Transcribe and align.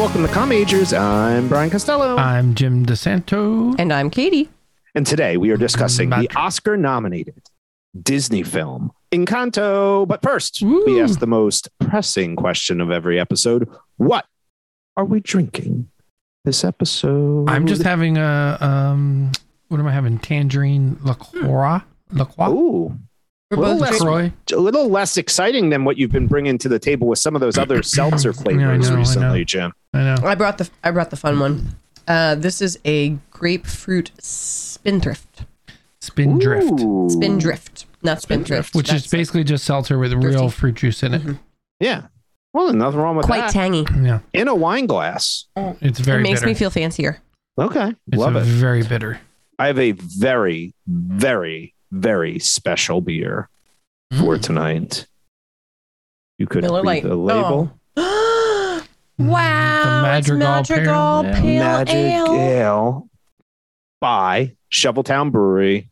welcome 0.00 0.26
to 0.26 0.32
Com 0.32 0.48
Majors. 0.48 0.94
I'm 0.94 1.46
Brian 1.46 1.68
Costello. 1.68 2.16
I'm 2.16 2.54
Jim 2.54 2.86
DeSanto. 2.86 3.74
And 3.78 3.92
I'm 3.92 4.08
Katie. 4.08 4.48
and 4.94 5.06
today 5.06 5.36
we 5.36 5.50
are 5.50 5.58
discussing 5.58 6.08
the 6.08 6.26
Oscar 6.34 6.78
nominated 6.78 7.42
Disney 8.02 8.42
film 8.42 8.92
Encanto. 9.12 10.08
But 10.08 10.22
first, 10.22 10.62
Woo. 10.62 10.84
we 10.86 11.02
ask 11.02 11.18
the 11.18 11.26
most 11.26 11.68
pressing 11.80 12.34
question 12.34 12.80
of 12.80 12.90
every 12.90 13.20
episode 13.20 13.68
What 13.98 14.24
are 14.96 15.04
we 15.04 15.20
drinking 15.20 15.90
this 16.46 16.64
episode? 16.64 17.50
I'm 17.50 17.66
just 17.66 17.82
having 17.82 18.16
a 18.16 18.56
um. 18.58 19.32
What 19.68 19.80
am 19.80 19.86
I 19.86 19.92
having? 19.92 20.18
Tangerine 20.18 20.98
LaCroix. 21.02 21.82
LaCroix. 22.10 22.48
Ooh, 22.48 22.98
We're 23.50 23.56
Well, 23.56 23.72
both 23.78 24.00
let's- 24.00 24.52
a 24.52 24.56
little 24.60 24.88
less 24.88 25.16
exciting 25.16 25.70
than 25.70 25.84
what 25.84 25.96
you've 25.98 26.12
been 26.12 26.28
bringing 26.28 26.56
to 26.58 26.68
the 26.68 26.78
table 26.78 27.08
with 27.08 27.18
some 27.18 27.34
of 27.34 27.40
those 27.40 27.58
other 27.58 27.82
seltzer 27.82 28.32
flavors 28.32 28.88
know, 28.88 28.96
recently, 28.96 29.38
know. 29.40 29.44
Jim. 29.44 29.72
I 29.92 29.98
know. 30.02 30.16
I 30.24 30.36
brought 30.36 30.58
the 30.58 30.70
I 30.84 30.92
brought 30.92 31.10
the 31.10 31.16
fun 31.16 31.40
one. 31.40 31.76
Uh, 32.06 32.36
this 32.36 32.62
is 32.62 32.78
a 32.84 33.16
grapefruit 33.32 34.12
spindrift. 34.20 35.42
Spindrift, 36.00 36.80
Ooh. 36.80 37.08
Spindrift, 37.10 37.86
not 38.02 38.22
spindrift. 38.22 38.74
which 38.74 38.92
is 38.92 39.06
basically 39.08 39.42
just 39.44 39.64
seltzer 39.64 39.98
with 39.98 40.12
real 40.12 40.48
fruit 40.48 40.76
juice 40.76 41.02
in 41.02 41.14
it. 41.14 41.22
Mhm. 41.22 41.38
Yeah. 41.80 42.02
Well, 42.54 42.72
nothing 42.72 43.00
wrong 43.00 43.16
with 43.16 43.26
quite 43.26 43.38
that. 43.38 43.52
Quite 43.52 43.84
tangy. 43.84 43.86
Yeah, 44.06 44.20
In 44.32 44.46
a 44.48 44.54
wine 44.54 44.86
glass. 44.86 45.46
it's 45.56 45.98
very 46.00 46.20
it 46.20 46.22
makes 46.22 46.40
bitter. 46.40 46.48
me 46.48 46.54
feel 46.54 46.70
fancier. 46.70 47.18
Okay. 47.58 47.94
it's 48.06 48.16
Love 48.16 48.36
it. 48.36 48.44
very 48.44 48.82
bitter. 48.82 49.20
I 49.58 49.66
have 49.66 49.78
a 49.78 49.92
very, 49.92 50.72
very, 50.86 51.74
very 51.90 52.38
special 52.38 53.00
beer 53.00 53.48
for 54.18 54.36
Mm. 54.36 54.42
tonight. 54.42 55.06
You 56.38 56.46
could 56.46 56.62
Miller 56.62 56.80
read 56.82 56.86
Lite. 56.86 57.02
the 57.04 57.16
label. 57.16 57.78
Oh. 57.96 58.82
wow, 59.18 60.02
The 60.02 60.18
it's 60.18 60.28
Madrigal 60.28 60.48
Madrigal 60.48 61.22
Pale 61.22 61.34
Pale, 61.34 61.46
Ale. 61.46 61.78
Magic 61.78 61.94
Ale. 61.96 62.34
Ale 62.34 63.08
by 64.00 64.56
Shoveltown 64.72 65.30
Brewery. 65.30 65.90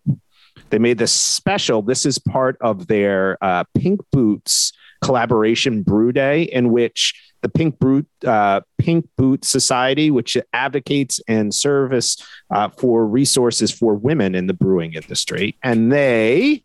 They 0.71 0.79
made 0.79 0.99
this 0.99 1.13
special. 1.13 1.83
This 1.83 2.05
is 2.07 2.19
part 2.19 2.57
of 2.61 2.87
their 2.87 3.37
uh, 3.43 3.65
Pink 3.77 4.01
Boots 4.13 4.73
collaboration 5.03 5.83
brew 5.83 6.13
day, 6.13 6.43
in 6.43 6.71
which 6.71 7.15
the 7.43 7.49
Pink 7.49 7.79
Boot 7.79 8.07
uh, 8.27 8.61
Pink 8.79 9.09
Boot 9.17 9.45
Society, 9.45 10.11
which 10.11 10.37
advocates 10.53 11.21
and 11.29 11.55
service 11.55 12.17
uh, 12.51 12.69
for 12.69 13.07
resources 13.07 13.71
for 13.71 13.95
women 13.95 14.35
in 14.35 14.47
the 14.47 14.55
brewing 14.55 14.95
industry, 14.95 15.57
and 15.63 15.93
they 15.93 16.65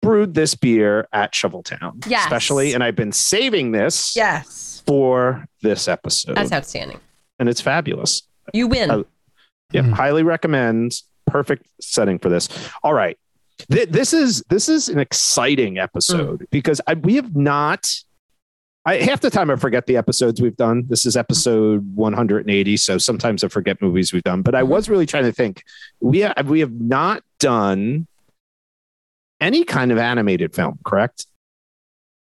brewed 0.00 0.34
this 0.34 0.54
beer 0.54 1.06
at 1.12 1.32
Shoveltown, 1.32 2.04
Yes. 2.08 2.24
especially. 2.24 2.72
And 2.74 2.82
I've 2.82 2.96
been 2.96 3.12
saving 3.12 3.72
this 3.72 4.16
Yes, 4.16 4.82
for 4.86 5.46
this 5.62 5.86
episode, 5.88 6.36
that's 6.36 6.52
outstanding. 6.52 6.98
and 7.38 7.48
it's 7.48 7.60
fabulous. 7.60 8.22
You 8.52 8.68
win. 8.68 8.90
Uh, 8.90 9.02
Yep, 9.72 9.84
Mm. 9.86 9.92
highly 9.94 10.22
recommend. 10.22 10.92
Perfect 11.26 11.66
setting 11.80 12.18
for 12.18 12.28
this. 12.28 12.48
All 12.82 12.92
right, 12.92 13.16
Th- 13.70 13.88
this 13.88 14.12
is 14.12 14.42
this 14.50 14.68
is 14.68 14.88
an 14.90 14.98
exciting 14.98 15.78
episode 15.78 16.46
because 16.50 16.80
I, 16.86 16.92
we 16.94 17.14
have 17.14 17.34
not. 17.36 17.88
I 18.84 18.96
half 18.96 19.20
the 19.20 19.30
time 19.30 19.48
I 19.50 19.56
forget 19.56 19.86
the 19.86 19.96
episodes 19.96 20.40
we've 20.42 20.56
done. 20.56 20.84
This 20.88 21.06
is 21.06 21.16
episode 21.16 21.94
180, 21.94 22.76
so 22.76 22.98
sometimes 22.98 23.44
I 23.44 23.48
forget 23.48 23.80
movies 23.80 24.12
we've 24.12 24.24
done. 24.24 24.42
But 24.42 24.54
I 24.56 24.64
was 24.64 24.88
really 24.88 25.06
trying 25.06 25.22
to 25.24 25.32
think. 25.32 25.62
We 26.00 26.20
have, 26.20 26.48
we 26.48 26.60
have 26.60 26.72
not 26.72 27.22
done 27.38 28.08
any 29.40 29.64
kind 29.64 29.92
of 29.92 29.98
animated 29.98 30.54
film, 30.54 30.78
correct? 30.84 31.26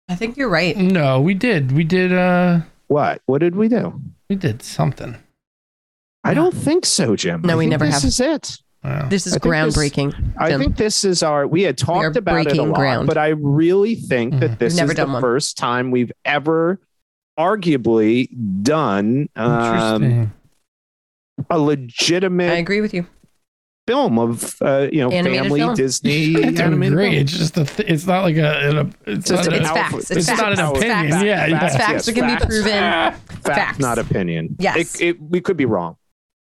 I 0.08 0.14
think 0.14 0.36
you're 0.36 0.48
right. 0.48 0.77
No, 0.77 1.20
we 1.20 1.34
did. 1.34 1.73
We 1.73 1.83
did. 1.83 2.12
Uh, 2.12 2.61
What? 2.86 3.20
What 3.27 3.39
did 3.39 3.57
we 3.57 3.68
do? 3.68 4.01
we 4.30 4.36
did 4.36 4.62
something. 4.62 5.17
I 6.23 6.34
don't 6.34 6.55
think 6.55 6.86
so, 6.86 7.17
Jim. 7.17 7.42
No, 7.42 7.55
I 7.55 7.57
we 7.57 7.64
think 7.64 7.70
never 7.73 7.84
this 7.86 7.95
have. 8.02 8.05
is 8.05 8.20
it. 8.20 8.58
Wow. 8.84 9.08
This 9.08 9.27
is 9.27 9.33
I 9.34 9.39
think 9.39 9.55
this- 9.55 9.77
groundbreaking. 9.77 10.34
I 10.36 10.58
think 10.58 10.77
this 10.77 11.05
is 11.05 11.22
our. 11.22 11.46
We 11.46 11.62
had 11.62 11.80
are 11.83 11.84
talked 11.86 12.17
about 12.17 12.46
it 12.46 12.58
a 12.58 12.62
lot, 12.62 12.74
ground. 12.77 13.06
but 13.06 13.17
I 13.17 13.28
really 13.28 13.95
think 13.95 14.40
that 14.40 14.52
Mhm. 14.52 14.58
this 14.58 14.77
Never 14.77 14.92
is 14.92 14.96
the 14.98 15.06
one. 15.06 15.22
first 15.22 15.56
time 15.56 15.90
we've 15.90 16.12
ever, 16.27 16.80
arguably, 17.39 18.28
done 18.62 19.28
um, 19.36 20.02
Interesting. 20.02 20.33
a 21.50 21.55
I 21.55 21.56
legitimate 21.56 22.58
agree 22.58 22.80
with 22.83 22.92
you. 22.95 23.06
film 23.86 24.18
of 24.18 24.56
uh, 24.62 24.89
you 24.92 25.01
know 25.01 25.11
Animated 25.11 25.42
family 25.45 25.61
film. 25.61 25.74
Disney 25.74 26.34
It's 26.34 26.61
animated 26.61 26.95
great. 26.95 27.11
film. 27.12 27.22
It's 27.22 27.33
just 27.39 27.56
a. 27.56 27.64
Th- 27.64 27.89
it's 27.89 28.06
not 28.06 28.22
like 28.24 28.36
a. 28.36 28.80
a 29.06 29.11
it's 29.11 29.28
Just 29.28 29.45
not 29.45 29.55
an 29.55 29.61
It's 29.62 29.68
alpha- 29.70 29.80
facts. 29.80 30.11
It's 30.11 30.11
it's 30.11 30.27
facts. 30.28 30.40
not 30.40 30.52
an 30.52 30.58
It's 30.61 30.78
opinion. 30.78 31.11
facts. 31.11 31.24
Yeah, 31.24 31.46
yeah. 31.46 31.64
It's 31.66 31.77
facts 31.77 31.89
yes, 31.92 32.06
that 32.06 32.12
can 32.14 32.39
be 32.39 32.45
proven. 32.46 32.70
Fact, 32.70 33.45
Facts. 33.45 33.78
not 33.78 33.98
opinion. 33.98 34.56
Yes. 34.58 35.01
It, 35.01 35.05
it, 35.06 35.22
we 35.22 35.40
could 35.40 35.56
be 35.56 35.64
wrong. 35.64 35.96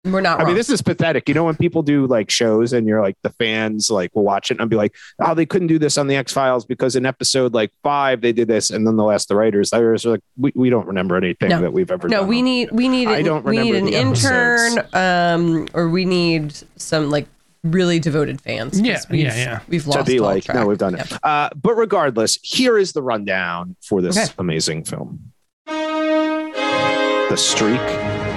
We're 0.05 0.21
not 0.21 0.35
I 0.39 0.43
wrong. 0.43 0.47
mean, 0.49 0.55
this 0.55 0.69
is 0.69 0.81
pathetic. 0.81 1.27
You 1.27 1.33
know, 1.35 1.43
when 1.45 1.55
people 1.55 1.81
do 1.81 2.05
like 2.05 2.29
shows 2.29 2.73
and 2.73 2.85
you're 2.87 3.01
like 3.01 3.17
the 3.23 3.31
fans 3.31 3.89
like 3.89 4.13
will 4.15 4.23
watch 4.23 4.51
it 4.51 4.59
and 4.59 4.69
be 4.69 4.75
like, 4.75 4.93
oh, 5.19 5.33
they 5.33 5.45
couldn't 5.45 5.67
do 5.67 5.79
this 5.79 5.97
on 5.97 6.07
the 6.07 6.15
X 6.15 6.31
Files 6.31 6.63
because 6.65 6.95
in 6.95 7.05
episode 7.05 7.53
like 7.53 7.71
five 7.83 8.21
they 8.21 8.31
did 8.31 8.47
this, 8.47 8.69
and 8.69 8.85
then 8.85 8.97
they'll 8.97 9.11
ask 9.11 9.27
the 9.27 9.35
writers. 9.35 9.71
The 9.71 9.77
writers 9.77 10.05
are 10.05 10.11
like, 10.11 10.21
we, 10.37 10.51
we 10.55 10.69
don't 10.69 10.85
remember 10.87 11.15
anything 11.17 11.49
No. 11.49 11.61
that 11.61 11.73
we've 11.73 11.89
ever 11.91 12.07
done. 12.07 12.11
no, 12.11 12.19
done. 12.21 12.29
we 12.29 12.41
need 12.41 12.71
we 12.71 12.87
need 12.87 13.07
I 13.07 13.21
don't 13.23 13.43
we 13.43 13.57
need 13.57 13.75
an 13.75 13.87
intern, 13.87 14.85
um, 14.93 15.67
or 15.73 15.89
we 15.89 16.05
need 16.05 16.53
some 16.77 17.09
like 17.09 17.27
really 17.63 17.97
devoted 17.99 18.39
fans. 18.41 18.79
Yeah, 18.79 18.99
we've, 19.09 19.21
yeah, 19.21 19.35
yeah. 19.35 19.59
We've 19.67 19.83
to 19.85 19.89
lost 19.89 20.05
be 20.05 20.19
like, 20.19 20.43
track. 20.43 20.55
no, 20.57 20.67
we've 20.67 20.77
done 20.77 20.97
Yep. 20.97 21.05
it. 21.13 21.19
Uh, 21.23 21.49
but 21.59 21.73
regardless, 21.73 22.37
here 22.43 22.77
is 22.77 22.93
the 22.93 23.01
rundown 23.01 23.75
for 23.81 24.03
this 24.03 24.15
Okay. 24.17 24.31
amazing 24.37 24.83
film. 24.83 25.31
The 25.65 27.35
streak 27.37 27.81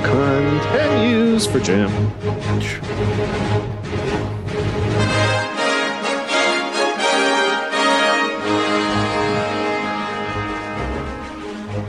continues 0.05 1.47
for 1.47 1.61
Jim. 1.61 1.91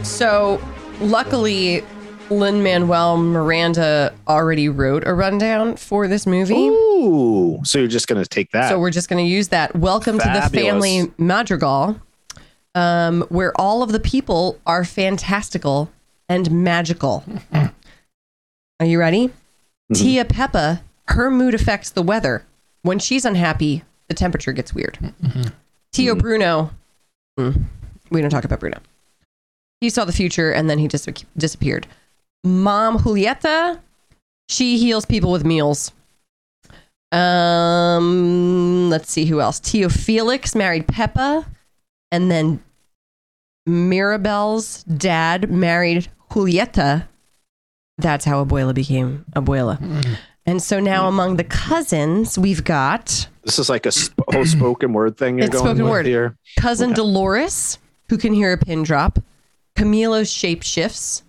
So, 0.03 0.61
luckily, 1.01 1.83
Lin 2.29 2.61
Manuel 2.61 3.17
Miranda 3.17 4.13
already 4.27 4.69
wrote 4.69 5.03
a 5.07 5.13
rundown 5.13 5.75
for 5.77 6.07
this 6.07 6.27
movie. 6.27 6.55
Ooh, 6.55 7.59
so 7.63 7.79
you're 7.79 7.87
just 7.87 8.07
gonna 8.07 8.25
take 8.25 8.51
that? 8.51 8.69
So 8.69 8.79
we're 8.79 8.91
just 8.91 9.09
going 9.09 9.23
to 9.23 9.29
use 9.29 9.47
that. 9.49 9.75
Welcome 9.75 10.19
to 10.19 10.25
the 10.27 10.49
family 10.49 11.11
madrigal, 11.17 11.99
um, 12.75 13.21
where 13.29 13.59
all 13.59 13.81
of 13.81 13.91
the 13.91 13.99
people 13.99 14.59
are 14.65 14.83
fantastical 14.83 15.89
and 16.27 16.51
magical. 16.51 17.23
are 18.79 18.85
you 18.85 18.99
ready? 18.99 19.31
Tia 19.93 20.25
Pepa, 20.25 20.81
her 21.09 21.31
mood 21.31 21.53
affects 21.53 21.89
the 21.89 22.01
weather. 22.03 22.45
When 22.83 22.99
she's 22.99 23.25
unhappy, 23.25 23.83
the 24.07 24.13
temperature 24.13 24.53
gets 24.53 24.73
weird. 24.73 24.97
Tio 25.91 26.15
Bruno, 26.15 26.71
mm, 27.39 27.63
we 28.11 28.21
don't 28.21 28.29
talk 28.29 28.43
about 28.45 28.59
Bruno. 28.59 28.77
He 29.81 29.89
saw 29.89 30.05
the 30.05 30.11
future 30.13 30.51
and 30.51 30.69
then 30.69 30.77
he 30.79 30.87
dis- 30.87 31.07
disappeared. 31.37 31.87
Mom 32.43 32.99
Julieta, 32.99 33.79
she 34.47 34.77
heals 34.77 35.05
people 35.05 35.31
with 35.31 35.43
meals. 35.43 35.91
Um, 37.11 38.89
let's 38.89 39.11
see 39.11 39.25
who 39.25 39.41
else. 39.41 39.59
Tio 39.59 39.89
Felix 39.89 40.55
married 40.55 40.87
Pepa, 40.87 41.45
and 42.11 42.29
then 42.29 42.63
Mirabel's 43.67 44.83
dad 44.83 45.49
married 45.51 46.07
Julieta. 46.31 47.07
That's 47.99 48.25
how 48.25 48.43
Abuela 48.43 48.73
became 48.73 49.25
Abuela. 49.35 49.77
And 50.45 50.61
so 50.61 50.79
now 50.79 51.07
among 51.07 51.35
the 51.35 51.43
cousins, 51.43 52.39
we've 52.39 52.63
got 52.63 53.27
this 53.43 53.59
is 53.59 53.69
like 53.69 53.85
a 53.85 53.91
sp- 53.93 54.17
whole 54.31 54.45
spoken 54.45 54.93
word 54.93 55.17
thing 55.17 55.37
you're 55.37 55.45
It's 55.47 55.53
going 55.53 55.65
spoken 55.65 55.83
with 55.83 55.91
word. 55.91 56.05
here. 56.05 56.35
cousin 56.57 56.91
Okay. 56.91 56.95
Dolores, 56.95 57.77
who 58.09 58.17
can 58.17 58.33
hear 58.33 58.53
a 58.53 58.57
pin 58.57 58.83
drop. 58.83 59.19
Camilo 59.75 60.25
shape 60.27 60.63
shifts. 60.63 61.23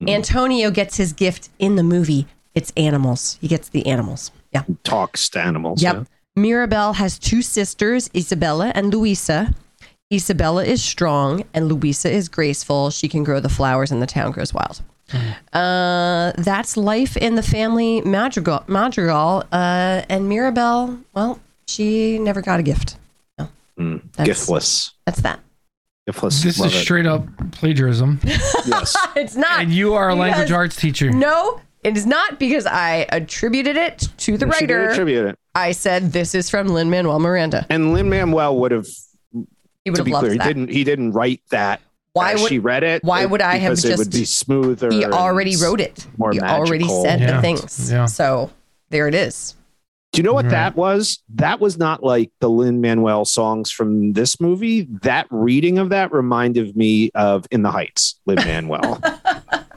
Hmm. 0.00 0.08
Antonio 0.08 0.70
gets 0.70 0.96
his 0.96 1.12
gift 1.12 1.50
in 1.58 1.76
the 1.76 1.82
movie. 1.82 2.26
It's 2.54 2.72
animals. 2.76 3.38
He 3.40 3.48
gets 3.48 3.68
the 3.68 3.86
animals. 3.86 4.30
Yeah. 4.52 4.62
Talks 4.84 5.28
to 5.30 5.40
animals. 5.40 5.82
Yep. 5.82 5.94
yeah. 5.96 6.04
Mirabel 6.34 6.94
has 6.94 7.18
two 7.18 7.42
sisters, 7.42 8.08
Isabella 8.14 8.72
and 8.74 8.92
Luisa. 8.92 9.54
Isabella 10.12 10.64
is 10.64 10.82
strong 10.82 11.44
and 11.54 11.68
Luisa 11.68 12.10
is 12.10 12.28
graceful. 12.28 12.90
She 12.90 13.08
can 13.08 13.22
grow 13.24 13.40
the 13.40 13.48
flowers 13.48 13.90
and 13.90 14.00
the 14.02 14.06
town 14.06 14.30
grows 14.32 14.52
wild. 14.52 14.82
Uh, 15.52 16.32
that's 16.38 16.76
life 16.76 17.16
in 17.16 17.34
the 17.34 17.42
family 17.42 18.00
madrigal. 18.02 18.64
madrigal. 18.66 19.44
Uh, 19.52 20.02
and 20.08 20.28
Mirabel, 20.28 20.98
well, 21.14 21.40
she 21.66 22.18
never 22.18 22.40
got 22.42 22.60
a 22.60 22.62
gift. 22.62 22.96
Mm, 23.78 24.02
That's- 24.16 24.28
Giftless. 24.46 24.90
That's 25.06 25.20
that. 25.22 25.40
Giftless. 26.08 26.42
This 26.42 26.58
Love 26.58 26.68
is 26.70 26.74
it. 26.76 26.82
straight 26.82 27.06
up 27.06 27.24
plagiarism, 27.52 28.20
yes. 28.24 28.96
It's 29.16 29.36
not. 29.36 29.60
and 29.62 29.72
you 29.72 29.94
are 29.94 30.10
a 30.10 30.14
Because- 30.14 30.30
language 30.30 30.52
arts 30.52 30.76
teacher. 30.76 31.10
No, 31.10 31.60
it 31.82 31.96
is 31.96 32.04
not 32.06 32.38
because 32.38 32.66
I 32.66 33.06
attributed 33.10 33.76
it 33.76 34.08
to 34.18 34.36
the 34.36 34.50
She 34.52 34.66
did 34.66 34.74
writer. 34.74 34.90
attribute 34.90 35.26
it. 35.26 35.38
I 35.54 35.72
said 35.72 36.12
this 36.12 36.34
is 36.34 36.50
from 36.50 36.68
Lin 36.68 36.90
Manuel 36.90 37.18
Miranda. 37.18 37.66
And 37.70 37.92
Lin 37.94 38.08
Manuel 38.10 38.58
would 38.58 38.72
have, 38.72 38.86
He 39.32 39.90
would 39.90 39.94
to 39.96 40.00
have 40.00 40.04
be 40.06 40.12
loved 40.12 40.26
clear, 40.26 40.32
he 40.32 40.38
didn't. 40.38 40.68
He 40.68 40.84
didn't 40.84 41.12
write 41.12 41.40
that 41.50 41.80
Why 42.14 42.34
would 42.34 42.48
she 42.48 42.58
read 42.58 42.82
it. 42.82 43.02
why 43.04 43.24
would 43.24 43.40
I 43.40 43.56
have 43.56 43.70
because 43.72 43.84
it 43.86 43.98
would 43.98 44.10
be 44.10 44.24
smoother. 44.24 44.90
he 44.90 45.04
already 45.04 45.56
wrote 45.56 45.80
it? 45.80 46.06
more 46.18 46.32
he 46.32 46.40
already 46.40 46.86
said 46.88 47.20
Yeah. 47.20 47.36
the 47.36 47.42
things. 47.42 47.90
Yeah. 47.90 48.04
So 48.06 48.50
there 48.90 49.08
it 49.08 49.14
is. 49.14 49.54
Do 50.12 50.18
you 50.20 50.24
know 50.24 50.34
what 50.34 50.44
Right. 50.44 50.50
that 50.50 50.76
was? 50.76 51.22
That 51.36 51.58
was 51.58 51.78
not 51.78 52.02
like 52.04 52.30
the 52.40 52.50
Lin 52.50 52.82
Manuel 52.82 53.24
songs 53.24 53.70
from 53.70 54.12
this 54.12 54.38
movie. 54.42 54.82
That 55.02 55.26
reading 55.30 55.78
of 55.78 55.88
that 55.88 56.12
reminded 56.12 56.76
me 56.76 57.10
of 57.14 57.46
In 57.50 57.62
the 57.62 57.70
Heights, 57.70 58.20
Lin 58.26 58.36
Manuel. 58.36 59.00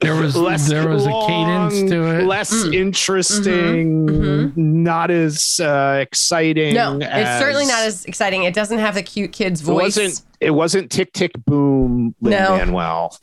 There 0.00 0.14
was 0.14 0.36
less 0.36 0.68
there 0.68 0.88
was 0.88 1.06
a 1.06 1.10
cadence 1.26 1.90
to 1.90 2.18
it. 2.20 2.24
less 2.26 2.52
Mm. 2.52 2.74
interesting, 2.74 4.06
Mhm. 4.06 4.56
not 4.56 5.10
as 5.10 5.58
uh, 5.60 5.98
exciting. 6.00 6.74
No, 6.74 6.98
it's 7.02 7.40
certainly 7.42 7.66
not 7.66 7.82
as 7.82 8.04
exciting. 8.04 8.44
It 8.44 8.54
doesn't 8.54 8.78
have 8.78 8.94
the 8.94 9.02
cute 9.02 9.32
kid's 9.32 9.60
It 9.60 9.64
voice. 9.64 9.96
wasn't. 9.96 10.22
It 10.40 10.50
wasn't 10.52 10.90
tick 10.92 11.12
tick 11.12 11.32
boom. 11.46 12.14
Lin 12.20 12.30
No. 12.30 12.56
Manuel. 12.58 13.16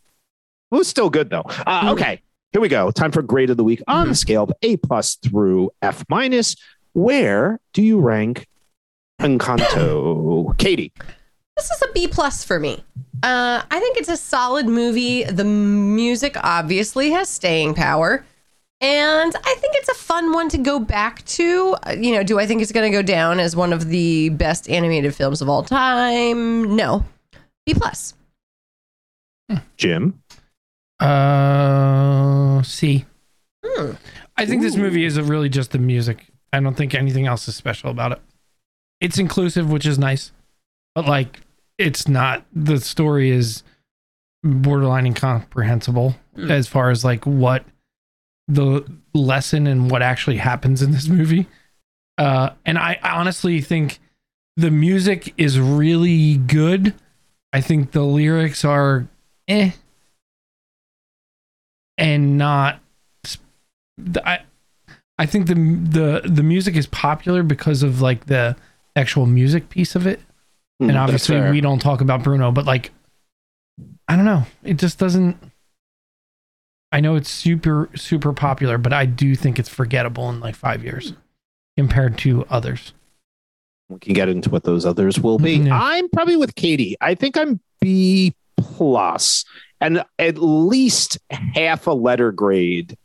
It 0.72 0.76
was 0.76 0.88
still 0.90 1.10
good 1.10 1.30
though. 1.30 1.44
Uh, 1.66 1.84
Mhm. 1.84 1.92
okay, 1.94 2.22
here 2.52 2.60
we 2.62 2.68
go. 2.68 2.92
Time 2.92 3.12
for 3.14 3.22
grade 3.22 3.50
of 3.50 3.56
the 3.56 3.64
week 3.64 3.82
on 3.88 4.10
the 4.10 4.16
scale 4.16 4.44
of 4.44 4.52
A 4.62 4.76
plus 4.76 5.16
through 5.16 5.70
F 5.82 6.04
minus. 6.10 6.58
Where 6.92 7.60
do 7.74 7.82
you 7.82 8.00
rank 8.00 8.48
Encanto, 9.22 10.58
Katie? 10.58 10.92
This 11.56 11.72
is 11.72 11.82
a 11.84 11.92
B 11.94 12.08
plus 12.08 12.44
for 12.44 12.60
me. 12.60 12.84
Uh, 13.24 13.64
I 13.70 13.80
think 13.80 13.98
it's 13.98 14.10
a 14.10 14.18
solid 14.18 14.68
movie. 14.68 15.24
The 15.24 15.44
music 15.44 16.36
obviously 16.44 17.12
has 17.12 17.30
staying 17.30 17.74
power. 17.74 18.26
And 18.82 19.34
I 19.36 19.56
think 19.60 19.74
it's 19.78 19.90
a 19.90 19.94
fun 19.94 20.34
one 20.34 20.50
to 20.50 20.58
go 20.58 20.80
back 20.80 21.24
to. 21.26 21.76
Uh, 21.84 21.96
You 21.98 22.14
know, 22.14 22.24
do 22.24 22.40
I 22.40 22.46
think 22.46 22.62
it's 22.62 22.72
going 22.72 22.92
to 22.92 22.96
go 22.96 23.02
down 23.02 23.40
as 23.40 23.56
one 23.56 23.74
of 23.74 23.88
the 23.88 24.30
best 24.30 24.70
animated 24.70 25.16
films 25.16 25.42
of 25.42 25.50
all 25.50 25.64
time? 25.64 26.76
No. 26.76 27.06
B 27.66 27.74
plus. 27.74 28.14
Jim. 29.78 30.22
Uh, 31.00 32.62
C. 32.64 33.06
Hmm. 33.66 33.92
I 34.38 34.46
think 34.46 34.62
this 34.62 34.76
movie 34.76 35.06
is 35.06 35.20
really 35.20 35.50
just 35.50 35.72
the 35.72 35.80
music. 35.80 36.26
I 36.52 36.60
don't 36.60 36.76
think 36.76 36.94
anything 36.94 37.28
else 37.28 37.48
is 37.48 37.56
special 37.56 37.90
about 37.90 38.12
it. 38.12 38.22
It's 39.02 39.18
inclusive, 39.18 39.70
which 39.70 39.86
is 39.86 39.98
nice, 40.00 40.32
but 40.94 41.06
like, 41.06 41.42
it's 41.78 42.08
not. 42.08 42.46
The 42.54 42.80
story 42.80 43.30
is 43.32 43.64
borderline 44.44 45.06
incomprehensible 45.08 46.16
Mm. 46.38 46.52
as 46.52 46.68
far 46.68 46.90
as 46.90 47.06
like 47.06 47.26
what 47.26 47.66
the 48.48 48.86
lesson 49.14 49.66
and 49.68 49.90
what 49.90 50.02
actually 50.02 50.38
happens 50.38 50.82
in 50.82 50.92
this 50.92 51.08
movie. 51.08 51.48
Uh, 52.18 52.50
and 52.66 52.78
I 52.78 53.00
honestly 53.04 53.62
think 53.62 54.00
the 54.58 54.70
music 54.72 55.34
is 55.38 55.60
really 55.60 56.38
good. 56.38 56.94
I 57.54 57.62
think 57.62 57.92
the 57.92 58.04
lyrics 58.04 58.64
are 58.66 59.08
eh 59.48 59.72
and 61.98 62.38
not 62.38 62.80
I 64.26 64.40
I 65.18 65.26
think 65.26 65.48
the 65.48 65.56
the 65.56 66.22
the 66.30 66.44
music 66.44 66.76
is 66.76 66.88
popular 66.88 67.42
because 67.44 67.84
of 67.84 68.02
like 68.02 68.26
the 68.26 68.56
actual 68.96 69.26
music 69.26 69.70
piece 69.70 69.96
of 69.96 70.06
it. 70.06 70.20
Mm, 70.82 70.90
and 70.90 70.98
obviously 70.98 71.40
we 71.52 71.62
don't 71.62 71.80
talk 71.80 72.02
about 72.02 72.24
Bruno, 72.24 72.52
but 72.52 72.66
like 72.66 72.92
I 74.08 74.16
don't 74.16 74.26
know, 74.26 74.44
it 74.64 74.78
just 74.78 75.00
doesn't 75.00 75.38
I 76.92 77.00
know 77.00 77.16
it's 77.16 77.30
super 77.30 77.90
super 77.96 78.34
popular, 78.34 78.78
but 78.78 78.94
I 78.94 79.06
do 79.06 79.36
think 79.36 79.60
it's 79.60 79.70
forgettable 79.70 80.30
in 80.30 80.40
like 80.40 80.56
5 80.56 80.84
years 80.84 81.14
compared 81.78 82.18
to 82.20 82.46
others. 82.50 82.94
we 83.90 84.00
can 84.00 84.14
get 84.14 84.30
into 84.30 84.50
what 84.50 84.64
those 84.64 84.86
others 84.86 85.20
will 85.20 85.38
be. 85.40 85.58
Yeah. 85.58 85.80
I'm 85.80 86.10
probably 86.10 86.36
with 86.38 86.56
Katie. 86.56 86.96
I 87.02 87.16
think 87.16 87.38
I'm 87.38 87.60
B 87.82 88.34
plus, 88.58 89.46
and 89.82 90.04
at 90.18 90.38
least 90.38 91.20
half 91.30 91.86
a 91.88 91.92
letter 91.92 92.32
grade 92.32 92.98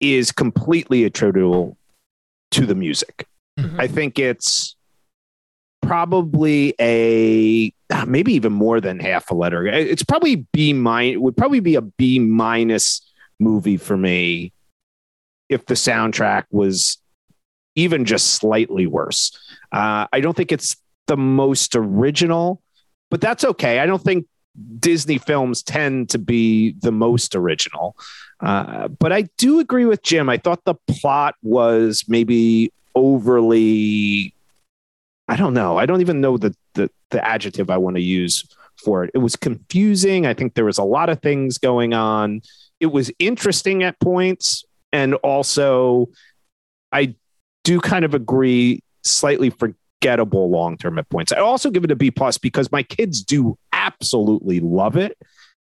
is 0.00 0.30
completely 0.30 1.04
attributable 1.04 1.76
to 2.52 2.66
the 2.66 2.74
music. 2.74 3.26
Mhm. 3.58 3.80
I 3.80 3.88
think 3.88 4.18
it's 4.18 4.76
probably 5.88 6.74
a 6.78 7.72
ah, 7.90 8.04
maybe 8.06 8.34
even 8.34 8.52
more 8.52 8.78
than 8.78 9.00
half 9.00 9.30
a 9.30 9.34
letter. 9.34 9.66
It's 9.66 10.02
probably 10.02 10.46
B 10.52 10.74
minus. 10.74 11.18
Would 11.18 11.36
probably 11.36 11.60
be 11.60 11.76
a 11.76 11.80
B 11.80 12.18
minus 12.18 13.00
movie 13.40 13.78
for 13.78 13.96
me 13.96 14.52
if 15.48 15.64
the 15.64 15.74
soundtrack 15.74 16.44
was 16.50 16.98
even 17.74 18.04
just 18.04 18.34
slightly 18.34 18.86
worse. 18.86 19.32
Uh, 19.72 20.06
I 20.12 20.20
don't 20.20 20.36
think 20.36 20.52
it's 20.52 20.76
the 21.06 21.16
most 21.16 21.74
original, 21.74 22.60
but 23.10 23.22
that's 23.22 23.44
okay. 23.44 23.78
I 23.78 23.86
don't 23.86 24.02
think 24.02 24.26
Disney 24.78 25.16
films 25.16 25.62
tend 25.62 26.10
to 26.10 26.18
be 26.18 26.72
the 26.80 26.92
most 26.92 27.34
original. 27.34 27.96
Uh, 28.40 28.88
but 28.88 29.10
I 29.10 29.22
do 29.38 29.58
agree 29.58 29.86
with 29.86 30.02
Jim. 30.02 30.28
I 30.28 30.36
thought 30.36 30.64
the 30.64 30.74
plot 30.74 31.34
was 31.42 32.04
maybe 32.08 32.72
overly. 32.94 34.34
I 35.28 35.36
don't 35.36 35.54
know. 35.54 35.76
I 35.76 35.86
don't 35.86 36.00
even 36.00 36.20
know 36.20 36.38
the, 36.38 36.54
the, 36.74 36.90
the 37.10 37.26
adjective 37.26 37.70
I 37.70 37.76
want 37.76 37.96
to 37.96 38.02
use 38.02 38.48
for 38.82 39.04
it. 39.04 39.10
It 39.14 39.18
was 39.18 39.36
confusing. 39.36 40.26
I 40.26 40.34
think 40.34 40.54
there 40.54 40.64
was 40.64 40.78
a 40.78 40.84
lot 40.84 41.10
of 41.10 41.20
things 41.20 41.58
going 41.58 41.92
on. 41.92 42.40
It 42.80 42.86
was 42.86 43.10
interesting 43.18 43.82
at 43.82 43.98
points. 44.00 44.64
And 44.92 45.14
also, 45.14 46.08
I 46.92 47.14
do 47.64 47.80
kind 47.80 48.04
of 48.04 48.14
agree, 48.14 48.82
slightly 49.04 49.50
forgettable 49.50 50.50
long 50.50 50.78
term 50.78 50.98
at 50.98 51.08
points. 51.10 51.32
I 51.32 51.40
also 51.40 51.70
give 51.70 51.84
it 51.84 51.90
a 51.90 51.96
B 51.96 52.10
plus 52.10 52.38
because 52.38 52.72
my 52.72 52.82
kids 52.82 53.22
do 53.22 53.58
absolutely 53.72 54.60
love 54.60 54.96
it. 54.96 55.18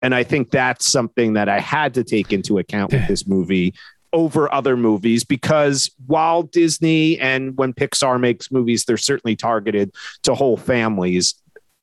And 0.01 0.13
I 0.13 0.23
think 0.23 0.51
that's 0.51 0.85
something 0.89 1.33
that 1.33 1.47
I 1.47 1.59
had 1.59 1.93
to 1.93 2.03
take 2.03 2.33
into 2.33 2.57
account 2.57 2.91
with 2.91 3.07
this 3.07 3.27
movie 3.27 3.73
over 4.13 4.53
other 4.53 4.77
movies 4.77 5.23
because 5.23 5.91
while 6.05 6.43
Disney 6.43 7.19
and 7.19 7.57
when 7.57 7.73
Pixar 7.73 8.19
makes 8.19 8.51
movies, 8.51 8.85
they're 8.85 8.97
certainly 8.97 9.35
targeted 9.35 9.93
to 10.21 10.35
whole 10.35 10.55
families. 10.55 11.35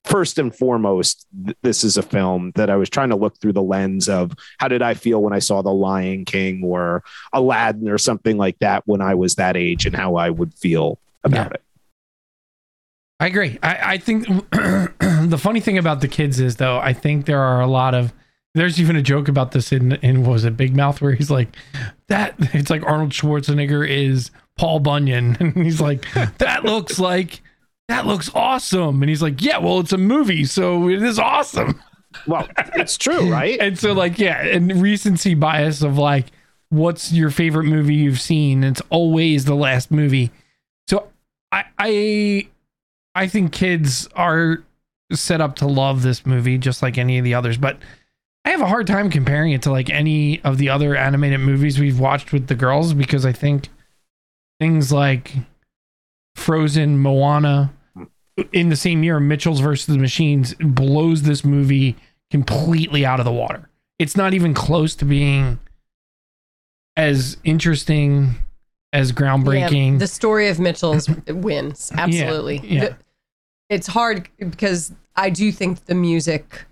First 0.05 0.39
and 0.39 0.55
foremost, 0.55 1.27
th- 1.45 1.57
this 1.61 1.83
is 1.83 1.97
a 1.97 2.01
film 2.01 2.53
that 2.55 2.71
I 2.71 2.75
was 2.75 2.89
trying 2.89 3.09
to 3.09 3.15
look 3.15 3.39
through 3.39 3.53
the 3.53 3.61
lens 3.61 4.09
of 4.09 4.31
how 4.57 4.67
did 4.67 4.81
I 4.81 4.95
feel 4.95 5.21
when 5.21 5.33
I 5.33 5.39
saw 5.39 5.61
The 5.61 5.73
Lion 5.73 6.25
King 6.25 6.63
or 6.63 7.03
Aladdin 7.33 7.87
or 7.87 7.99
something 7.99 8.37
like 8.37 8.57
that 8.59 8.81
when 8.87 9.01
I 9.01 9.13
was 9.13 9.35
that 9.35 9.55
age 9.55 9.85
and 9.85 9.95
how 9.95 10.15
I 10.15 10.31
would 10.31 10.55
feel 10.55 10.97
about 11.23 11.53
it. 11.53 11.61
I 13.19 13.27
agree. 13.27 13.59
I, 13.61 13.93
I 13.93 13.97
think 13.99 14.25
the 14.51 15.39
funny 15.39 15.59
thing 15.59 15.77
about 15.77 16.01
the 16.01 16.07
kids 16.07 16.39
is 16.39 16.55
though, 16.55 16.79
I 16.79 16.93
think 16.93 17.27
there 17.27 17.39
are 17.39 17.61
a 17.61 17.67
lot 17.67 17.93
of 17.93 18.11
there's 18.53 18.79
even 18.81 18.95
a 18.95 19.01
joke 19.01 19.27
about 19.27 19.51
this 19.51 19.71
in 19.71 19.93
in 19.93 20.23
what 20.23 20.33
was 20.33 20.45
it 20.45 20.57
Big 20.57 20.75
Mouth 20.75 21.01
where 21.01 21.13
he's 21.13 21.31
like 21.31 21.55
that 22.07 22.35
it's 22.53 22.69
like 22.69 22.83
Arnold 22.85 23.11
Schwarzenegger 23.11 23.87
is 23.87 24.31
Paul 24.57 24.79
Bunyan. 24.79 25.37
And 25.39 25.55
he's 25.55 25.81
like 25.81 26.05
that 26.37 26.63
looks 26.65 26.99
like 26.99 27.41
that 27.87 28.05
looks 28.05 28.29
awesome. 28.33 29.01
And 29.01 29.09
he's 29.09 29.21
like 29.21 29.41
yeah 29.41 29.57
well 29.57 29.79
it's 29.79 29.93
a 29.93 29.97
movie 29.97 30.45
so 30.45 30.89
it 30.89 31.01
is 31.01 31.19
awesome. 31.19 31.81
Well, 32.27 32.45
it's 32.75 32.97
true, 32.97 33.31
right? 33.31 33.57
and 33.61 33.79
so 33.79 33.93
like 33.93 34.19
yeah 34.19 34.41
and 34.41 34.81
recency 34.81 35.33
bias 35.33 35.81
of 35.81 35.97
like 35.97 36.27
what's 36.69 37.13
your 37.13 37.29
favorite 37.29 37.65
movie 37.65 37.95
you've 37.95 38.19
seen? 38.21 38.63
It's 38.63 38.81
always 38.89 39.45
the 39.45 39.55
last 39.55 39.91
movie. 39.91 40.31
So 40.89 41.07
i 41.51 41.63
i 41.79 42.47
i 43.15 43.27
think 43.27 43.51
kids 43.53 44.07
are 44.15 44.63
set 45.11 45.41
up 45.41 45.55
to 45.57 45.67
love 45.67 46.01
this 46.01 46.25
movie 46.25 46.57
just 46.57 46.81
like 46.81 46.97
any 46.97 47.17
of 47.17 47.25
the 47.25 47.33
others 47.33 47.57
but 47.57 47.77
i 48.45 48.49
have 48.49 48.61
a 48.61 48.67
hard 48.67 48.87
time 48.87 49.09
comparing 49.09 49.51
it 49.51 49.61
to 49.61 49.71
like 49.71 49.89
any 49.89 50.41
of 50.43 50.57
the 50.57 50.69
other 50.69 50.95
animated 50.95 51.39
movies 51.39 51.79
we've 51.79 51.99
watched 51.99 52.31
with 52.33 52.47
the 52.47 52.55
girls 52.55 52.93
because 52.93 53.25
i 53.25 53.31
think 53.31 53.69
things 54.59 54.91
like 54.91 55.33
frozen 56.35 56.97
moana 56.97 57.73
in 58.53 58.69
the 58.69 58.75
same 58.75 59.03
year 59.03 59.19
mitchell's 59.19 59.59
versus 59.59 59.85
the 59.87 59.97
machines 59.97 60.53
blows 60.59 61.23
this 61.23 61.43
movie 61.43 61.95
completely 62.29 63.05
out 63.05 63.19
of 63.19 63.25
the 63.25 63.31
water 63.31 63.69
it's 63.99 64.15
not 64.17 64.33
even 64.33 64.53
close 64.53 64.95
to 64.95 65.05
being 65.05 65.59
as 66.97 67.37
interesting 67.43 68.35
as 68.93 69.11
groundbreaking 69.11 69.93
Yeah, 69.93 69.97
the 69.99 70.07
story 70.07 70.49
of 70.49 70.59
Mitchell's 70.59 71.07
wins. 71.27 71.91
Absolutely. 71.95 72.57
yeah. 72.63 72.79
The- 72.81 72.97
it's 73.69 73.87
hard 73.87 74.27
because 74.37 74.91
I 75.15 75.29
do 75.29 75.51
think 75.53 75.85
the 75.85 75.95
music, 75.95 76.65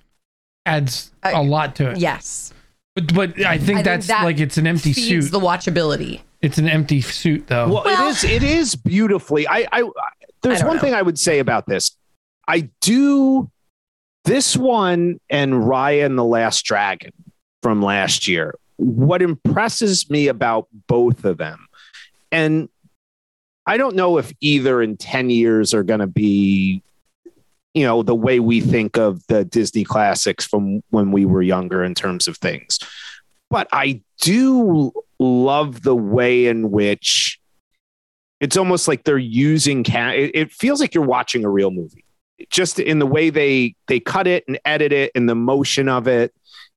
adds 0.69 1.11
a 1.23 1.41
lot 1.43 1.75
to 1.75 1.91
it 1.91 1.97
yes, 1.97 2.53
but, 2.95 3.13
but 3.13 3.45
i 3.45 3.57
think 3.57 3.67
think 3.67 3.83
that's 3.85 4.07
that 4.07 4.23
like 4.23 4.39
it's 4.39 4.57
an 4.57 4.65
empty 4.67 4.93
feeds 4.93 5.25
suit 5.25 5.31
the 5.31 5.39
watchability. 5.39 6.21
it's 6.41 6.57
an 6.57 6.67
empty 6.69 7.01
suit 7.01 7.47
though 7.47 7.67
Well, 7.67 7.83
Well- 7.85 8.07
it 8.09 8.11
is. 8.11 8.23
It 8.23 8.43
is 8.43 8.75
beautifully. 8.75 9.47
I. 9.47 9.67
I 9.71 9.83
there's 10.41 10.61
I 10.61 10.67
one 10.67 10.77
know. 10.77 10.81
thing 10.81 10.93
I 10.93 11.01
would 11.01 11.19
say 11.19 11.39
about 11.39 11.65
this. 11.67 11.91
I 12.47 12.69
do 12.81 13.51
this 14.23 14.55
one 14.55 15.19
and 15.29 15.53
Raya 15.53 16.05
and 16.05 16.17
the 16.17 16.23
Last 16.23 16.63
Dragon 16.63 17.11
from 17.61 17.81
last 17.81 18.27
year. 18.27 18.55
What 18.77 19.21
impresses 19.21 20.09
me 20.09 20.27
about 20.29 20.67
both 20.87 21.25
of 21.25 21.37
them, 21.37 21.67
and 22.31 22.69
I 23.65 23.75
don't 23.75 23.95
know 23.97 24.17
if 24.17 24.31
either 24.39 24.81
in 24.81 24.95
ten 24.95 25.29
years 25.29 25.73
are 25.73 25.83
going 25.83 25.99
to 25.99 26.07
be 26.07 26.81
you 27.73 27.83
know 27.83 28.03
the 28.03 28.15
way 28.15 28.39
we 28.39 28.61
think 28.61 28.97
of 28.97 29.25
the 29.27 29.45
Disney 29.45 29.83
classics 29.83 30.45
from 30.45 30.81
when 30.89 31.11
we 31.11 31.25
were 31.25 31.41
younger 31.41 31.83
in 31.83 31.93
terms 31.93 32.27
of 32.27 32.37
things. 32.37 32.79
But 33.49 33.67
I 33.71 34.01
do 34.21 34.91
love 35.19 35.83
the 35.83 35.95
way 35.95 36.47
in 36.47 36.71
which 36.71 37.39
it's 38.39 38.57
almost 38.57 38.87
like 38.87 39.03
they're 39.03 39.17
using 39.17 39.83
it 39.87 40.51
feels 40.51 40.79
like 40.79 40.93
you're 40.93 41.03
watching 41.03 41.43
a 41.43 41.49
real 41.49 41.71
movie. 41.71 42.05
Just 42.49 42.79
in 42.79 42.99
the 42.99 43.05
way 43.05 43.29
they 43.29 43.75
they 43.87 43.99
cut 43.99 44.27
it 44.27 44.45
and 44.47 44.59
edit 44.65 44.93
it 44.93 45.11
and 45.13 45.27
the 45.27 45.35
motion 45.35 45.89
of 45.89 46.07
it. 46.07 46.33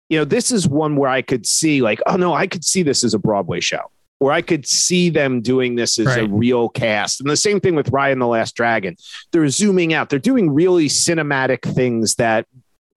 You 0.08 0.18
know 0.18 0.24
this 0.26 0.52
is 0.52 0.68
one 0.68 0.96
where 0.96 1.08
i 1.08 1.22
could 1.22 1.46
see 1.46 1.80
like 1.80 1.98
oh 2.04 2.16
no 2.16 2.34
i 2.34 2.46
could 2.46 2.66
see 2.66 2.82
this 2.82 3.02
as 3.02 3.14
a 3.14 3.18
broadway 3.18 3.60
show 3.60 3.90
or 4.22 4.30
i 4.32 4.40
could 4.40 4.64
see 4.66 5.10
them 5.10 5.40
doing 5.40 5.74
this 5.74 5.98
as 5.98 6.16
a 6.16 6.26
real 6.26 6.68
cast. 6.68 7.20
And 7.20 7.28
the 7.28 7.36
same 7.36 7.58
thing 7.60 7.74
with 7.74 7.90
raya 7.90 8.12
and 8.12 8.20
the 8.20 8.26
last 8.26 8.54
dragon. 8.54 8.96
They're 9.32 9.48
zooming 9.48 9.92
out. 9.92 10.08
They're 10.10 10.18
doing 10.32 10.50
really 10.54 10.86
cinematic 10.88 11.62
things 11.74 12.14
that 12.16 12.46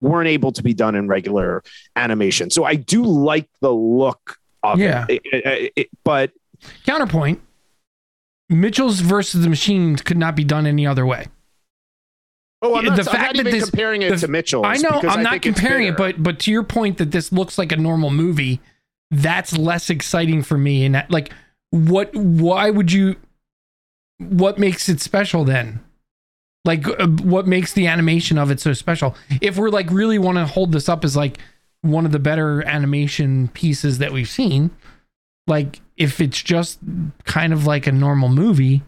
weren't 0.00 0.28
able 0.28 0.52
to 0.52 0.62
be 0.62 0.72
done 0.74 0.94
in 0.94 1.08
regular 1.08 1.62
animation. 1.96 2.50
So 2.50 2.64
i 2.64 2.74
do 2.76 3.02
like 3.04 3.48
the 3.60 3.72
look 3.72 4.38
of 4.62 4.78
Yeah. 4.78 5.06
it, 5.08 5.22
It- 5.32 5.44
it- 5.46 5.72
it- 5.76 5.88
but 6.04 6.30
Counterpoint: 6.84 7.40
Mitchell's 8.48 9.00
versus 9.00 9.42
the 9.42 9.48
Machines 9.50 10.02
could 10.02 10.16
not 10.18 10.36
be 10.36 10.44
done 10.44 10.66
any 10.66 10.86
other 10.86 11.04
way. 11.04 11.26
oh 12.62 12.74
i'm 12.76 12.84
not, 12.86 12.96
the 12.96 13.02
I'm 13.02 13.06
fact 13.16 13.18
not 13.18 13.34
that 13.36 13.40
even 13.40 13.52
this- 13.52 13.68
comparing 13.70 14.02
it 14.02 14.10
the- 14.10 14.16
to 14.26 14.28
mitchell 14.28 14.64
I 14.64 14.76
know 14.78 15.00
I'm 15.02 15.22
not 15.22 15.42
comparing 15.42 15.86
it, 15.88 15.96
but 15.96 16.22
but 16.22 16.38
to 16.40 16.50
your 16.50 16.62
point 16.62 16.96
that 16.98 17.10
this 17.10 17.30
looks 17.32 17.58
like 17.58 17.70
a 17.72 17.76
normal 17.76 18.10
movie, 18.10 18.60
that's 19.10 19.56
less 19.56 19.90
exciting 19.90 20.42
for 20.42 20.58
me. 20.58 20.84
And 20.84 20.94
that, 20.94 21.10
like, 21.10 21.32
what? 21.70 22.14
Why 22.14 22.70
would 22.70 22.92
you? 22.92 23.16
What 24.18 24.58
makes 24.58 24.88
it 24.88 25.00
special 25.00 25.44
then? 25.44 25.80
Like, 26.64 26.86
uh, 26.88 27.06
what 27.06 27.46
makes 27.46 27.72
the 27.72 27.86
animation 27.86 28.38
of 28.38 28.50
it 28.50 28.60
so 28.60 28.72
special? 28.72 29.14
If 29.40 29.56
we're 29.56 29.70
like 29.70 29.90
really 29.90 30.18
want 30.18 30.38
to 30.38 30.46
hold 30.46 30.72
this 30.72 30.88
up 30.88 31.04
as 31.04 31.16
like 31.16 31.38
one 31.82 32.06
of 32.06 32.12
the 32.12 32.18
better 32.18 32.66
animation 32.66 33.48
pieces 33.48 33.98
that 33.98 34.12
we've 34.12 34.28
seen, 34.28 34.70
like 35.46 35.80
if 35.96 36.20
it's 36.20 36.42
just 36.42 36.80
kind 37.24 37.52
of 37.52 37.66
like 37.66 37.86
a 37.86 37.92
normal 37.92 38.28
movie, 38.28 38.82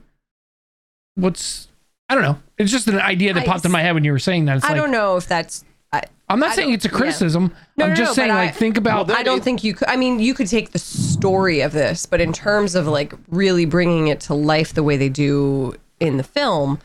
what's 1.14 1.68
I 2.08 2.14
don't 2.14 2.24
know. 2.24 2.38
It's 2.56 2.72
just 2.72 2.88
an 2.88 2.98
idea 2.98 3.34
that 3.34 3.42
I 3.42 3.46
popped 3.46 3.64
in 3.64 3.70
my 3.70 3.82
head 3.82 3.92
when 3.92 4.04
you 4.04 4.12
were 4.12 4.18
saying 4.18 4.46
that. 4.46 4.56
It's 4.56 4.64
I 4.64 4.70
like, 4.70 4.76
don't 4.78 4.90
know 4.90 5.16
if 5.16 5.26
that's. 5.26 5.64
I, 6.28 6.32
I'm 6.34 6.40
not 6.40 6.50
I 6.50 6.54
saying 6.54 6.72
it's 6.72 6.84
a 6.84 6.88
yeah. 6.88 6.96
criticism. 6.96 7.52
No, 7.76 7.84
I'm 7.86 7.90
no, 7.90 7.96
just 7.96 8.10
no, 8.10 8.14
saying, 8.14 8.28
but 8.30 8.34
like, 8.34 8.48
I- 8.50 8.52
think 8.52 8.76
about. 8.76 9.10
I 9.10 9.22
don't 9.22 9.42
think 9.42 9.64
you 9.64 9.74
could. 9.74 9.88
I 9.88 9.96
mean, 9.96 10.18
you 10.20 10.34
could 10.34 10.46
take 10.48 10.70
the 10.72 10.78
story 10.78 11.60
of 11.60 11.72
this, 11.72 12.06
but 12.06 12.20
in 12.20 12.32
terms 12.32 12.74
of 12.74 12.86
like 12.86 13.12
really 13.28 13.64
bringing 13.66 14.08
it 14.08 14.20
to 14.22 14.34
life 14.34 14.74
the 14.74 14.82
way 14.82 14.96
they 14.96 15.08
do 15.08 15.74
in 16.00 16.16
the 16.16 16.22
film, 16.22 16.78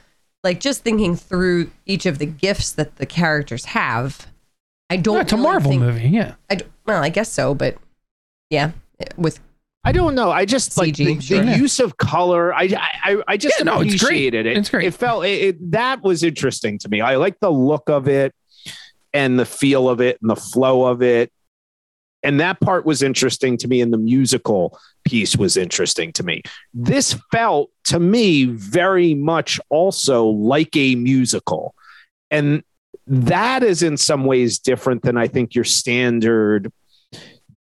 like 0.43 0.59
just 0.59 0.83
thinking 0.83 1.15
through 1.15 1.69
each 1.85 2.05
of 2.05 2.19
the 2.19 2.25
gifts 2.25 2.71
that 2.73 2.95
the 2.97 3.05
characters 3.05 3.65
have, 3.65 4.27
I 4.89 4.97
don't. 4.97 5.15
Yeah, 5.15 5.21
it's 5.21 5.33
a 5.33 5.35
really 5.35 5.43
Marvel 5.47 5.71
think- 5.71 5.81
movie. 5.81 6.07
Yeah. 6.09 6.35
I 6.50 6.55
d- 6.55 6.65
well, 6.85 7.03
I 7.03 7.09
guess 7.09 7.31
so, 7.31 7.53
but 7.53 7.77
yeah, 8.50 8.71
with 9.17 9.39
I 9.85 9.91
don't 9.91 10.15
know. 10.15 10.31
I 10.31 10.45
just 10.45 10.77
like 10.77 10.93
CG, 10.93 11.05
the, 11.17 11.21
sure. 11.21 11.39
the 11.39 11.45
Yeah. 11.51 11.55
use 11.57 11.79
of 11.81 11.97
color. 11.97 12.53
I 12.53 12.69
I, 13.03 13.21
I 13.27 13.35
just 13.38 13.55
Yeah, 13.59 13.65
no, 13.65 13.81
it's 13.81 14.01
great. 14.01 14.33
it. 14.33 14.45
It's 14.45 14.69
great. 14.69 14.85
It 14.88 14.93
felt 14.93 15.25
it, 15.25 15.29
it- 15.41 15.71
that 15.71 16.01
was 16.03 16.23
interesting 16.23 16.77
to 16.79 16.89
me. 16.89 17.01
I 17.01 17.17
like 17.17 17.39
the 17.41 17.51
look 17.51 17.89
of 17.89 18.07
it 18.07 18.33
and 19.13 19.39
the 19.39 19.46
feel 19.46 19.89
of 19.89 20.01
it 20.01 20.17
and 20.22 20.29
the 20.29 20.36
flow 20.36 20.86
of 20.86 21.01
it. 21.01 21.32
And 22.24 22.39
that 22.39 22.62
part 22.62 22.86
was 22.86 23.03
interesting 23.03 23.58
to 23.58 23.67
me, 23.67 23.82
and 23.82 23.91
the 23.91 23.98
musical 23.98 24.79
piece 25.03 25.36
was 25.36 25.58
interesting 25.58 26.13
to 26.13 26.24
me. 26.24 26.41
This 26.74 27.20
felt 27.32 27.70
to 27.86 28.00
me 28.00 28.46
very 28.46 29.13
much 29.13 29.60
also 29.70 30.25
like 30.25 30.75
a 30.75 30.96
musical. 30.96 31.75
And 32.32 32.63
that 33.05 33.62
is 33.62 33.84
in 33.84 33.98
some 33.98 34.24
ways 34.24 34.60
different 34.60 35.01
than 35.01 35.17
I 35.17 35.27
think 35.27 35.53
your 35.53 35.65
standard 35.65 36.72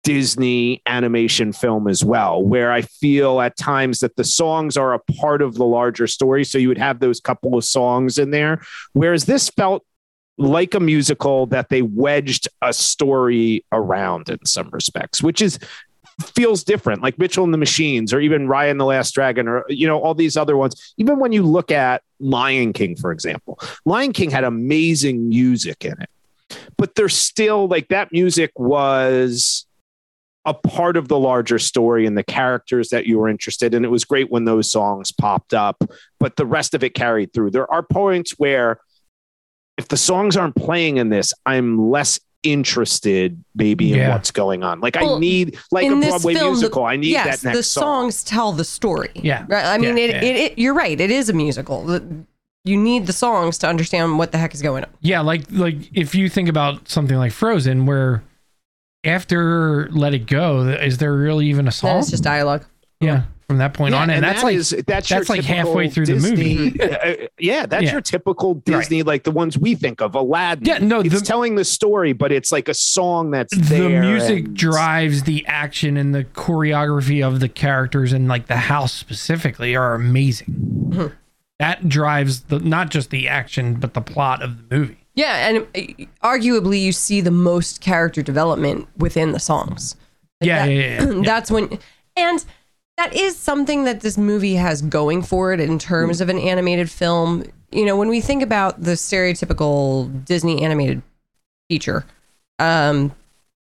Disney 0.02 0.82
animation 0.86 1.52
film 1.52 1.88
as 1.88 2.04
well, 2.04 2.42
where 2.42 2.72
I 2.72 2.82
feel 2.82 3.40
at 3.40 3.56
times 3.56 4.00
that 4.00 4.16
the 4.16 4.24
songs 4.24 4.76
are 4.76 4.94
a 4.94 4.98
part 4.98 5.42
of 5.42 5.54
the 5.54 5.64
larger 5.64 6.06
story. 6.06 6.44
So 6.44 6.58
you 6.58 6.68
would 6.68 6.78
have 6.78 7.00
those 7.00 7.20
couple 7.20 7.56
of 7.56 7.64
songs 7.64 8.18
in 8.18 8.30
there. 8.30 8.60
Whereas 8.92 9.24
this 9.24 9.48
felt 9.50 9.84
like 10.40 10.74
a 10.74 10.80
musical 10.80 11.46
that 11.46 11.68
they 11.68 11.82
wedged 11.82 12.48
a 12.62 12.72
story 12.72 13.64
around 13.72 14.30
in 14.30 14.44
some 14.46 14.70
respects, 14.70 15.22
which 15.22 15.42
is 15.42 15.58
feels 16.34 16.64
different, 16.64 17.02
like 17.02 17.18
Mitchell 17.18 17.44
and 17.44 17.52
the 17.52 17.58
Machines, 17.58 18.12
or 18.12 18.20
even 18.20 18.46
Raya 18.46 18.70
and 18.70 18.80
the 18.80 18.86
Last 18.86 19.14
Dragon, 19.14 19.46
or 19.46 19.64
you 19.68 19.86
know, 19.86 20.00
all 20.00 20.14
these 20.14 20.36
other 20.36 20.56
ones. 20.56 20.94
Even 20.96 21.18
when 21.18 21.32
you 21.32 21.42
look 21.42 21.70
at 21.70 22.02
Lion 22.20 22.72
King, 22.72 22.96
for 22.96 23.12
example, 23.12 23.60
Lion 23.84 24.12
King 24.12 24.30
had 24.30 24.44
amazing 24.44 25.28
music 25.28 25.84
in 25.84 25.94
it, 26.00 26.10
but 26.78 26.94
there's 26.94 27.16
still 27.16 27.68
like 27.68 27.88
that 27.88 28.10
music 28.10 28.50
was 28.58 29.66
a 30.46 30.54
part 30.54 30.96
of 30.96 31.08
the 31.08 31.18
larger 31.18 31.58
story 31.58 32.06
and 32.06 32.16
the 32.16 32.24
characters 32.24 32.88
that 32.88 33.04
you 33.04 33.18
were 33.18 33.28
interested 33.28 33.74
in. 33.74 33.84
It 33.84 33.90
was 33.90 34.06
great 34.06 34.30
when 34.30 34.46
those 34.46 34.70
songs 34.72 35.12
popped 35.12 35.52
up, 35.52 35.84
but 36.18 36.36
the 36.36 36.46
rest 36.46 36.72
of 36.72 36.82
it 36.82 36.94
carried 36.94 37.34
through. 37.34 37.50
There 37.50 37.70
are 37.70 37.82
points 37.82 38.32
where 38.38 38.80
if 39.80 39.88
the 39.88 39.96
songs 39.96 40.36
aren't 40.36 40.54
playing 40.54 40.98
in 40.98 41.08
this, 41.08 41.32
I'm 41.46 41.90
less 41.90 42.20
interested 42.42 43.42
maybe 43.54 43.92
in 43.92 44.08
what's 44.10 44.30
going 44.30 44.62
on. 44.62 44.80
Like 44.80 44.96
I 44.96 45.18
need 45.18 45.58
like 45.72 45.86
a 45.86 45.96
Broadway 45.96 46.34
film, 46.34 46.44
the- 46.44 46.50
musical. 46.52 46.84
I 46.84 46.96
need 46.96 47.08
yes, 47.10 47.40
that 47.42 47.48
next 47.48 47.52
song. 47.52 47.52
the 47.54 47.62
song. 47.62 47.82
songs 48.10 48.24
tell 48.24 48.52
the 48.52 48.64
story. 48.64 49.10
Yeah. 49.14 49.44
right. 49.48 49.64
I 49.64 49.78
mean, 49.78 49.96
Yeah, 49.96 50.04
it, 50.04 50.10
yeah. 50.10 50.22
It, 50.30 50.36
it. 50.52 50.58
You're 50.58 50.74
right. 50.74 51.00
It 51.00 51.10
is 51.10 51.28
a 51.28 51.32
musical. 51.32 52.00
You 52.64 52.76
need 52.76 53.06
the 53.06 53.12
songs 53.14 53.56
to 53.58 53.68
understand 53.68 54.18
what 54.18 54.32
the 54.32 54.38
heck 54.38 54.52
is 54.54 54.60
going 54.62 54.84
on. 54.84 54.90
Yeah, 55.00 55.20
like 55.20 55.42
like 55.50 55.76
if 55.94 56.14
you 56.14 56.28
think 56.28 56.48
about 56.48 56.88
something 56.88 57.16
like 57.16 57.32
Frozen, 57.32 57.86
where 57.86 58.22
after 59.04 59.88
Let 59.92 60.12
It 60.14 60.26
Go, 60.26 60.68
is 60.68 60.98
there 60.98 61.14
really 61.14 61.46
even 61.46 61.64
a 61.66 61.70
Then 61.70 61.72
song? 61.72 61.98
it's 62.00 62.10
just 62.10 62.22
dialogue. 62.22 62.64
yeah, 63.00 63.22
from 63.50 63.58
that 63.58 63.74
point 63.74 63.94
Yeah, 63.94 64.02
on, 64.02 64.10
and, 64.10 64.22
that's 64.22 64.42
that 64.42 64.46
like 64.46 64.54
is- 64.54 64.70
that's, 64.86 65.08
that's 65.08 65.28
like 65.28 65.42
halfway 65.42 65.90
through 65.90 66.06
the 66.06 66.14
movie. 66.14 66.80
uh, 66.80 67.26
yeah, 67.36 67.66
that's 67.66 67.82
Yeah. 67.86 67.90
your 67.92 68.00
typical 68.00 68.54
Disney, 68.54 69.02
like 69.02 69.24
the 69.24 69.32
ones 69.32 69.58
we 69.58 69.74
think 69.74 70.00
of, 70.00 70.14
Aladdin. 70.14 70.64
Yeah, 70.64 70.78
no, 70.78 71.00
it's 71.00 71.18
the- 71.18 71.26
telling 71.26 71.56
the 71.56 71.64
story, 71.64 72.12
but 72.12 72.30
it's 72.30 72.52
like 72.52 72.68
a 72.68 72.74
song 72.74 73.32
that's 73.32 73.52
the 73.68 73.88
music 73.88 74.44
and- 74.44 74.56
drives 74.56 75.24
the 75.24 75.44
action 75.48 75.96
and 75.96 76.14
the 76.14 76.22
choreography 76.22 77.26
of 77.26 77.40
the 77.40 77.48
characters 77.48 78.12
and 78.12 78.28
like 78.28 78.46
the 78.46 78.56
house 78.56 78.92
specifically 78.92 79.74
are 79.74 79.94
amazing. 79.96 81.10
that 81.58 81.88
drives 81.88 82.42
the 82.42 82.60
not 82.60 82.90
just 82.90 83.10
the 83.10 83.26
action 83.28 83.74
but 83.74 83.94
the 83.94 84.00
plot 84.00 84.42
of 84.44 84.68
the 84.68 84.76
movie. 84.76 84.96
Yeah, 85.16 85.48
and 85.48 85.58
uh, 85.58 86.04
arguably 86.24 86.80
you 86.80 86.92
see 86.92 87.20
the 87.20 87.32
most 87.32 87.80
character 87.80 88.22
development 88.22 88.86
within 88.96 89.32
the 89.32 89.40
songs. 89.40 89.96
Like 90.40 90.46
Yeah, 90.46 90.66
that- 90.66 90.72
yeah, 90.72 90.80
yeah, 91.02 91.12
yeah. 91.14 91.22
That's 91.24 91.50
when, 91.50 91.78
and 92.16 92.44
that 93.00 93.14
is 93.16 93.34
something 93.34 93.84
that 93.84 94.00
this 94.00 94.18
movie 94.18 94.56
has 94.56 94.82
going 94.82 95.22
for 95.22 95.54
it 95.54 95.60
in 95.60 95.78
terms 95.78 96.20
of 96.20 96.28
an 96.28 96.38
animated 96.38 96.90
film. 96.90 97.42
You 97.72 97.86
know, 97.86 97.96
when 97.96 98.08
we 98.08 98.20
think 98.20 98.42
about 98.42 98.82
the 98.82 98.90
stereotypical 98.92 100.22
Disney 100.26 100.62
animated 100.62 101.00
feature, 101.70 102.04
um, 102.58 103.12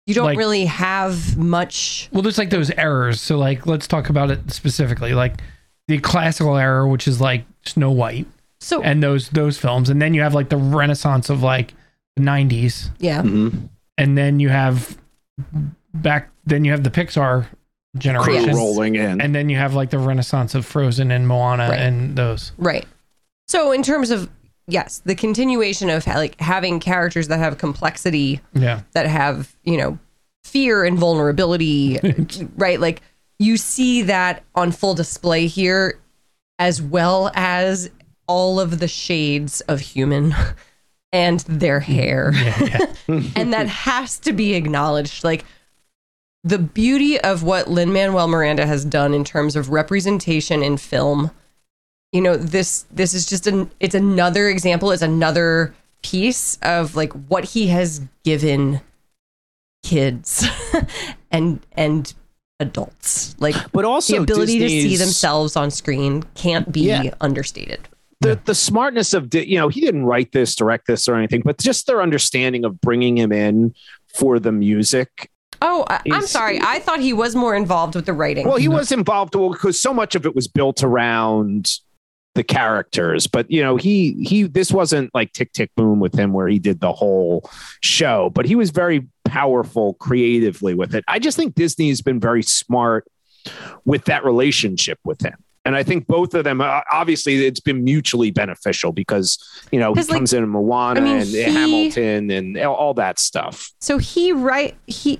you 0.07 0.15
don't 0.15 0.25
Like- 0.25 0.37
really 0.39 0.65
have 0.65 1.37
much. 1.37 2.09
Well, 2.11 2.23
there's 2.23 2.39
like 2.39 2.49
those 2.49 2.71
errors. 2.71 3.21
So 3.21 3.37
like 3.37 3.67
let's 3.67 3.87
talk 3.87 4.09
about 4.09 4.31
it 4.31 4.49
specifically. 4.51 5.13
Like 5.13 5.39
the 5.87 5.99
classical 5.99 6.57
error, 6.57 6.87
which 6.87 7.07
is 7.07 7.21
like 7.21 7.45
Snow 7.65 7.91
White 7.91 8.25
So 8.59 8.81
and 8.81 9.03
those 9.03 9.29
those 9.29 9.59
films, 9.59 9.91
and 9.91 10.01
then 10.01 10.15
you 10.15 10.21
have 10.23 10.33
like 10.33 10.49
the 10.49 10.57
renaissance 10.57 11.29
of 11.29 11.43
like 11.43 11.75
the 12.15 12.23
90s, 12.23 12.89
yeah, 12.97 13.21
Mhm. 13.21 13.69
and 13.97 14.17
then 14.17 14.39
you 14.39 14.49
have 14.49 14.97
back 15.93 16.29
then 16.47 16.65
you 16.65 16.71
have 16.71 16.83
the 16.83 16.89
Pixar 16.89 17.45
crew 17.93 17.99
generation. 18.01 18.55
rolling 18.55 18.95
in. 18.95 19.19
and 19.21 19.33
then 19.33 19.49
you 19.49 19.57
have 19.57 19.73
like 19.73 19.89
the 19.89 19.99
renaissance 19.99 20.55
of 20.55 20.65
frozen 20.65 21.11
and 21.11 21.27
moana 21.27 21.69
Right. 21.69 21.79
and 21.79 22.15
those 22.15 22.51
right. 22.57 22.85
So 23.47 23.71
in 23.71 23.81
terms 23.83 24.11
of 24.11 24.29
yes, 24.67 25.01
the 25.03 25.15
continuation 25.15 25.89
of 25.89 26.05
like 26.05 26.39
having 26.39 26.79
characters 26.79 27.27
that 27.29 27.39
have 27.39 27.57
complexity 27.57 28.41
yeah 28.53 28.81
that 28.93 29.07
have 29.07 29.55
you 29.63 29.77
know 29.77 29.97
fear 30.43 30.83
and 30.85 30.97
vulnerability 30.97 31.99
right 32.57 32.79
like 32.79 33.01
you 33.39 33.57
see 33.57 34.03
that 34.03 34.43
on 34.55 34.71
full 34.71 34.93
display 34.93 35.47
here 35.47 35.99
as 36.59 36.81
well 36.81 37.31
as 37.35 37.89
all 38.27 38.59
of 38.59 38.79
the 38.79 38.87
shades 38.87 39.61
of 39.61 39.79
human 39.79 40.33
and 41.11 41.39
their 41.41 41.79
hair 41.79 42.31
yeah, 42.35 42.93
yeah. 43.07 43.21
and 43.35 43.51
that 43.53 43.67
has 43.67 44.19
to 44.19 44.31
be 44.33 44.53
acknowledged 44.53 45.23
like 45.23 45.43
the 46.43 46.59
beauty 46.59 47.19
of 47.19 47.43
what 47.43 47.69
Lin 47.69 47.91
Manuel 47.91 48.27
Miranda 48.27 48.65
has 48.65 48.85
done 48.85 49.13
in 49.13 49.23
terms 49.23 49.55
of 49.55 49.69
representation 49.69 50.63
in 50.63 50.77
film 50.77 51.31
you 52.11 52.21
know 52.21 52.35
this 52.35 52.85
this 52.91 53.13
is 53.13 53.25
just 53.27 53.45
an 53.47 53.69
it's 53.79 53.95
another 53.95 54.47
example 54.49 54.91
it's 54.91 55.01
another 55.01 55.73
piece 56.01 56.57
of 56.61 56.95
like 56.95 57.11
what 57.13 57.43
he 57.43 57.67
has 57.67 58.01
given 58.23 58.81
kids 59.83 60.45
and 61.31 61.65
and 61.73 62.13
adults 62.59 63.35
like 63.39 63.55
but 63.71 63.85
also 63.85 64.17
the 64.17 64.23
ability 64.23 64.59
to 64.59 64.67
see 64.67 64.97
themselves 64.97 65.55
on 65.55 65.69
screen 65.71 66.23
can't 66.35 66.71
be 66.71 66.81
Yeah. 66.81 67.13
understated 67.21 67.87
the 68.21 68.39
the 68.45 68.55
smartness 68.55 69.13
of 69.13 69.33
you 69.33 69.57
know 69.57 69.69
he 69.69 69.79
didn't 69.81 70.03
write 70.03 70.31
this, 70.33 70.53
direct 70.55 70.87
this, 70.87 71.07
or 71.07 71.15
anything, 71.15 71.41
but 71.45 71.57
just 71.57 71.87
their 71.87 72.01
understanding 72.01 72.65
of 72.65 72.81
bringing 72.81 73.17
him 73.17 73.31
in 73.31 73.73
for 74.13 74.39
the 74.39 74.51
music. 74.51 75.31
Oh, 75.61 75.85
I, 75.89 76.01
I'm 76.11 76.25
sorry. 76.25 76.59
I 76.61 76.79
thought 76.79 76.99
he 76.99 77.13
was 77.13 77.35
more 77.35 77.55
involved 77.55 77.95
with 77.95 78.05
the 78.05 78.13
writing. 78.13 78.47
Well, 78.47 78.57
he 78.57 78.67
was 78.67 78.91
involved 78.91 79.35
well, 79.35 79.51
because 79.51 79.79
so 79.79 79.93
much 79.93 80.15
of 80.15 80.25
it 80.25 80.35
was 80.35 80.47
built 80.47 80.83
around 80.83 81.71
the 82.35 82.43
characters, 82.43 83.27
but 83.27 83.49
you 83.51 83.61
know 83.61 83.75
he 83.75 84.13
he 84.23 84.43
this 84.43 84.71
wasn't 84.71 85.13
like 85.13 85.33
Tick 85.33 85.51
Tick 85.51 85.71
Boom 85.75 85.99
with 85.99 86.17
him 86.17 86.31
where 86.31 86.47
he 86.47 86.59
did 86.59 86.79
the 86.79 86.93
whole 86.93 87.49
show, 87.81 88.29
but 88.29 88.45
he 88.45 88.55
was 88.55 88.69
very 88.69 89.07
powerful 89.25 89.95
creatively 89.95 90.73
with 90.73 90.95
it. 90.95 91.03
I 91.07 91.19
just 91.19 91.35
think 91.35 91.55
Disney's 91.55 92.01
been 92.01 92.19
very 92.19 92.43
smart 92.43 93.05
with 93.85 94.05
that 94.05 94.23
relationship 94.23 94.99
with 95.03 95.21
him. 95.21 95.35
And 95.65 95.75
I 95.75 95.83
think 95.83 96.07
both 96.07 96.33
of 96.33 96.45
them, 96.45 96.61
uh, 96.61 96.81
obviously, 96.91 97.45
it's 97.45 97.59
been 97.59 97.83
mutually 97.83 98.31
beneficial 98.31 98.91
because 98.91 99.37
you 99.71 99.79
know 99.79 99.93
he 99.93 100.01
like, 100.01 100.09
comes 100.09 100.33
in 100.33 100.47
Moana 100.47 101.01
I 101.01 101.03
mean, 101.03 101.17
and 101.17 101.27
he- 101.27 101.41
Hamilton 101.43 102.31
and 102.31 102.57
all 102.57 102.75
all 102.75 102.93
that 102.95 103.19
stuff. 103.19 103.71
so 103.81 103.97
he 103.97 104.31
write 104.31 104.77
he. 104.87 105.19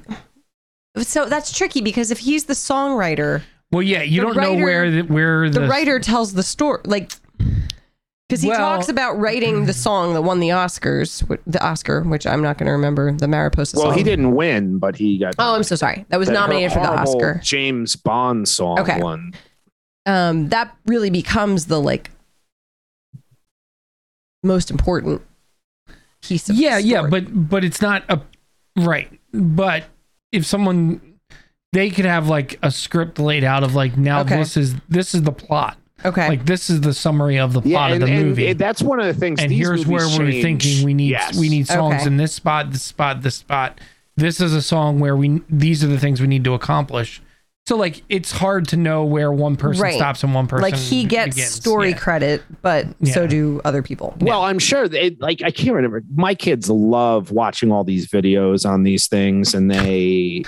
So 1.01 1.25
that's 1.25 1.51
tricky 1.55 1.81
because 1.81 2.11
if 2.11 2.19
he's 2.19 2.45
the 2.45 2.53
songwriter, 2.53 3.41
Well, 3.71 3.81
yeah, 3.83 4.01
you 4.01 4.21
don't 4.21 4.35
know 4.37 4.53
where 4.55 4.89
the, 4.91 5.01
where 5.03 5.49
the 5.49 5.61
the, 5.61 5.67
writer 5.67 5.99
tells 5.99 6.33
the 6.33 6.43
story, 6.43 6.81
like 6.85 7.11
because 8.27 8.41
he 8.43 8.49
Well- 8.49 8.57
talks 8.59 8.89
about 8.89 9.17
writing 9.19 9.65
the 9.65 9.73
song 9.73 10.13
that 10.13 10.21
won 10.21 10.39
the 10.39 10.49
Oscars, 10.49 11.25
the 11.47 11.63
Oscar, 11.65 12.01
which 12.03 12.27
I'm 12.27 12.41
not 12.43 12.57
going 12.59 12.67
to 12.67 12.71
remember, 12.73 13.11
the 13.11 13.27
Mariposa 13.27 13.77
Well, 13.77 13.87
song. 13.87 13.97
he 13.97 14.03
didn't 14.03 14.35
win, 14.35 14.77
but 14.77 14.95
he 14.95 15.17
got 15.17 15.33
Oh, 15.39 15.55
I'm 15.55 15.63
so 15.63 15.75
sorry. 15.75 16.05
That 16.09 16.17
was 16.17 16.27
that 16.27 16.33
nominated 16.33 16.71
for 16.73 16.79
the 16.79 16.89
Oscar. 16.91 17.41
James 17.43 17.95
Bond 17.95 18.47
song 18.47 18.79
Okay. 18.79 18.99
one. 19.01 19.33
Um, 20.05 20.49
that 20.49 20.75
really 20.85 21.09
becomes 21.09 21.65
the 21.65 21.79
like 21.81 22.11
most 24.43 24.71
important 24.71 25.21
piece 26.21 26.49
of 26.49 26.55
yeah 26.55 26.75
the 26.77 26.83
yeah 26.83 27.07
but 27.07 27.25
but 27.49 27.63
it's 27.63 27.81
not 27.81 28.03
a 28.09 28.19
right 28.77 29.19
but 29.33 29.85
if 30.31 30.45
someone 30.45 31.01
they 31.73 31.89
could 31.89 32.05
have 32.05 32.27
like 32.27 32.57
a 32.63 32.71
script 32.71 33.19
laid 33.19 33.43
out 33.43 33.63
of 33.63 33.75
like 33.75 33.97
now 33.97 34.21
Okay. 34.21 34.37
this 34.37 34.57
is 34.57 34.75
this 34.89 35.13
is 35.13 35.23
the 35.23 35.31
plot 35.31 35.77
okay, 36.05 36.27
like 36.29 36.45
this 36.45 36.69
is 36.69 36.81
the 36.81 36.93
summary 36.93 37.37
of 37.37 37.53
the 37.53 37.61
plot 37.61 37.91
and, 37.91 38.03
of 38.03 38.09
the 38.09 38.15
and 38.15 38.25
movie 38.27 38.53
that's 38.53 38.81
one 38.81 38.99
of 38.99 39.05
the 39.05 39.13
things. 39.13 39.39
and 39.41 39.51
these 39.51 39.57
here's 39.67 39.85
where 39.85 40.01
movies 40.05 40.19
we're 40.19 40.41
thinking 40.41 40.85
we 40.85 40.93
need 40.93 41.09
Yes. 41.11 41.37
we 41.37 41.49
need 41.49 41.67
songs 41.67 41.95
Okay. 42.01 42.07
in 42.07 42.17
this 42.17 42.33
spot 42.33 42.71
this 42.71 42.83
spot 42.83 43.21
this 43.21 43.35
spot 43.35 43.79
this 44.17 44.41
is 44.41 44.53
a 44.53 44.61
song 44.61 44.99
where 44.99 45.15
we 45.15 45.41
these 45.49 45.83
are 45.83 45.87
the 45.87 45.99
things 45.99 46.19
we 46.21 46.27
need 46.27 46.43
to 46.43 46.53
accomplish 46.53 47.21
so 47.69 47.75
like 47.75 48.01
it's 48.09 48.31
hard 48.31 48.67
to 48.69 48.75
know 48.77 49.05
where 49.05 49.31
one 49.31 49.55
person 49.55 49.83
Right. 49.83 49.93
stops 49.93 50.23
and 50.23 50.33
one 50.33 50.47
person 50.47 50.63
like 50.63 50.75
he 50.75 51.03
gets 51.05 51.35
begins. 51.35 51.51
story 51.51 51.89
Yeah. 51.89 51.97
credit, 51.97 52.41
but 52.63 52.87
so 53.05 53.21
Yeah. 53.21 53.27
do 53.27 53.61
other 53.63 53.83
people. 53.83 54.15
Well, 54.19 54.41
I'm 54.41 54.57
sure 54.57 54.87
they 54.87 55.15
like 55.19 55.43
I 55.43 55.51
can't 55.51 55.75
remember. 55.75 56.01
My 56.15 56.33
kids 56.33 56.67
love 56.67 57.31
watching 57.31 57.71
all 57.71 57.83
these 57.83 58.07
videos 58.07 58.67
on 58.67 58.81
these 58.81 59.05
things, 59.07 59.53
and 59.53 59.69
they 59.69 60.43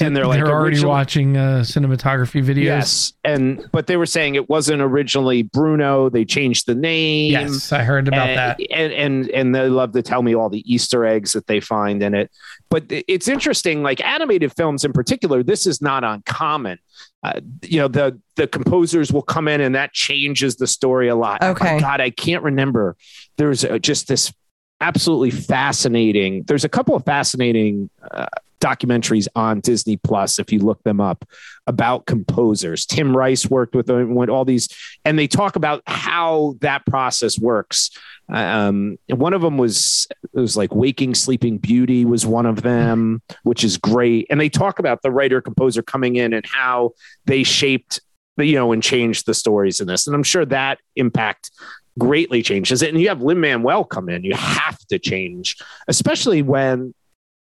and 0.00 0.16
they're 0.16 0.26
like 0.26 0.42
already 0.42 0.74
original- 0.74 0.90
watching 0.90 1.36
uh, 1.36 1.60
cinematography 1.64 2.44
videos 2.44 2.64
yes, 2.64 3.12
and 3.24 3.64
but 3.72 3.86
they 3.86 3.96
were 3.96 4.06
saying 4.06 4.34
it 4.34 4.48
wasn't 4.48 4.82
originally 4.82 5.42
Bruno. 5.42 6.08
They 6.08 6.24
changed 6.24 6.66
the 6.66 6.74
name. 6.74 7.32
yes 7.32 7.72
i 7.72 7.84
heard 7.84 8.08
about 8.08 8.28
and, 8.28 8.38
that 8.38 8.60
and 8.72 8.92
and 8.92 9.30
and 9.30 9.54
they 9.54 9.68
love 9.68 9.92
to 9.92 10.02
tell 10.02 10.22
me 10.22 10.34
all 10.34 10.48
the 10.48 10.64
Easter 10.72 11.04
eggs 11.04 11.32
that 11.32 11.46
they 11.46 11.60
find 11.60 12.02
in 12.02 12.14
it. 12.14 12.30
But 12.70 12.84
it's 12.88 13.28
interesting, 13.28 13.82
like 13.82 14.04
animated 14.04 14.52
films 14.54 14.84
in 14.84 14.92
particular. 14.92 15.42
This 15.42 15.66
is 15.66 15.80
not 15.80 16.04
uncommon. 16.04 16.78
Uh, 17.22 17.40
you 17.62 17.78
know, 17.78 17.88
the 17.88 18.20
the 18.36 18.46
composers 18.46 19.12
will 19.12 19.22
come 19.22 19.48
in 19.48 19.60
and 19.60 19.74
that 19.74 19.92
changes 19.92 20.56
the 20.56 20.66
story 20.66 21.08
a 21.08 21.16
lot. 21.16 21.42
Okay. 21.42 21.74
My 21.74 21.80
God, 21.80 22.00
I 22.00 22.10
can't 22.10 22.42
remember. 22.42 22.96
There's 23.36 23.64
uh, 23.64 23.78
just 23.78 24.08
this 24.08 24.32
absolutely 24.80 25.30
fascinating. 25.30 26.44
There's 26.44 26.64
a 26.64 26.68
couple 26.68 26.94
of 26.94 27.04
fascinating. 27.04 27.90
Uh, 28.10 28.26
documentaries 28.60 29.28
on 29.34 29.60
Disney 29.60 29.96
Plus 29.96 30.38
if 30.38 30.52
you 30.52 30.58
look 30.58 30.82
them 30.82 31.00
up 31.00 31.24
about 31.66 32.06
composers. 32.06 32.86
Tim 32.86 33.16
Rice 33.16 33.48
worked 33.48 33.74
with 33.74 33.86
them, 33.86 34.14
went 34.14 34.30
all 34.30 34.44
these, 34.44 34.68
and 35.04 35.18
they 35.18 35.26
talk 35.26 35.56
about 35.56 35.82
how 35.86 36.56
that 36.60 36.86
process 36.86 37.38
works. 37.38 37.90
Um, 38.30 38.98
one 39.08 39.32
of 39.32 39.42
them 39.42 39.56
was 39.56 40.06
it 40.10 40.38
was 40.38 40.56
like 40.56 40.74
Waking 40.74 41.14
Sleeping 41.14 41.58
Beauty 41.58 42.04
was 42.04 42.26
one 42.26 42.46
of 42.46 42.62
them, 42.62 43.22
which 43.42 43.64
is 43.64 43.78
great. 43.78 44.26
And 44.30 44.40
they 44.40 44.48
talk 44.48 44.78
about 44.78 45.02
the 45.02 45.10
writer 45.10 45.40
composer 45.40 45.82
coming 45.82 46.16
in 46.16 46.32
and 46.32 46.44
how 46.46 46.92
they 47.24 47.42
shaped 47.42 48.00
the 48.36 48.46
you 48.46 48.54
know 48.54 48.72
and 48.72 48.82
changed 48.82 49.26
the 49.26 49.34
stories 49.34 49.80
in 49.80 49.86
this. 49.86 50.06
And 50.06 50.14
I'm 50.14 50.22
sure 50.22 50.44
that 50.46 50.78
impact 50.96 51.50
greatly 51.98 52.42
changes 52.42 52.80
it. 52.82 52.90
And 52.90 53.00
you 53.00 53.08
have 53.08 53.22
Lin 53.22 53.40
Manuel 53.40 53.84
come 53.84 54.08
in, 54.08 54.24
you 54.24 54.34
have 54.34 54.78
to 54.86 54.98
change, 54.98 55.56
especially 55.88 56.42
when 56.42 56.94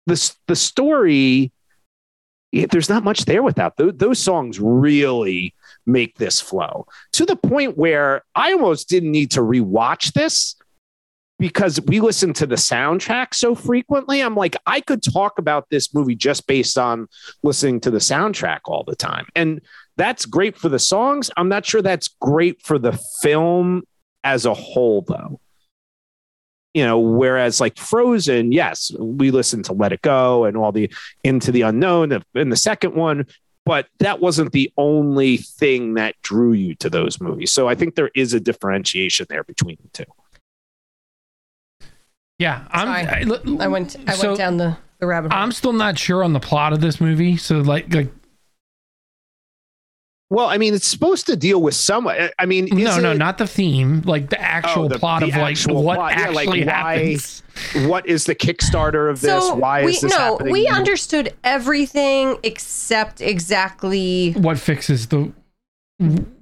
the 0.08 0.36
the 0.46 0.56
story. 0.56 1.52
there's 2.52 2.88
not 2.88 3.04
much 3.04 3.24
there 3.24 3.42
without 3.42 3.76
those, 3.76 3.92
those 3.96 4.18
songs. 4.18 4.58
Really 4.60 5.54
make 5.86 6.18
this 6.18 6.40
flow 6.40 6.86
to 7.12 7.24
the 7.24 7.36
point 7.36 7.78
where 7.78 8.22
I 8.34 8.52
almost 8.52 8.88
didn't 8.88 9.12
need 9.12 9.30
to 9.32 9.40
rewatch 9.40 10.12
this 10.12 10.54
because 11.38 11.80
we 11.86 12.00
listen 12.00 12.32
to 12.34 12.46
the 12.46 12.56
soundtrack 12.56 13.32
so 13.32 13.54
frequently. 13.54 14.20
I'm 14.20 14.34
like, 14.34 14.56
I 14.66 14.80
could 14.80 15.02
talk 15.02 15.38
about 15.38 15.70
this 15.70 15.94
movie 15.94 16.16
just 16.16 16.46
based 16.46 16.76
on 16.76 17.06
listening 17.42 17.80
to 17.80 17.90
the 17.90 17.98
soundtrack 17.98 18.60
all 18.64 18.84
the 18.84 18.96
time. 18.96 19.26
And 19.36 19.60
that's 19.96 20.26
great 20.26 20.56
for 20.56 20.68
the 20.68 20.78
songs. 20.78 21.30
I'm 21.36 21.48
not 21.48 21.64
sure 21.64 21.82
that's 21.82 22.08
great 22.20 22.62
for 22.62 22.78
the 22.78 22.98
film 23.22 23.84
as 24.24 24.46
a 24.46 24.54
whole, 24.54 25.02
though. 25.02 25.40
You 26.74 26.84
know, 26.84 26.98
whereas 26.98 27.60
like 27.60 27.76
Frozen, 27.78 28.52
yes, 28.52 28.92
we 28.98 29.30
listened 29.30 29.64
to 29.64 29.72
Let 29.72 29.92
It 29.92 30.02
Go 30.02 30.44
and 30.44 30.56
all 30.56 30.70
the 30.70 30.92
Into 31.24 31.50
the 31.50 31.62
Unknown 31.62 32.22
in 32.34 32.50
the 32.50 32.56
second 32.56 32.94
one, 32.94 33.26
but 33.64 33.86
that 33.98 34.20
wasn't 34.20 34.52
the 34.52 34.72
only 34.76 35.38
thing 35.38 35.94
that 35.94 36.14
drew 36.22 36.52
you 36.52 36.74
to 36.76 36.90
those 36.90 37.20
movies. 37.20 37.52
So 37.52 37.68
I 37.68 37.74
think 37.74 37.94
there 37.94 38.10
is 38.14 38.34
a 38.34 38.40
differentiation 38.40 39.26
there 39.28 39.44
between 39.44 39.78
the 39.82 40.04
two. 40.04 41.88
Yeah, 42.38 42.66
I'm. 42.70 42.86
Sorry. 42.86 43.58
I, 43.58 43.64
I 43.64 43.68
went 43.68 43.96
I 44.06 44.14
so 44.14 44.28
went 44.28 44.38
down 44.38 44.56
the, 44.58 44.76
the 45.00 45.06
rabbit 45.06 45.32
hole. 45.32 45.42
I'm 45.42 45.52
still 45.52 45.72
not 45.72 45.98
sure 45.98 46.22
on 46.22 46.32
the 46.32 46.40
plot 46.40 46.72
of 46.72 46.80
this 46.80 47.00
movie. 47.00 47.36
So 47.36 47.58
like, 47.58 47.92
like 47.92 48.12
Well, 50.30 50.46
I 50.46 50.58
mean, 50.58 50.74
it's 50.74 50.86
supposed 50.86 51.26
to 51.28 51.36
deal 51.36 51.62
with 51.62 51.74
some. 51.74 52.06
Uh, 52.06 52.28
I 52.38 52.44
mean, 52.44 52.66
no, 52.70 52.96
is 52.96 53.02
no, 53.02 53.12
it- 53.12 53.18
not 53.18 53.38
the 53.38 53.46
theme. 53.46 54.02
Like 54.02 54.28
the 54.28 54.38
actual 54.40 54.84
Oh, 54.84 54.88
the- 54.88 54.98
plot 54.98 55.20
the 55.22 55.28
of 55.28 55.36
like 55.36 55.52
actual 55.52 55.82
what 55.82 55.96
plot. 55.96 56.12
Yeah, 56.18 56.28
like, 56.30 56.48
actually 56.48 56.64
why- 56.66 56.72
happens. 56.72 57.42
What 57.88 58.06
is 58.06 58.24
the 58.24 58.34
Kickstarter 58.34 59.10
of 59.10 59.20
this? 59.20 59.30
so 59.30 59.54
Why 59.54 59.84
we 59.84 59.92
is 59.92 60.00
this 60.02 60.12
no, 60.12 60.18
happening? 60.18 60.52
we 60.52 60.66
understood 60.68 61.34
everything 61.42 62.36
except 62.42 63.20
exactly 63.20 64.32
What 64.32 64.58
fixes 64.58 65.06
the? 65.08 65.32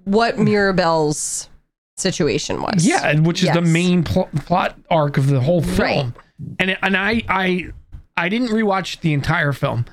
what 0.05 0.37
Mirabelle's 0.37 1.49
situation 1.97 2.61
was. 2.61 2.87
Yeah, 2.87 3.07
and 3.09 3.25
which 3.27 3.43
is 3.43 3.51
the 3.53 3.63
main 3.63 4.03
pl- 4.05 4.29
plot 4.45 4.77
arc 4.91 5.17
of 5.17 5.29
the 5.29 5.41
whole 5.41 5.63
film. 5.63 5.79
Right. 5.79 6.13
And 6.59 6.77
and 6.83 6.97
I 6.97 7.23
I 7.29 7.69
I 8.17 8.29
didn't 8.29 8.49
rewatch 8.49 9.01
the 9.01 9.13
entire 9.15 9.53
film, 9.53 9.87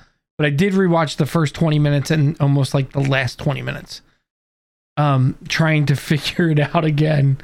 but 0.44 0.48
I 0.48 0.56
did 0.56 0.74
rewatch 0.74 1.16
the 1.16 1.26
first 1.26 1.56
20 1.56 1.80
minutes 1.80 2.12
and 2.12 2.36
almost 2.42 2.74
like 2.74 2.92
the 2.92 3.00
last 3.00 3.40
20 3.40 3.62
minutes. 3.62 4.02
Um 4.98 5.38
trying 5.48 5.86
to 5.86 5.96
figure 6.12 6.50
it 6.50 6.60
out 6.60 6.84
again. 6.84 7.38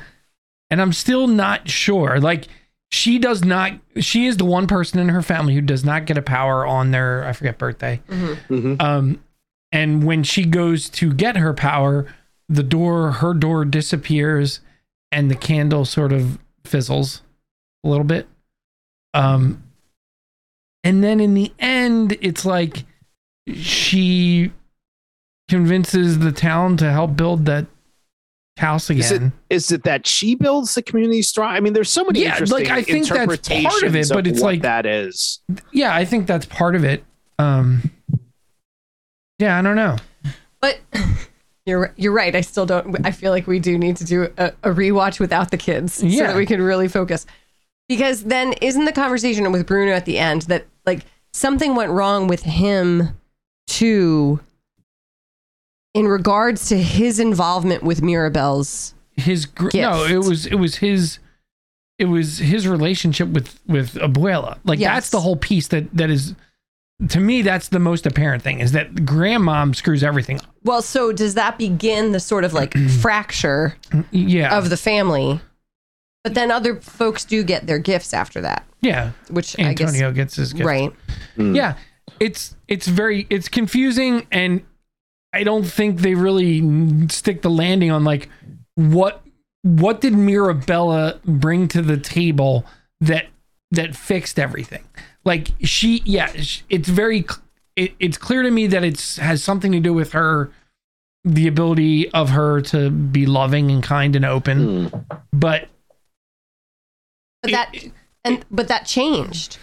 And 0.69 0.81
I'm 0.81 0.91
still 0.91 1.27
not 1.27 1.69
sure. 1.69 2.19
Like 2.19 2.47
she 2.91 3.19
does 3.19 3.45
not 3.45 3.73
she 3.99 4.25
is 4.25 4.35
the 4.38 4.45
one 4.45 4.67
person 4.67 4.99
in 4.99 5.09
her 5.09 5.21
family 5.21 5.53
who 5.55 5.62
does 5.62 5.85
not 5.85 6.05
get 6.05 6.17
a 6.17 6.21
power 6.21 6.65
on 6.65 6.91
their 6.91 7.25
I 7.25 7.31
forget 7.31 7.57
birthday. 7.57 8.01
Mhm. 8.09 8.81
Um, 8.81 9.23
and 9.71 10.03
when 10.03 10.23
she 10.23 10.43
goes 10.43 10.89
to 10.89 11.13
get 11.13 11.38
her 11.38 11.53
power, 11.53 12.05
the 12.49 12.63
door, 12.63 13.12
her 13.12 13.33
door 13.35 13.63
disappears, 13.63 14.62
and 15.12 15.29
the 15.29 15.35
candle 15.35 15.85
sort 15.85 16.12
of 16.12 16.39
fizzles 16.65 17.21
a 17.83 17.88
little 17.88 18.03
bit. 18.03 18.27
Um, 19.13 19.62
and 20.83 21.03
then 21.03 21.19
in 21.19 21.35
the 21.35 21.53
end, 21.59 22.17
it's 22.21 22.45
like 22.45 22.85
she 23.55 24.51
convinces 25.47 26.19
the 26.19 26.31
town 26.31 26.77
to 26.77 26.91
help 26.91 27.15
build 27.15 27.45
that 27.45 27.65
house 28.57 28.89
Is 28.89 29.12
it- 29.12 29.15
again. 29.15 29.33
Is 29.49 29.71
it 29.71 29.83
that 29.83 30.05
she 30.05 30.35
builds 30.35 30.75
the 30.75 30.81
community 30.81 31.21
strong? 31.21 31.51
I 31.53 31.59
mean, 31.59 31.73
there's 31.73 31.89
so 31.89 32.03
many 32.03 32.21
Yeah, 32.21 32.31
interesting 32.33 32.57
like, 32.65 32.69
I 32.69 32.81
think 32.83 33.07
that's 33.07 33.17
part 33.17 33.83
of 33.83 33.95
it, 33.95 33.99
interpretations 33.99 34.09
but 34.12 34.27
it's 34.27 34.41
like- 34.41 34.62
that 34.63 34.85
is. 34.85 35.39
yeah, 35.71 35.95
I 35.95 36.05
think 36.05 36.27
that's 36.27 36.45
part 36.45 36.75
of 36.75 36.83
it. 36.83 37.03
Um, 37.39 37.89
yeah, 39.39 39.57
I 39.57 39.62
don't 39.62 39.77
know. 39.77 39.95
But 40.59 40.79
you're 41.65 41.93
you're 41.95 42.12
right. 42.12 42.35
I 42.35 42.41
still 42.41 42.65
don't. 42.65 43.05
I 43.05 43.12
feel 43.12 43.31
like 43.31 43.47
we 43.47 43.59
do 43.59 43.77
need 43.77 43.95
to 43.97 44.03
do 44.03 44.23
a, 44.38 44.47
a 44.63 44.69
rewatch 44.71 45.19
without 45.21 45.51
the 45.51 45.57
kids 45.57 45.93
so 45.93 46.05
that 46.07 46.35
we 46.35 46.45
can 46.45 46.62
really 46.62 46.89
focus. 46.89 47.25
Because 47.88 48.25
then 48.25 48.53
isn't 48.62 48.83
the 48.85 48.91
conversation 48.91 49.49
with 49.53 49.65
Bruno 49.65 49.93
at 49.93 50.03
the 50.05 50.19
end 50.19 50.43
that 50.43 50.65
like 50.85 51.05
something 51.33 51.75
went 51.75 51.91
wrong 51.91 52.27
with 52.27 52.43
him 52.43 53.17
too 53.69 54.39
in 55.93 56.08
regards 56.08 56.67
to 56.69 56.77
his 56.82 57.19
involvement 57.19 57.84
with 57.84 58.01
Mirabel's 58.01 58.93
his 59.15 59.45
gr- 59.45 59.69
no, 59.73 60.05
it 60.05 60.17
was 60.17 60.45
it 60.45 60.55
was 60.55 60.75
his 60.75 61.19
it 61.97 62.05
was 62.05 62.38
his 62.38 62.67
relationship 62.67 63.27
with 63.29 63.60
with 63.67 63.95
Abuela. 63.95 64.58
Like 64.63 64.79
Yes. 64.79 64.93
that's 64.95 65.10
the 65.10 65.19
whole 65.19 65.36
piece 65.36 65.67
that 65.69 65.91
that 65.95 66.10
is 66.10 66.36
to 67.10 67.19
me 67.19 67.41
that's 67.41 67.69
the 67.69 67.79
most 67.79 68.05
apparent 68.05 68.43
thing 68.43 68.60
is 68.60 68.71
that 68.73 68.93
grandmom 68.93 69.75
screws 69.75 70.03
everything 70.03 70.38
up. 70.38 70.45
Well, 70.63 70.82
so 70.82 71.12
does 71.12 71.34
that 71.36 71.58
begin 71.58 72.12
the 72.12 72.19
sort 72.19 72.43
of 72.43 72.53
like 72.53 72.77
fracture 73.01 73.75
Yeah. 74.12 74.58
of 74.58 74.69
the 74.69 74.77
family? 74.77 75.41
But 76.23 76.34
then 76.34 76.51
other 76.51 76.75
folks 76.82 77.23
do 77.25 77.43
get 77.43 77.65
their 77.65 77.79
gifts 77.79 78.13
after 78.13 78.41
that, 78.41 78.65
yeah. 78.82 79.12
which 79.29 79.58
I 79.58 79.63
Antonio 79.63 80.12
gets 80.12 80.36
his 80.36 80.51
guess 80.51 80.58
gift. 80.58 80.67
right. 80.67 80.93
Yeah. 81.38 81.75
It's 82.19 82.55
it's 82.67 82.88
very 82.88 83.25
it's 83.29 83.47
confusing 83.47 84.27
and 84.32 84.62
I 85.34 85.43
don't 85.43 85.63
think 85.65 85.99
they 85.99 86.15
really 86.15 87.08
stick 87.10 87.41
the 87.41 87.49
landing 87.49 87.91
on 87.91 88.03
like 88.03 88.29
what 88.75 89.21
what 89.62 90.01
did 90.01 90.13
Mirabella 90.13 91.19
bring 91.25 91.67
to 91.69 91.82
the 91.82 91.97
table 91.97 92.65
that 93.01 93.27
that 93.71 93.95
fixed 93.95 94.39
everything. 94.39 94.84
Like 95.25 95.49
she 95.62 96.01
yeah, 96.05 96.27
sh- 96.27 96.62
it's 96.69 96.89
very 96.89 97.25
it, 97.75 97.93
it's 97.99 98.17
clear 98.17 98.41
to 98.43 98.51
me 98.51 98.67
that 98.67 98.84
it's 98.84 99.17
has 99.17 99.43
something 99.43 99.71
to 99.71 99.79
do 99.79 99.93
with 99.93 100.13
her 100.13 100.51
the 101.25 101.47
ability 101.47 102.10
of 102.12 102.29
her 102.29 102.62
to 102.62 102.89
be 102.89 103.25
loving 103.25 103.69
and 103.69 103.84
kind 103.84 104.15
and 104.15 104.25
open. 104.25 104.88
Hmm. 104.88 104.97
But 105.32 105.67
But 107.41 107.51
It- 107.51 107.53
that 107.53 107.75
and 108.23 108.45
but 108.49 108.67
that 108.69 108.86
changed. 108.86 109.58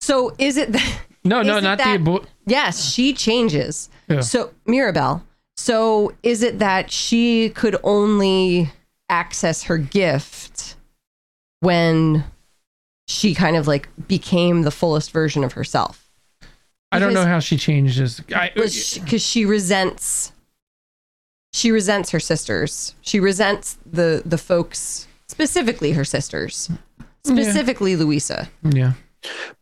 So 0.00 0.34
is 0.38 0.56
it 0.56 0.72
that 0.72 1.00
no, 1.24 1.42
no, 1.42 1.60
not 1.60 1.78
that- 1.78 1.98
the 2.04 2.10
abo- 2.10 2.26
yes, 2.46 2.90
she 2.92 3.12
changes. 3.12 3.88
Yeah. 4.08 4.20
So 4.20 4.52
Mirabel. 4.66 5.22
So 5.56 6.14
is 6.22 6.42
it 6.42 6.58
that 6.58 6.90
she 6.90 7.50
could 7.50 7.76
only 7.82 8.70
access 9.10 9.64
her 9.64 9.76
gift 9.76 10.76
when 11.60 12.24
she 13.08 13.34
kind 13.34 13.56
of 13.56 13.66
like 13.66 13.88
became 14.08 14.62
the 14.62 14.70
fullest 14.70 15.10
version 15.10 15.44
of 15.44 15.52
herself? 15.52 16.08
I 16.92 16.98
don't 16.98 17.12
know 17.12 17.26
how 17.26 17.38
she 17.40 17.56
changes. 17.56 18.20
Uh, 18.34 18.48
because 18.54 19.22
she 19.22 19.44
resents 19.44 20.32
she 21.52 21.72
resents 21.72 22.10
her 22.10 22.20
sisters 22.20 22.94
she 23.00 23.18
resents 23.18 23.76
the 23.84 24.22
the 24.24 24.38
folks 24.38 25.08
specifically 25.26 25.92
her 25.92 26.04
sisters 26.04 26.70
specifically 27.24 27.96
luisa 27.96 28.48
yeah. 28.62 28.92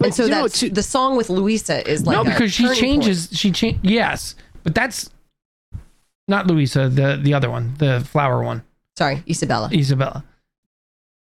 And 0.02 0.14
so 0.14 0.24
you 0.24 0.30
know, 0.30 0.42
that's 0.42 0.60
to- 0.60 0.70
the 0.70 0.82
song 0.82 1.16
with 1.16 1.30
luisa 1.30 1.86
is 1.90 2.06
like 2.06 2.16
no, 2.16 2.24
because 2.24 2.52
she 2.52 2.72
changes. 2.74 3.28
She 3.32 3.50
change. 3.50 3.78
Yes, 3.82 4.34
but 4.62 4.74
that's 4.74 5.10
not 6.28 6.46
Luisa. 6.46 6.88
The 6.88 7.18
the 7.20 7.34
other 7.34 7.50
one, 7.50 7.74
the 7.78 8.00
flower 8.08 8.42
one, 8.42 8.62
sorry 8.96 9.22
isabella 9.28 9.70
Isabella. 9.72 10.24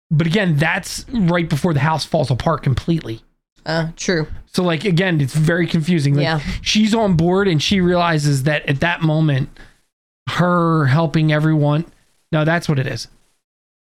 But 0.10 0.26
again, 0.28 0.56
that's 0.58 1.06
right 1.10 1.48
before 1.50 1.74
the 1.74 1.82
house 1.82 2.06
falls 2.06 2.32
apart 2.32 2.63
completely. 2.63 3.22
uh 3.66 3.90
true 3.96 4.28
So 4.48 4.63
like 4.63 4.86
again, 4.86 5.22
it's 5.22 5.34
very 5.36 5.68
confusing. 5.68 6.16
Like, 6.16 6.24
Yeah. 6.24 6.40
she's 6.62 6.94
on 6.96 7.16
board 7.16 7.48
and 7.48 7.62
she 7.62 7.80
realizes 7.82 8.44
that 8.44 8.66
at 8.68 8.80
that 8.82 9.02
moment, 9.02 9.50
her 10.30 10.86
helping 10.88 11.32
everyone. 11.32 11.86
No, 12.32 12.44
that's 12.44 12.68
what 12.68 12.80
it 12.80 12.88
is. 12.88 13.08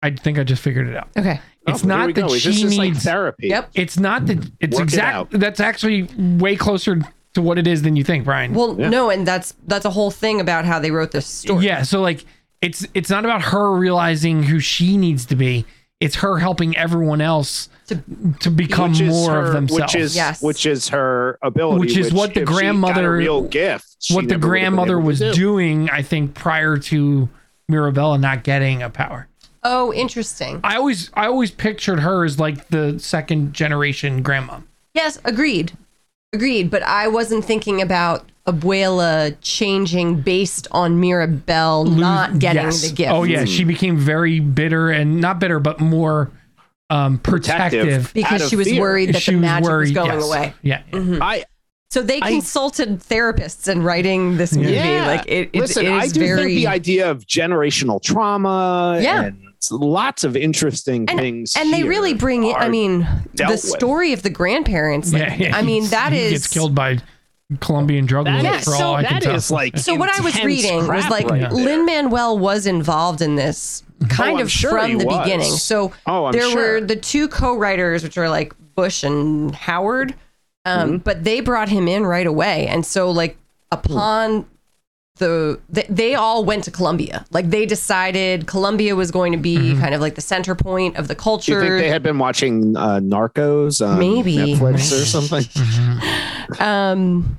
I 0.05 0.11
think 0.11 0.37
I 0.39 0.43
just 0.43 0.61
figured 0.61 0.87
it 0.87 0.95
out. 0.95 1.09
okay 1.17 1.39
It's 1.67 1.83
Oh, 1.83 1.87
not 1.87 2.07
we 2.07 2.13
that 2.13 2.21
go. 2.21 2.35
she 2.35 2.49
this 2.49 2.63
is 2.63 2.77
like 2.77 2.91
needs. 2.91 3.03
therapy. 3.03 3.47
Yep. 3.47 3.71
it's 3.73 3.97
not 3.99 4.25
that. 4.27 4.37
It's 4.59 4.75
Work 4.75 4.81
it 4.87 4.93
exact. 4.93 5.15
out. 5.15 5.27
That's 5.31 5.59
actually 5.59 6.03
way 6.37 6.55
closer 6.55 7.01
to 7.33 7.41
what 7.41 7.57
it 7.57 7.67
is 7.67 7.81
than 7.81 7.95
you 7.95 8.03
think, 8.03 8.23
Brian. 8.25 8.53
well 8.53 8.75
Yeah. 8.79 8.89
no 8.89 9.09
and 9.09 9.27
that's 9.27 9.53
that's 9.67 9.85
a 9.85 9.89
whole 9.89 10.11
thing 10.11 10.39
about 10.39 10.63
how 10.65 10.79
they 10.79 10.91
wrote 10.91 11.11
this 11.11 11.25
story 11.27 11.65
Yeah, 11.65 11.81
so 11.83 12.01
like 12.01 12.23
it's 12.61 12.87
it's 12.93 13.09
not 13.09 13.25
about 13.25 13.41
her 13.41 13.71
realizing 13.73 14.43
who 14.43 14.59
she 14.59 14.95
needs 14.97 15.25
to 15.27 15.35
be. 15.35 15.65
It's 15.99 16.15
her 16.17 16.37
helping 16.39 16.75
everyone 16.77 17.21
else 17.21 17.69
To- 17.87 18.03
to 18.41 18.49
become 18.51 18.91
more 19.07 19.31
her, 19.31 19.45
of 19.47 19.53
themselves. 19.53 19.93
Which 19.93 19.95
is 20.01 20.15
Yes. 20.15 20.41
which 20.41 20.65
is 20.65 20.89
her 20.89 21.37
ability. 21.41 21.79
Which 21.79 21.97
is 21.97 22.13
what 22.13 22.33
the 22.33 22.41
if 22.41 22.49
a 22.49 22.51
grandmother- 22.51 23.11
real 23.11 23.41
gift. 23.43 23.85
what 24.11 24.21
the 24.21 24.21
never 24.21 24.21
would 24.21 24.31
have 24.31 24.41
been 24.41 24.49
grandmother 24.49 24.99
was 24.99 25.19
do. 25.19 25.33
doing, 25.33 25.89
I 25.89 26.01
think, 26.01 26.33
prior 26.35 26.77
to 26.77 27.29
Mirabella 27.69 28.17
not 28.17 28.43
getting 28.43 28.81
a 28.83 28.89
power. 28.89 29.27
Oh 29.67 29.91
interesting 29.93 30.59
I 30.63 30.75
always 30.77 31.09
I 31.15 31.25
always 31.25 31.49
pictured 31.51 31.99
her 32.01 32.23
as 32.23 32.39
like 32.39 32.67
the 32.69 32.99
second 32.99 33.53
generation 33.53 34.21
grandma. 34.21 34.59
yes 34.93 35.19
agreed 35.25 35.73
agreed 36.33 36.69
but 36.69 36.83
i 36.83 37.07
wasn't 37.07 37.43
thinking 37.45 37.81
about 37.81 38.29
abuela 38.45 39.35
changing 39.41 40.19
based 40.21 40.67
on 40.71 40.99
mirabel 40.99 41.85
not 41.85 42.37
getting 42.39 42.63
Yes. 42.63 42.81
the 42.89 42.95
gift 42.95 43.11
Oh 43.11 43.23
yeah, 43.23 43.45
she 43.45 43.63
became 43.63 43.97
very 43.97 44.39
bitter 44.39 44.89
and 44.91 45.19
not 45.21 45.39
bitter, 45.39 45.59
but 45.59 45.79
more 45.79 46.31
um 46.91 47.17
Protective. 47.19 47.81
protective. 47.87 48.13
Because 48.13 48.47
she 48.49 48.55
was 48.55 48.67
fear. 48.67 48.79
worried 48.81 49.13
that 49.13 49.21
She 49.23 49.31
the 49.31 49.37
was 49.37 49.41
magic 49.41 49.65
worried, 49.69 49.81
was 49.81 49.91
going 49.91 50.11
yes. 50.19 50.23
away. 50.27 50.53
Yeah. 50.61 50.81
yeah. 50.93 51.17
I 51.21 51.43
So 51.89 52.03
they 52.03 52.19
I- 52.21 52.29
consulted 52.29 52.99
therapists 52.99 53.67
in 53.71 53.81
writing 53.81 54.37
this 54.37 54.55
movie. 54.55 54.73
yeah. 54.73 55.07
Like 55.07 55.25
it, 55.27 55.49
it, 55.53 55.59
Listen, 55.61 55.85
it 55.87 55.91
I 55.93 56.07
do 56.07 56.19
very 56.19 56.43
think 56.43 56.49
the 56.57 56.67
idea 56.67 57.09
of 57.09 57.25
generational 57.25 57.99
trauma 58.03 58.99
Yeah. 59.01 59.23
and 59.23 59.41
lots 59.71 60.23
of 60.23 60.35
interesting 60.35 61.05
and, 61.09 61.19
things. 61.19 61.53
and 61.57 61.71
they 61.73 61.83
really 61.83 62.13
bring 62.13 62.43
in. 62.43 62.55
I 62.55 62.69
mean, 62.69 63.01
dealt 63.35 63.49
the 63.49 63.53
with. 63.53 63.61
story 63.61 64.13
of 64.13 64.23
the 64.23 64.29
grandparents. 64.29 65.11
Like, 65.13 65.21
Yeah, 65.21 65.35
yeah, 65.35 65.57
I 65.57 65.61
mean, 65.61 65.81
he's- 65.83 65.91
that 65.91 66.11
he 66.13 66.19
is 66.19 66.31
gets 66.31 66.47
killed 66.47 66.73
by 66.75 66.99
Colombian 67.59 68.05
drug 68.05 68.25
That 68.25 68.43
lords 68.43 68.57
is- 68.59 68.63
for 68.65 68.71
all 68.73 68.77
so 68.79 68.93
I 68.95 69.03
can 69.03 69.13
that 69.21 69.23
tell. 69.41 69.55
like 69.55 69.77
So 69.77 69.93
what 69.95 70.09
I 70.09 70.21
was 70.23 70.41
reading 70.43 70.87
was 70.87 71.07
like 71.09 71.29
right 71.29 71.51
Lin 71.51 71.85
Manuel 71.85 72.39
was 72.39 72.65
involved 72.65 73.21
in 73.21 73.35
this 73.35 73.83
kind 74.09 74.39
Oh, 74.39 74.41
of 74.41 74.51
sure 74.51 74.71
from 74.71 74.97
the 74.97 75.05
was. 75.05 75.17
beginning. 75.19 75.51
So 75.51 75.91
Oh, 76.07 76.31
there 76.31 76.49
sure. 76.49 76.73
were 76.73 76.81
the 76.81 76.95
two 76.95 77.27
co-writers, 77.27 78.03
which 78.03 78.17
are 78.17 78.29
like 78.29 78.53
Bush 78.75 79.03
and 79.03 79.53
Howard, 79.53 80.15
um, 80.65 80.89
Mm-hmm. 80.89 80.97
but 80.97 81.23
they 81.23 81.39
brought 81.39 81.69
him 81.69 81.87
in 81.87 82.05
right 82.05 82.25
away. 82.27 82.67
And 82.67 82.85
so 82.85 83.11
like 83.11 83.37
upon 83.71 84.45
the 85.17 85.59
they, 85.69 85.85
they 85.89 86.15
all 86.15 86.43
went 86.43 86.63
to 86.65 86.71
Colombia. 86.71 87.25
Like 87.31 87.49
they 87.49 87.65
decided 87.65 88.47
Colombia 88.47 88.95
was 88.95 89.11
going 89.11 89.31
to 89.31 89.37
be 89.37 89.55
Mm-hmm. 89.57 89.79
kind 89.81 89.95
of 89.95 90.01
like 90.01 90.15
the 90.15 90.21
center 90.21 90.55
point 90.55 90.97
of 90.97 91.07
the 91.07 91.13
Do 91.15 91.19
you 91.19 91.23
culture. 91.23 91.61
think 91.61 91.71
they 91.81 91.89
had 91.89 92.03
been 92.03 92.17
watching 92.19 92.75
uh, 92.75 92.99
Narcos 92.99 93.85
on 93.85 93.97
Maybe. 93.99 94.35
Netflix 94.35 94.91
or 94.91 95.05
something? 95.05 95.45
um 96.59 97.37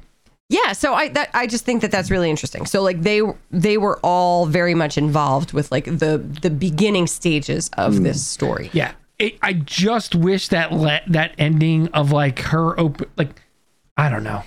yeah 0.49 0.73
so 0.73 0.95
i 0.95 1.09
that 1.09 1.31
i 1.35 1.47
just 1.47 1.65
think 1.65 1.83
that 1.83 1.91
that's 1.91 2.11
really 2.11 2.31
interesting 2.31 2.67
so 2.67 2.83
like 2.83 3.03
they 3.03 3.21
they 3.51 3.79
were 3.79 3.99
all 4.03 4.47
very 4.47 4.75
much 4.75 4.97
involved 4.99 5.53
with 5.53 5.71
like 5.73 5.85
the 5.87 6.19
the 6.43 6.51
beginning 6.51 7.07
stages 7.07 7.69
of 7.77 8.03
this 8.03 8.25
story 8.25 8.71
Yeah, 8.73 8.93
it, 9.19 9.39
I 9.43 9.55
just 9.55 10.15
wish 10.15 10.49
that 10.49 10.73
le- 10.73 11.01
that 11.09 11.33
ending 11.39 11.89
of 11.89 12.13
like 12.13 12.39
her 12.41 12.79
open 12.79 13.09
like 13.17 13.41
I 13.97 14.09
don't 14.11 14.25
know. 14.25 14.43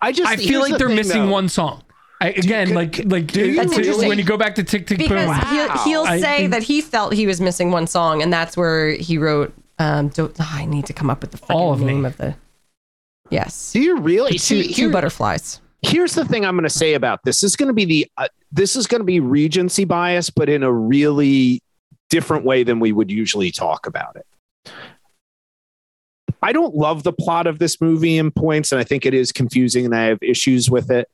I 0.00 0.12
just 0.12 0.30
I 0.30 0.36
feel 0.36 0.60
like 0.60 0.72
the 0.72 0.78
they're 0.78 0.86
thing, 0.88 0.96
missing 0.96 1.26
though. 1.26 1.32
one 1.32 1.48
song. 1.48 1.82
I, 2.20 2.28
again, 2.30 2.66
could- 2.68 2.74
like 2.76 2.98
like 3.06 3.26
do 3.32 3.46
you 3.50 3.56
That's 3.56 3.74
to- 3.74 4.08
when 4.08 4.18
you 4.18 4.24
go 4.24 4.36
back 4.36 4.54
to 4.56 4.64
Tick 4.64 4.86
Tick 4.86 4.98
because 4.98 5.26
Boom. 5.26 5.48
he'll, 5.56 5.78
he'll 5.84 6.02
I 6.04 6.20
say 6.20 6.36
think- 6.38 6.50
that 6.52 6.62
he 6.62 6.80
felt 6.82 7.14
he 7.14 7.26
was 7.26 7.40
missing 7.40 7.70
one 7.70 7.86
song 7.86 8.22
and 8.22 8.32
that's 8.32 8.56
where 8.56 8.90
he 8.92 9.16
wrote 9.18 9.54
um 9.78 10.08
don't, 10.08 10.34
oh, 10.38 10.50
i 10.52 10.66
need 10.66 10.84
to 10.86 10.92
come 10.92 11.08
up 11.08 11.22
with 11.22 11.30
the 11.30 11.40
All 11.52 11.72
of 11.72 11.80
me. 11.80 11.86
name 11.86 12.04
of 12.04 12.16
the 12.18 12.34
yes 13.30 13.72
Do 13.72 13.80
you 13.80 13.98
really 14.00 14.32
two, 14.32 14.38
see? 14.38 14.62
two 14.74 14.82
here- 14.82 14.90
butterflies 14.90 15.60
here's 15.82 16.12
the 16.14 16.26
thing 16.26 16.44
I'm 16.44 16.54
going 16.56 16.64
to 16.64 16.68
say 16.68 16.92
about 16.92 17.20
this. 17.24 17.40
This 17.40 17.52
is 17.52 17.56
going 17.56 17.68
to 17.68 17.72
be 17.72 17.86
the 17.86 18.06
uh, 18.18 18.28
this 18.52 18.76
is 18.76 18.86
going 18.86 19.00
to 19.00 19.04
be 19.06 19.18
Recency 19.18 19.86
bias, 19.86 20.28
but 20.28 20.50
in 20.50 20.62
a 20.62 20.70
really 20.70 21.62
different 22.10 22.44
way 22.44 22.64
than 22.64 22.80
we 22.80 22.92
would 22.92 23.10
usually 23.10 23.50
talk 23.50 23.86
about 23.86 24.14
it. 24.16 24.70
I 26.42 26.52
don't 26.52 26.74
love 26.74 27.02
the 27.02 27.12
plot 27.14 27.46
of 27.46 27.58
this 27.58 27.80
movie 27.80 28.18
in 28.18 28.30
points, 28.30 28.72
and 28.72 28.80
I 28.80 28.84
think 28.84 29.06
it 29.06 29.14
is 29.14 29.32
confusing, 29.32 29.86
and 29.86 29.94
I 29.94 30.04
have 30.04 30.18
issues 30.22 30.70
with 30.70 30.90
it. 30.90 31.08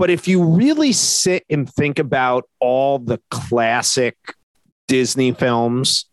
But 0.00 0.08
if 0.08 0.26
you 0.26 0.42
really 0.42 0.92
sit 0.92 1.44
and 1.50 1.70
think 1.70 1.98
about 1.98 2.48
all 2.58 2.98
the 2.98 3.20
classic 3.30 4.16
Disney 4.88 5.32
films 5.32 6.06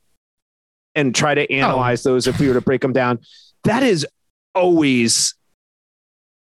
and 0.93 1.15
try 1.15 1.33
to 1.33 1.43
oh. 1.43 1.55
analyze 1.55 2.03
those, 2.03 2.27
if 2.27 2.37
we 2.37 2.49
were 2.49 2.55
to 2.55 2.61
break 2.61 2.81
them 2.81 2.91
down, 2.91 3.19
that 3.63 3.83
is 3.83 4.05
always 4.53 5.35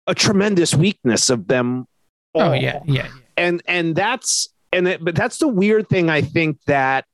a 0.06 0.14
tremendous 0.14 0.74
weakness 0.74 1.30
of 1.30 1.48
them. 1.48 1.86
oh 2.34 2.48
all. 2.48 2.54
yeah, 2.54 2.80
yeah, 2.84 3.08
and 3.38 3.62
and 3.66 3.96
that's 3.96 4.50
and 4.70 4.86
it, 4.86 5.02
but 5.02 5.14
that's 5.14 5.38
the 5.38 5.48
weird 5.48 5.88
thing 5.88 6.10
I 6.10 6.20
think 6.20 6.58
that 6.66 7.06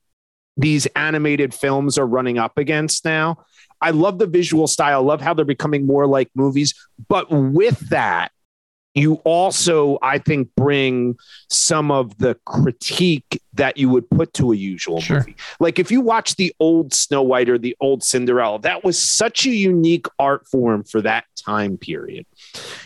these 0.56 0.86
animated 0.96 1.54
films 1.54 1.96
are 1.96 2.06
running 2.08 2.38
up 2.38 2.58
against 2.58 3.04
now. 3.04 3.44
I 3.80 3.90
love 3.90 4.18
the 4.18 4.26
visual 4.26 4.66
style, 4.66 5.04
love 5.04 5.20
how 5.20 5.32
they're 5.32 5.44
becoming 5.44 5.86
more 5.86 6.08
like 6.08 6.28
movies, 6.34 6.74
but 7.08 7.30
with 7.30 7.78
that, 7.90 8.32
you 8.98 9.14
also, 9.24 9.98
I 10.02 10.18
think, 10.18 10.48
bring 10.56 11.16
some 11.48 11.90
of 11.90 12.16
the 12.18 12.34
critique 12.44 13.40
that 13.54 13.76
you 13.76 13.88
would 13.88 14.08
put 14.10 14.32
to 14.34 14.52
a 14.52 14.56
usual 14.56 15.00
Sure. 15.00 15.18
movie. 15.18 15.36
Like 15.60 15.78
if 15.78 15.90
you 15.90 16.00
watch 16.00 16.36
the 16.36 16.54
old 16.60 16.94
Snow 16.94 17.22
White 17.22 17.48
or 17.48 17.58
the 17.58 17.76
old 17.80 18.04
Cinderella, 18.04 18.60
that 18.60 18.84
was 18.84 18.98
such 18.98 19.46
a 19.46 19.50
unique 19.50 20.06
art 20.18 20.46
form 20.48 20.84
for 20.84 21.00
that 21.02 21.24
time 21.36 21.76
period. 21.76 22.26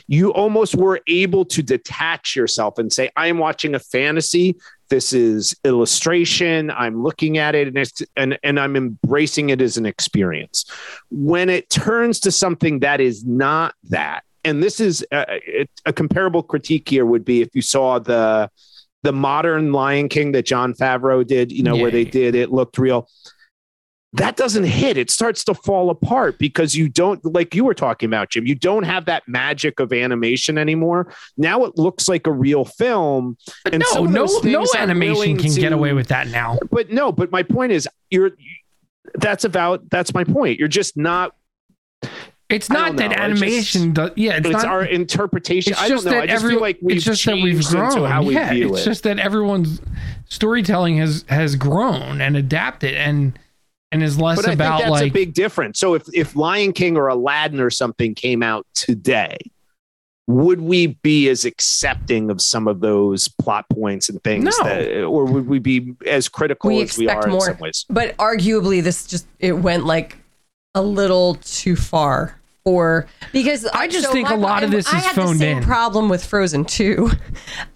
You 0.06 0.32
almost 0.32 0.74
were 0.74 1.00
able 1.08 1.44
to 1.46 1.62
detach 1.62 2.36
yourself 2.36 2.78
and 2.78 2.92
say, 2.92 3.10
I 3.16 3.26
am 3.26 3.38
watching 3.38 3.74
a 3.74 3.78
fantasy. 3.78 4.56
This 4.88 5.12
is 5.12 5.54
illustration. 5.64 6.70
I'm 6.70 7.02
looking 7.02 7.38
at 7.38 7.54
it 7.54 7.68
and, 7.68 7.92
and, 8.16 8.38
and 8.42 8.60
I'm 8.60 8.76
embracing 8.76 9.50
it 9.50 9.60
as 9.62 9.76
an 9.76 9.86
experience. 9.86 10.64
When 11.10 11.48
it 11.48 11.70
turns 11.70 12.20
to 12.20 12.30
something 12.30 12.80
that 12.80 13.00
is 13.00 13.24
not 13.24 13.74
that, 13.90 14.24
and 14.44 14.62
this 14.62 14.80
is 14.80 15.04
uh, 15.12 15.24
a, 15.28 15.66
a 15.86 15.92
comparable 15.92 16.42
critique 16.42 16.88
here 16.88 17.06
would 17.06 17.24
be 17.24 17.42
if 17.42 17.54
you 17.54 17.62
saw 17.62 17.98
the 17.98 18.50
the 19.02 19.12
modern 19.12 19.72
Lion 19.72 20.08
King 20.08 20.32
that 20.32 20.46
Jon 20.46 20.74
Favreau 20.74 21.26
did, 21.26 21.50
you 21.50 21.62
know, 21.62 21.76
where 21.76 21.90
they 21.90 22.04
did 22.04 22.34
it 22.34 22.52
looked 22.52 22.78
real. 22.78 23.08
That 24.14 24.36
doesn't 24.36 24.64
hit. 24.64 24.98
It 24.98 25.10
starts 25.10 25.42
to 25.44 25.54
fall 25.54 25.88
apart 25.88 26.38
because 26.38 26.76
you 26.76 26.88
don't, 26.88 27.24
like 27.24 27.54
you 27.54 27.64
were 27.64 27.74
talking 27.74 28.06
about, 28.06 28.28
Jim, 28.28 28.46
you 28.46 28.54
don't 28.54 28.82
have 28.82 29.06
that 29.06 29.26
magic 29.26 29.80
of 29.80 29.90
animation 29.92 30.58
anymore. 30.58 31.12
Now 31.38 31.64
it 31.64 31.78
looks 31.78 32.08
like 32.08 32.26
a 32.26 32.30
real 32.30 32.66
film. 32.66 33.38
But 33.64 33.74
And 33.74 33.84
no, 33.94 34.04
no, 34.04 34.26
no 34.44 34.66
animation 34.76 35.38
can 35.38 35.54
get 35.54 35.72
away 35.72 35.94
with 35.94 36.08
that 36.08 36.28
now. 36.28 36.58
But 36.70 36.90
no, 36.90 37.10
but 37.10 37.32
my 37.32 37.42
point 37.42 37.72
is, 37.72 37.88
you're, 38.10 38.32
that's 39.14 39.44
about, 39.44 39.88
that's 39.88 40.12
my 40.12 40.24
point. 40.24 40.58
You're 40.58 40.68
just 40.68 40.96
not, 40.96 41.34
It's 42.52 42.68
not 42.68 42.96
that 42.96 43.10
know. 43.10 43.12
It's 43.12 43.42
animation 43.42 43.92
does. 43.92 44.10
Yeah, 44.16 44.36
it's, 44.36 44.46
it's, 44.46 44.62
not. 44.62 44.66
our 44.66 44.84
interpretation. 44.84 45.72
it's 45.72 45.80
I 45.82 45.88
don't 45.88 46.04
know. 46.04 46.18
I 46.20 46.26
just 46.26 46.42
every, 46.42 46.54
feel 46.54 46.60
like 46.60 46.78
we've 46.82 46.96
it's 46.96 47.04
just 47.04 47.24
that 47.24 47.34
we've 47.36 47.54
changed 47.54 47.74
into 47.74 47.90
grown. 47.94 48.10
how 48.10 48.22
we 48.22 48.34
yeah, 48.34 48.52
view 48.52 48.72
it's 48.74 48.82
it. 48.82 48.84
just 48.84 49.02
that 49.04 49.18
everyone's 49.18 49.80
storytelling 50.28 50.98
has 50.98 51.24
has 51.28 51.56
grown 51.56 52.20
and 52.20 52.36
adapted 52.36 52.94
and 52.94 53.38
and 53.90 54.02
is 54.02 54.18
less 54.18 54.36
but 54.36 54.48
I 54.48 54.52
about 54.52 54.80
think 54.80 54.90
that's 54.90 55.02
like 55.02 55.10
a 55.10 55.14
big 55.14 55.34
difference. 55.34 55.78
So 55.78 55.94
if 55.94 56.04
if 56.14 56.36
Lion 56.36 56.72
King 56.72 56.96
or 56.96 57.08
Aladdin 57.08 57.60
or 57.60 57.70
something 57.70 58.14
came 58.14 58.42
out 58.42 58.66
today, 58.74 59.36
would 60.26 60.60
we 60.60 60.88
be 61.02 61.28
as 61.28 61.44
accepting 61.44 62.30
of 62.30 62.40
some 62.40 62.68
of 62.68 62.80
those 62.80 63.28
plot 63.28 63.66
points 63.70 64.08
and 64.08 64.22
things, 64.22 64.44
No. 64.44 64.64
that, 64.64 65.04
or 65.04 65.24
would 65.26 65.46
we 65.46 65.58
be 65.58 65.94
as 66.06 66.28
critical 66.28 66.68
We 66.68 66.82
as 66.82 66.96
we 66.96 67.04
expect 67.04 67.24
are 67.24 67.30
more. 67.30 67.48
in 67.48 67.54
some 67.54 67.60
ways? 67.60 67.86
But 67.90 68.16
arguably, 68.16 68.82
this 68.82 69.06
just 69.06 69.26
it 69.40 69.52
went 69.52 69.84
like 69.84 70.18
a 70.74 70.82
little 70.82 71.34
too 71.36 71.76
far. 71.76 72.38
Or 72.64 73.06
because 73.32 73.66
I 73.66 73.88
just 73.88 74.12
think 74.12 74.30
a 74.30 74.36
lot 74.36 74.62
of 74.62 74.70
this 74.70 74.86
I 74.86 74.98
is 74.98 75.04
had 75.06 75.14
phoned 75.16 75.34
the 75.40 75.44
same 75.44 75.58
in. 75.58 75.64
problem 75.64 76.08
with 76.08 76.24
Frozen 76.24 76.66
Two, 76.66 77.10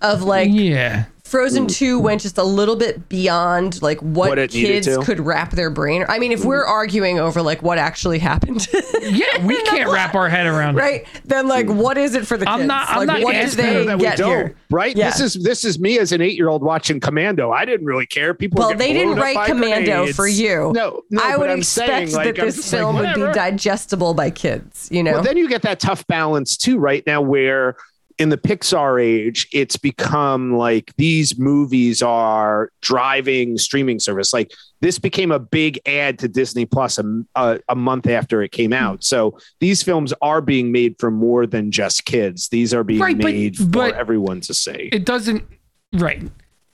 of 0.00 0.22
like 0.22 0.48
yeah. 0.52 1.06
Frozen 1.26 1.66
2 1.66 1.98
went 1.98 2.20
just 2.20 2.38
a 2.38 2.42
little 2.44 2.76
bit 2.76 3.08
beyond 3.08 3.82
like 3.82 4.00
what, 4.00 4.38
What 4.38 4.50
kids 4.50 4.88
could 5.04 5.18
wrap 5.20 5.50
their 5.50 5.70
brain. 5.70 6.04
I 6.08 6.18
mean, 6.20 6.30
if 6.32 6.44
we're 6.44 6.64
arguing 6.64 7.18
over 7.18 7.42
like 7.42 7.62
what 7.62 7.78
actually 7.78 8.18
happened, 8.20 8.66
Yeah, 9.02 9.44
we 9.44 9.60
can't 9.64 9.90
wrap 9.90 10.14
our 10.14 10.28
head 10.28 10.46
around 10.46 10.76
it. 10.76 10.80
right? 10.80 11.06
Then 11.24 11.48
like 11.48 11.66
what 11.66 11.98
is 11.98 12.14
it 12.14 12.26
for 12.26 12.36
the 12.36 12.48
I'm 12.48 12.60
kids? 12.60 12.68
not- 12.68 12.88
I'm 12.90 12.96
like 12.98 13.06
not 13.08 13.22
what 13.22 13.32
did 13.32 13.50
they 13.50 13.84
that 13.86 13.98
we 13.98 14.04
get 14.04 14.18
don't, 14.18 14.30
here? 14.30 14.56
right? 14.70 14.96
Yeah. 14.96 15.10
This 15.10 15.20
is 15.20 15.42
this 15.42 15.64
is 15.64 15.78
me 15.80 15.98
as 15.98 16.12
an 16.12 16.20
eight 16.20 16.36
year 16.36 16.48
old 16.48 16.62
watching 16.62 17.00
Commando. 17.00 17.50
I 17.50 17.64
didn't 17.64 17.86
really 17.86 18.06
care. 18.06 18.32
People 18.32 18.58
Well, 18.60 18.74
they 18.76 18.92
didn't 18.92 19.14
blown 19.14 19.18
up 19.18 19.24
wait 19.24 19.34
by 19.34 19.46
Commando 19.48 19.96
grenades. 19.96 20.16
for 20.16 20.28
you. 20.28 20.72
No, 20.74 21.02
no. 21.10 21.20
I 21.24 21.36
would 21.36 21.50
I'm 21.50 21.58
expect 21.58 21.88
saying, 21.88 22.12
like, 22.12 22.34
that 22.36 22.40
I'm 22.40 22.46
this 22.46 22.56
just 22.56 22.72
like, 22.72 22.80
film 22.80 22.96
would 22.96 23.14
be 23.14 23.32
digestible 23.32 24.14
by 24.14 24.30
kids, 24.30 24.88
you 24.92 25.02
know? 25.02 25.12
Well, 25.14 25.22
then 25.22 25.36
you 25.36 25.48
get 25.48 25.62
that 25.62 25.80
tough 25.80 26.06
balance 26.06 26.56
too, 26.56 26.78
right 26.78 27.02
now, 27.06 27.20
where 27.20 27.76
in 28.18 28.30
the 28.30 28.38
Pixar 28.38 29.02
age, 29.04 29.46
it's 29.52 29.76
become 29.76 30.56
like 30.56 30.92
these 30.96 31.38
movies 31.38 32.00
are 32.00 32.70
driving 32.80 33.58
streaming 33.58 33.98
service. 33.98 34.32
Like 34.32 34.52
this 34.80 34.98
became 34.98 35.30
a 35.30 35.38
big 35.38 35.78
ad 35.86 36.18
to 36.20 36.28
Disney 36.28 36.64
Plus 36.64 36.98
a, 36.98 37.22
a, 37.34 37.60
a 37.68 37.74
month 37.74 38.06
after 38.06 38.42
it 38.42 38.52
came 38.52 38.72
out. 38.72 39.04
So 39.04 39.38
these 39.60 39.82
films 39.82 40.14
are 40.22 40.40
being 40.40 40.72
made 40.72 40.96
for 40.98 41.10
more 41.10 41.46
than 41.46 41.70
just 41.70 42.06
kids. 42.06 42.48
These 42.48 42.72
are 42.72 42.84
being 42.84 43.00
Right, 43.00 43.16
but- 43.18 43.24
made 43.32 43.56
for 43.58 43.64
but- 43.66 43.94
everyone 43.94 44.40
to 44.42 44.54
see. 44.54 44.88
It 44.92 45.04
doesn't 45.04 45.44
right. 45.92 46.22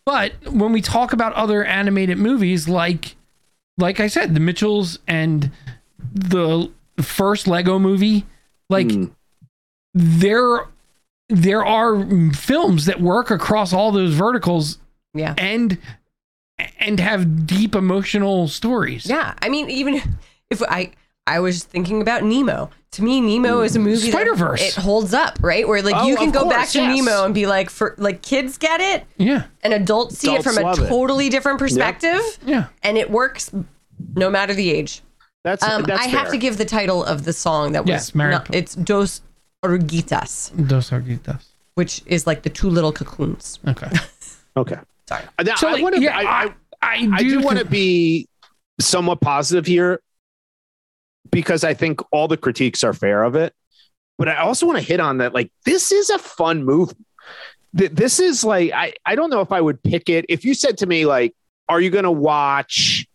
But 0.04 0.32
when 0.50 0.72
we 0.72 0.80
talk 0.80 1.12
about 1.12 1.32
other 1.34 1.64
animated 1.64 2.18
movies 2.18 2.68
like 2.68 3.16
like 3.78 3.98
I 4.00 4.06
said, 4.06 4.34
the 4.34 4.40
Mitchells 4.40 4.98
and 5.08 5.50
the 6.14 6.70
first 7.00 7.48
Lego 7.48 7.78
movie, 7.78 8.26
like 8.68 8.86
Mm. 8.88 9.10
there 9.94 10.66
there 11.32 11.64
are 11.64 12.04
films 12.32 12.86
that 12.86 13.00
work 13.00 13.30
across 13.30 13.72
all 13.72 13.90
those 13.92 14.14
verticals 14.14 14.78
yeah. 15.14 15.34
and 15.38 15.78
and 16.78 17.00
have 17.00 17.46
deep 17.46 17.74
emotional 17.74 18.46
stories. 18.48 19.06
Yeah. 19.06 19.34
I 19.42 19.48
mean, 19.48 19.68
even 19.70 20.00
if 20.50 20.62
I 20.62 20.92
I 21.26 21.40
was 21.40 21.64
thinking 21.64 22.02
about 22.02 22.22
Nemo. 22.24 22.70
To 22.92 23.02
me, 23.02 23.20
Nemo 23.22 23.62
is 23.62 23.74
a 23.74 23.78
movie 23.78 24.10
that 24.10 24.18
Spider-Verse. 24.18 24.60
it 24.60 24.74
holds 24.74 25.14
up, 25.14 25.38
right? 25.40 25.66
Where 25.66 25.80
like 25.80 25.94
Oh, 25.96 26.06
you 26.06 26.16
can 26.16 26.28
of 26.28 26.34
go 26.34 26.48
back 26.50 26.68
to 26.70 26.78
yes. 26.78 26.94
Nemo 26.96 27.24
and 27.24 27.32
be 27.34 27.46
like, 27.46 27.70
for 27.70 27.94
like 27.96 28.20
kids 28.20 28.58
get 28.58 28.80
it, 28.82 29.06
Yeah. 29.16 29.44
and 29.62 29.72
adults 29.72 30.18
see 30.18 30.34
it 30.34 30.42
from 30.44 30.58
a 30.58 30.60
love 30.60 30.78
it. 30.78 30.88
totally 30.88 31.30
different 31.30 31.58
perspective, 31.58 32.20
Yeah. 32.44 32.66
and 32.82 32.98
it 32.98 33.10
works 33.10 33.50
no 34.14 34.28
matter 34.28 34.52
the 34.52 34.70
age. 34.70 35.00
That's, 35.42 35.62
Um, 35.64 35.84
that's 35.84 36.02
I 36.02 36.08
have 36.08 36.30
to 36.32 36.36
give 36.36 36.58
the 36.58 36.66
title 36.66 37.02
of 37.02 37.24
the 37.24 37.32
song 37.32 37.72
that 37.72 37.84
was 37.84 37.88
Yes, 37.90 38.14
Mary- 38.14 38.32
not- 38.32 38.54
it's 38.54 38.74
Dos 38.74 39.22
Oruguitas, 39.64 40.50
Dos 40.68 40.90
Arguitas. 40.90 41.44
which 41.74 42.02
is 42.06 42.26
like 42.26 42.42
the 42.42 42.50
two 42.50 42.68
little 42.70 42.92
cocoons. 42.92 43.58
Okay. 43.68 43.88
Okay. 44.54 44.76
Sorry. 45.08 45.24
Uh, 45.38 45.42
now, 45.44 45.54
So 45.54 45.66
I 45.68 45.72
like, 45.72 45.82
want 45.82 45.94
to. 45.94 46.02
yeah, 46.02 46.14
I, 46.14 46.22
I, 46.22 46.44
I, 46.44 46.52
I 46.82 47.08
I 47.14 47.18
do 47.22 47.40
do 47.40 47.40
want 47.40 47.58
to 47.58 47.64
be 47.64 48.28
somewhat 48.78 49.22
positive 49.22 49.64
here 49.64 50.02
because 51.30 51.64
I 51.64 51.72
think 51.72 52.00
all 52.12 52.28
the 52.28 52.36
critiques 52.36 52.84
are 52.84 52.92
fair 52.92 53.22
of 53.22 53.34
it. 53.34 53.54
But 54.18 54.28
I 54.28 54.36
also 54.36 54.66
want 54.66 54.78
to 54.78 54.84
hit 54.84 55.00
on 55.00 55.18
that 55.18 55.32
like 55.32 55.50
this 55.64 55.90
is 55.90 56.10
a 56.10 56.18
fun 56.18 56.64
movie. 56.64 56.94
Th- 57.76 57.90
This 57.90 58.20
is 58.20 58.44
like 58.44 58.72
I 58.72 58.92
I 59.06 59.14
don't 59.14 59.30
know 59.30 59.40
if 59.40 59.52
I 59.52 59.60
would 59.62 59.82
pick 59.82 60.10
it 60.10 60.26
if 60.28 60.44
you 60.44 60.52
said 60.52 60.76
to 60.78 60.86
me 60.86 61.06
like 61.06 61.34
are 61.70 61.80
you 61.80 61.88
going 61.88 62.04
to 62.04 62.10
watch 62.10 63.06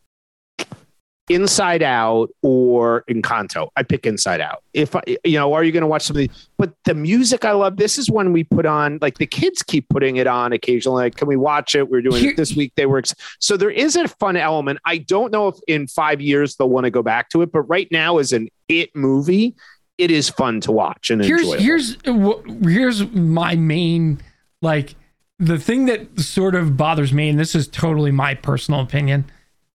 Inside 1.30 1.84
Out 1.84 2.30
or 2.42 3.04
Encanto? 3.10 3.70
I 3.76 3.84
pick 3.84 4.06
Inside 4.06 4.42
Out. 4.42 4.64
If 4.74 4.96
I, 4.96 5.02
you 5.24 5.38
know, 5.38 5.54
are 5.54 5.64
you 5.64 5.72
going 5.72 5.82
to 5.82 5.88
watch 5.88 6.04
something? 6.04 6.30
But 6.58 6.74
the 6.86 6.94
music 6.94 7.46
I 7.46 7.52
love. 7.52 7.78
This 7.78 7.98
is 7.98 8.10
when 8.10 8.34
we 8.34 8.44
put 8.44 8.66
on 8.66 9.00
like 9.02 9.18
the 9.18 9.28
kids 9.28 9.64
keep 9.64 9.90
putting 9.90 10.18
it 10.18 10.28
on 10.28 10.54
occasionally. 10.54 11.04
Like, 11.04 11.16
can 11.16 11.28
we 11.28 11.36
watch 11.36 11.76
it? 11.76 11.90
We're 11.90 12.02
doing 12.02 12.24
it 12.26 12.38
this 12.38 12.56
week. 12.56 12.74
They 12.76 12.86
were 12.86 13.00
ex- 13.00 13.16
so 13.40 13.58
there 13.58 13.72
is 13.72 13.96
a 13.96 14.08
fun 14.08 14.38
element. 14.38 14.80
I 14.86 15.00
don't 15.00 15.32
know 15.32 15.50
if 15.50 15.56
in 15.68 15.88
five 15.88 16.22
years 16.22 16.56
they'll 16.56 16.70
want 16.70 16.86
to 16.86 16.92
go 16.92 17.04
back 17.04 17.30
to 17.30 17.42
it, 17.42 17.52
but 17.52 17.62
right 17.64 17.88
now 17.92 18.18
as 18.18 18.34
an 18.34 18.50
it 18.68 18.96
movie, 18.96 19.56
it 19.98 20.12
is 20.12 20.30
fun 20.30 20.62
to 20.62 20.72
watch 20.72 21.10
and 21.10 21.24
here's 21.24 21.42
enjoy. 21.42 21.58
here's 21.58 21.98
here's 22.64 23.08
my 23.12 23.56
main 23.56 24.20
like 24.62 24.96
the 25.40 25.58
thing 25.58 25.86
that 25.86 26.20
sort 26.20 26.56
of 26.56 26.78
bothers 26.78 27.12
me 27.14 27.30
and 27.30 27.40
this 27.40 27.56
is 27.56 27.68
totally 27.68 28.12
my 28.12 28.34
personal 28.34 28.80
opinion 28.80 29.26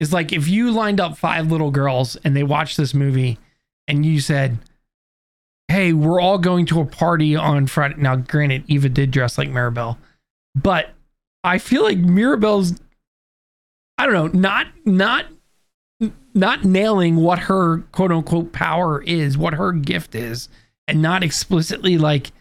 is 0.02 0.12
like 0.12 0.34
if 0.34 0.50
you 0.50 0.70
lined 0.72 1.00
up 1.00 1.18
five 1.18 1.50
little 1.50 1.72
girls 1.72 2.18
and 2.26 2.36
they 2.36 2.44
watched 2.44 2.76
this 2.76 2.94
movie 2.94 3.40
and 3.88 4.06
you 4.06 4.20
said 4.20 4.58
hey 5.70 5.94
we're 5.94 6.20
all 6.20 6.38
going 6.38 6.66
to 6.66 6.82
a 6.82 6.86
party 6.86 7.34
on 7.38 7.66
friday 7.68 7.96
now 7.98 8.18
granted 8.18 8.66
eva 8.68 8.90
did 8.90 9.12
dress 9.12 9.38
like 9.38 9.50
mirabel 9.50 9.98
but 10.54 10.90
i 11.46 11.58
feel 11.58 11.84
like 11.84 11.98
mirabel's 11.98 12.74
i 13.98 14.06
don't 14.06 14.14
know 14.14 14.40
not 14.40 14.68
not 14.84 15.26
not 16.34 16.64
nailing 16.64 17.18
what 17.18 17.40
her 17.40 17.80
quote 17.92 18.12
unquote 18.12 18.52
power 18.52 19.02
is, 19.04 19.38
what 19.38 19.54
her 19.54 19.72
gift 19.72 20.16
is, 20.16 20.50
and 20.88 21.02
not 21.02 21.24
explicitly 21.24 21.98
like 21.98 22.32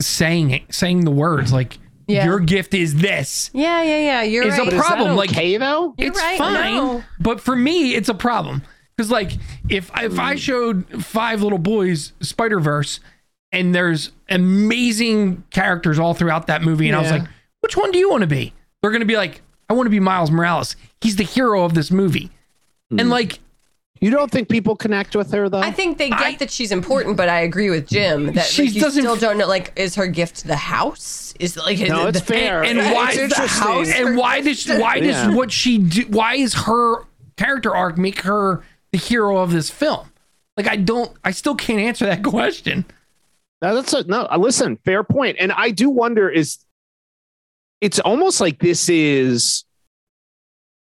saying 0.00 0.50
it, 0.50 0.62
saying 0.72 1.04
the 1.04 1.10
words 1.10 1.52
like 1.52 1.78
Yeah. 2.12 2.24
your 2.26 2.38
gift 2.40 2.74
is 2.74 2.94
this. 2.96 3.50
Yeah, 3.52 3.82
yeah, 3.82 3.98
yeah. 3.98 4.22
You're 4.22 4.46
Is 4.46 4.54
a 4.54 4.58
right. 4.58 4.64
But 4.66 4.74
is 4.74 4.80
that 4.80 4.86
problem, 4.86 5.16
like- 5.16 5.30
okay 5.30 5.56
though? 5.56 5.94
You're 5.98 6.08
it's 6.08 6.18
right, 6.20 6.38
fine, 6.38 6.74
no. 6.74 7.04
but 7.20 7.40
for 7.40 7.56
me, 7.56 7.94
it's 7.94 8.08
a 8.08 8.14
problem 8.14 8.62
because 8.96 9.10
like 9.10 9.32
if 9.68 9.90
if 9.96 10.12
Mm. 10.12 10.18
I 10.18 10.34
showed 10.36 11.04
five 11.04 11.42
little 11.42 11.58
boys 11.58 12.12
Spider 12.20 12.60
Verse 12.60 13.00
and 13.52 13.74
there's 13.74 14.12
amazing 14.28 15.44
characters 15.50 15.98
all 15.98 16.14
throughout 16.14 16.46
that 16.46 16.62
movie, 16.62 16.88
and 16.88 16.96
I 16.96 17.00
was 17.02 17.10
like, 17.10 17.22
which 17.60 17.76
one 17.76 17.90
do 17.92 17.98
you 17.98 18.10
want 18.10 18.22
to 18.22 18.26
be? 18.26 18.52
They're 18.80 18.90
gonna 18.90 19.04
be 19.04 19.16
like, 19.16 19.42
I 19.68 19.74
want 19.74 19.86
to 19.86 19.90
be 19.90 20.00
Miles 20.00 20.30
Morales. 20.30 20.76
He's 21.00 21.16
the 21.16 21.24
hero 21.24 21.64
of 21.64 21.74
this 21.74 21.90
movie, 21.90 22.30
Mm. 22.92 23.00
and 23.00 23.10
like. 23.10 23.38
You 24.02 24.10
don't 24.10 24.30
think 24.30 24.48
people 24.48 24.74
connect 24.76 25.14
with 25.16 25.30
her 25.32 25.48
though? 25.48 25.60
I 25.60 25.70
think 25.70 25.96
they 25.96 26.08
get 26.10 26.20
I- 26.20 26.34
that 26.36 26.50
she's 26.50 26.72
important, 26.72 27.16
but 27.16 27.28
I 27.28 27.40
agree 27.40 27.70
with 27.70 27.86
Jim 27.88 28.32
that 28.34 28.44
She 28.46 28.64
like, 28.66 28.74
you 28.74 28.90
still 28.90 29.16
don't 29.16 29.38
know. 29.38 29.46
Like, 29.46 29.72
is 29.76 29.94
her 29.94 30.08
gift 30.08 30.44
the 30.46 30.56
house? 30.56 31.32
Is 31.38 31.56
like 31.56 31.80
is 31.80 31.88
No, 31.88 32.06
it 32.08 32.16
it's 32.16 32.20
the, 32.26 32.34
fair. 32.34 32.62
and 32.64 32.78
It's 32.80 32.92
why 32.94 33.10
is 33.12 33.30
the 33.30 33.46
house- 33.46 33.90
and 33.90 34.16
why 34.16 34.40
does 34.40 34.66
why 34.68 34.98
does 35.00 35.14
Yeah. 35.16 35.30
what 35.34 35.50
she 35.52 35.78
do 35.78 36.02
why 36.08 36.34
is 36.34 36.52
her 36.54 37.04
character 37.36 37.74
arc 37.74 37.96
make 37.96 38.20
her 38.22 38.62
the 38.92 38.98
hero 38.98 39.38
of 39.38 39.50
this 39.52 39.70
film 39.70 40.10
like 40.58 40.68
i 40.68 40.76
don't 40.76 41.10
i 41.24 41.30
still 41.30 41.54
can't 41.54 41.80
answer 41.80 42.04
that 42.04 42.22
question 42.36 42.84
No, 43.62 43.74
that's 43.76 43.92
a 43.94 44.04
no. 44.04 44.26
uh, 44.30 44.36
Listen, 44.36 44.76
fair 44.84 45.02
point. 45.04 45.36
And 45.40 45.50
I 45.52 45.70
do 45.70 45.88
wonder 45.88 46.28
is 46.28 46.58
it's 47.80 47.98
almost 48.00 48.40
like 48.40 48.58
this 48.58 48.88
is 48.88 49.64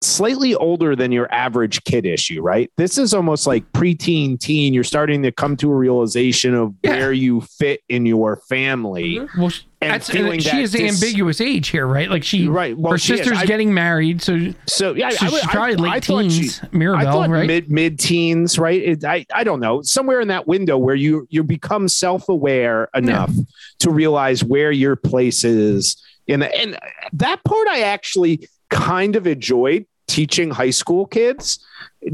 slightly 0.01 0.55
older 0.55 0.95
than 0.95 1.11
your 1.11 1.29
average 1.33 1.83
kid 1.83 2.05
issue, 2.05 2.41
right? 2.41 2.71
This 2.77 2.97
is 2.97 3.13
almost 3.13 3.45
like 3.45 3.69
preteen, 3.73 4.39
teen. 4.39 4.73
You're 4.73 4.83
starting 4.85 5.21
to 5.23 5.31
come 5.31 5.57
to 5.57 5.69
a 5.71 5.75
realization 5.75 6.55
of 6.55 6.73
Yeah. 6.83 6.91
where 6.91 7.11
you 7.11 7.41
fit 7.41 7.81
in 7.89 8.05
your 8.05 8.37
family. 8.47 9.15
Mm-hmm. 9.17 9.41
Well, 9.41 9.51
And 9.81 9.91
that's, 9.93 10.09
feeling 10.09 10.39
she 10.39 10.51
that 10.51 10.61
is 10.61 10.71
dis- 10.71 11.01
ambiguous 11.03 11.41
age 11.41 11.67
here, 11.67 11.85
right? 11.85 12.09
Like 12.09 12.23
she, 12.23 12.47
Right. 12.47 12.77
Well, 12.77 12.93
her 12.93 12.97
she 12.97 13.17
sister's 13.17 13.39
I- 13.39 13.45
getting 13.45 13.73
married, 13.73 14.21
so, 14.21 14.53
So 14.67 14.93
yeah, 14.93 15.09
so 15.09 15.25
I, 15.25 15.29
she's 15.31 15.41
probably 15.47 15.75
I, 15.75 15.77
late 15.77 15.91
I 15.91 15.99
she, 15.99 16.29
teens. 16.39 16.61
I 16.63 16.67
Mirabelle, 16.71 17.29
right? 17.29 17.47
mid 17.47 17.69
mid 17.69 17.99
teens, 17.99 18.57
right? 18.57 18.81
It, 18.81 19.03
I 19.03 19.25
I 19.33 19.43
don't 19.43 19.59
know, 19.59 19.81
somewhere 19.81 20.21
in 20.21 20.29
that 20.29 20.47
window 20.47 20.77
where 20.77 20.95
you 20.95 21.27
you 21.29 21.43
become 21.43 21.89
self 21.89 22.29
aware 22.29 22.89
enough 22.95 23.33
to 23.79 23.91
realize 23.91 24.43
where 24.45 24.71
your 24.71 24.95
place 24.95 25.43
is 25.43 26.01
in 26.27 26.39
the, 26.41 26.55
and 26.57 26.77
that 27.13 27.43
part 27.43 27.67
I 27.67 27.81
actually 27.81 28.47
kind 28.69 29.15
of 29.15 29.25
enjoyed 29.27 29.85
teaching 30.09 30.49
high 30.49 30.71
school 30.71 31.05
kids, 31.05 31.63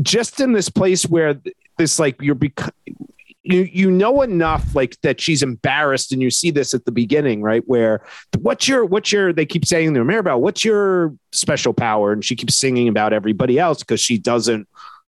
just 0.01 0.39
in 0.39 0.51
this 0.53 0.69
place 0.69 1.03
where 1.07 1.39
this 1.77 1.97
like 1.97 2.21
you're 2.21 2.35
bec- 2.35 2.73
you 3.43 3.61
you 3.71 3.91
know 3.91 4.21
enough 4.21 4.73
like 4.75 4.99
that 5.01 5.21
she's 5.21 5.43
embarrassed 5.43 6.11
and 6.11 6.21
you 6.21 6.31
see 6.31 6.51
this 6.51 6.73
at 6.73 6.85
the 6.85 6.91
beginning 6.91 7.41
right? 7.41 7.63
Where 7.65 8.03
what's 8.39 8.67
your 8.67 8.85
what's 8.85 9.11
your 9.11 9.33
they 9.33 9.45
keep 9.45 9.65
saying 9.65 9.93
to 9.93 10.03
Mirabel 10.03 10.41
what's 10.41 10.63
your 10.65 11.15
special 11.31 11.73
power? 11.73 12.11
And 12.11 12.23
she 12.25 12.35
keeps 12.35 12.55
singing 12.55 12.87
about 12.87 13.13
everybody 13.13 13.59
else 13.59 13.79
because 13.79 13.99
she 13.99 14.17
doesn't 14.17 14.67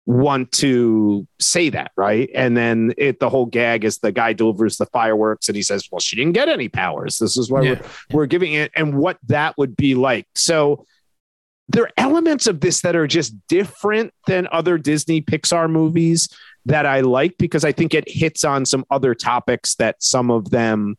want 0.04 0.52
to 0.52 1.26
say 1.38 1.70
that 1.70 1.92
right? 1.96 2.28
And 2.34 2.56
then 2.56 2.92
it 2.98 3.18
the 3.20 3.30
whole 3.30 3.46
gag 3.46 3.84
is 3.84 3.98
the 3.98 4.12
guy 4.12 4.32
delivers 4.34 4.76
the 4.76 4.86
fireworks 4.86 5.48
and 5.48 5.56
he 5.56 5.62
says 5.62 5.88
well 5.90 6.00
she 6.00 6.16
didn't 6.16 6.32
get 6.32 6.48
any 6.50 6.68
powers. 6.68 7.18
This 7.18 7.36
is 7.38 7.50
why 7.50 7.62
Yeah. 7.62 7.80
we're, 8.10 8.18
we're 8.18 8.26
giving 8.26 8.52
it 8.52 8.72
and 8.76 8.98
what 8.98 9.18
that 9.28 9.56
would 9.56 9.74
be 9.76 9.94
like. 9.94 10.26
So 10.34 10.84
there 11.68 11.84
are 11.84 11.90
elements 11.96 12.46
of 12.46 12.60
this 12.60 12.80
that 12.80 12.96
are 12.96 13.06
just 13.06 13.34
different 13.48 14.12
than 14.26 14.48
other 14.52 14.78
Disney 14.78 15.20
Pixar 15.20 15.70
movies 15.70 16.28
that 16.66 16.86
I 16.86 17.00
like 17.00 17.36
because 17.38 17.64
I 17.64 17.72
think 17.72 17.94
it 17.94 18.08
hits 18.08 18.44
on 18.44 18.64
some 18.64 18.84
other 18.90 19.14
topics 19.14 19.74
that 19.76 20.02
some 20.02 20.30
of 20.30 20.50
them 20.50 20.96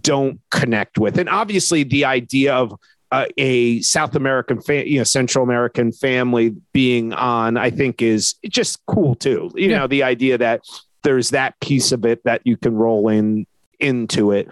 don't 0.00 0.40
connect 0.50 0.98
with. 0.98 1.18
And 1.18 1.28
obviously, 1.28 1.82
the 1.84 2.04
idea 2.04 2.54
of 2.54 2.74
uh, 3.12 3.26
a 3.36 3.80
South 3.82 4.14
American, 4.14 4.60
fa- 4.60 4.88
you 4.88 4.98
know, 4.98 5.04
Central 5.04 5.42
American 5.42 5.90
family 5.90 6.54
being 6.72 7.12
on, 7.12 7.56
I 7.56 7.70
think, 7.70 8.00
is 8.02 8.34
just 8.48 8.84
cool 8.86 9.14
too. 9.16 9.50
You 9.54 9.70
Yeah. 9.70 9.78
know, 9.80 9.86
the 9.88 10.04
idea 10.04 10.38
that 10.38 10.62
there's 11.02 11.30
that 11.30 11.58
piece 11.60 11.92
of 11.92 12.04
it 12.04 12.22
that 12.24 12.42
you 12.44 12.56
can 12.56 12.74
roll 12.74 13.08
in 13.08 13.46
into 13.80 14.30
it, 14.30 14.48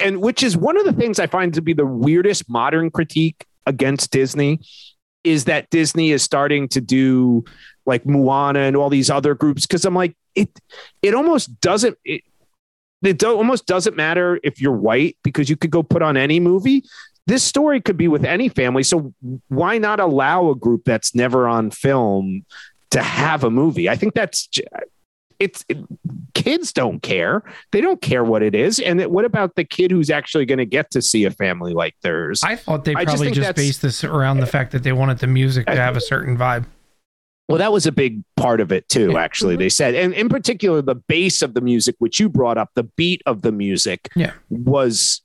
and 0.00 0.20
which 0.22 0.42
is 0.42 0.56
one 0.56 0.78
of 0.78 0.84
the 0.86 0.92
things 0.94 1.20
I 1.20 1.26
find 1.26 1.52
to 1.54 1.60
be 1.62 1.74
the 1.74 1.84
weirdest 1.86 2.48
modern 2.48 2.90
critique 2.90 3.44
against 3.66 4.10
Disney 4.10 4.60
is 5.24 5.44
that 5.44 5.70
Disney 5.70 6.10
is 6.10 6.22
starting 6.22 6.68
to 6.68 6.80
do 6.80 7.44
like 7.86 8.06
Moana 8.06 8.60
and 8.60 8.76
all 8.76 8.90
these 8.90 9.10
other 9.10 9.34
groups 9.34 9.66
because 9.66 9.84
I'm 9.84 9.94
like 9.94 10.16
it 10.34 10.50
it 11.02 11.14
almost 11.14 11.60
doesn't 11.60 11.96
it, 12.04 12.22
it 13.02 13.22
almost 13.24 13.66
doesn't 13.66 13.96
matter 13.96 14.38
if 14.42 14.60
you're 14.60 14.72
white 14.72 15.16
because 15.22 15.50
you 15.50 15.56
could 15.56 15.70
go 15.70 15.82
put 15.82 16.02
on 16.02 16.16
any 16.16 16.40
movie. 16.40 16.84
This 17.26 17.44
story 17.44 17.80
could 17.80 17.96
be 17.96 18.08
with 18.08 18.24
any 18.24 18.48
family, 18.48 18.82
so 18.82 19.14
why 19.48 19.78
not 19.78 20.00
allow 20.00 20.50
a 20.50 20.56
group 20.56 20.82
that's 20.84 21.14
never 21.14 21.46
on 21.46 21.70
film 21.70 22.44
to 22.90 23.00
have 23.00 23.44
a 23.44 23.50
movie? 23.50 23.88
I 23.88 23.96
think 23.96 24.14
that's 24.14 24.48
it's 25.38 25.64
it, 25.68 25.78
kids 26.34 26.72
don't 26.72 27.02
care. 27.02 27.42
They 27.70 27.80
don't 27.80 28.00
care 28.00 28.24
what 28.24 28.42
it 28.42 28.54
is. 28.54 28.78
And 28.78 29.00
what 29.06 29.24
about 29.24 29.54
the 29.56 29.64
kid 29.64 29.90
who's 29.90 30.10
actually 30.10 30.46
going 30.46 30.58
to 30.58 30.66
get 30.66 30.90
to 30.92 31.02
see 31.02 31.24
a 31.24 31.30
family 31.30 31.72
like 31.74 31.94
theirs? 32.02 32.40
I 32.42 32.56
thought 32.56 32.84
they 32.84 32.94
I 32.94 33.04
just 33.04 33.16
probably 33.16 33.30
just, 33.32 33.46
that's- 33.46 33.66
based 33.66 33.82
this 33.82 34.04
around 34.04 34.38
the 34.38 34.46
fact 34.46 34.72
that 34.72 34.82
they 34.82 34.92
wanted 34.92 35.18
the 35.18 35.26
music 35.26 35.66
to 35.66 35.76
have 35.76 35.96
a 35.96 36.00
certain 36.00 36.36
vibe. 36.36 36.66
Well, 37.48 37.58
that 37.58 37.72
was 37.72 37.86
a 37.86 37.92
big 37.92 38.22
part 38.36 38.60
of 38.60 38.72
it 38.72 38.88
too, 38.88 39.18
actually. 39.18 39.56
They 39.56 39.66
mm-hmm. 39.66 39.70
said, 39.70 39.94
and 39.94 40.14
in 40.14 40.28
particular, 40.28 40.80
the 40.80 40.94
bass 40.94 41.42
of 41.42 41.54
the 41.54 41.60
music, 41.60 41.96
which 41.98 42.18
you 42.18 42.28
brought 42.28 42.56
up, 42.56 42.70
the 42.74 42.84
beat 42.84 43.20
of 43.26 43.42
the 43.42 43.52
music 43.52 44.08
Yeah. 44.14 44.32
was 44.48 45.20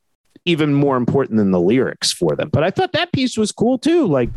even 0.48 0.74
more 0.74 0.98
important 0.98 1.38
than 1.38 1.52
the 1.52 1.60
lyrics 1.60 2.12
for 2.12 2.36
them. 2.36 2.50
But 2.52 2.64
I 2.64 2.72
thought 2.72 2.94
that 2.94 3.12
piece 3.12 3.38
was 3.38 3.52
cool 3.52 3.78
too. 3.78 4.08
Like 4.08 4.30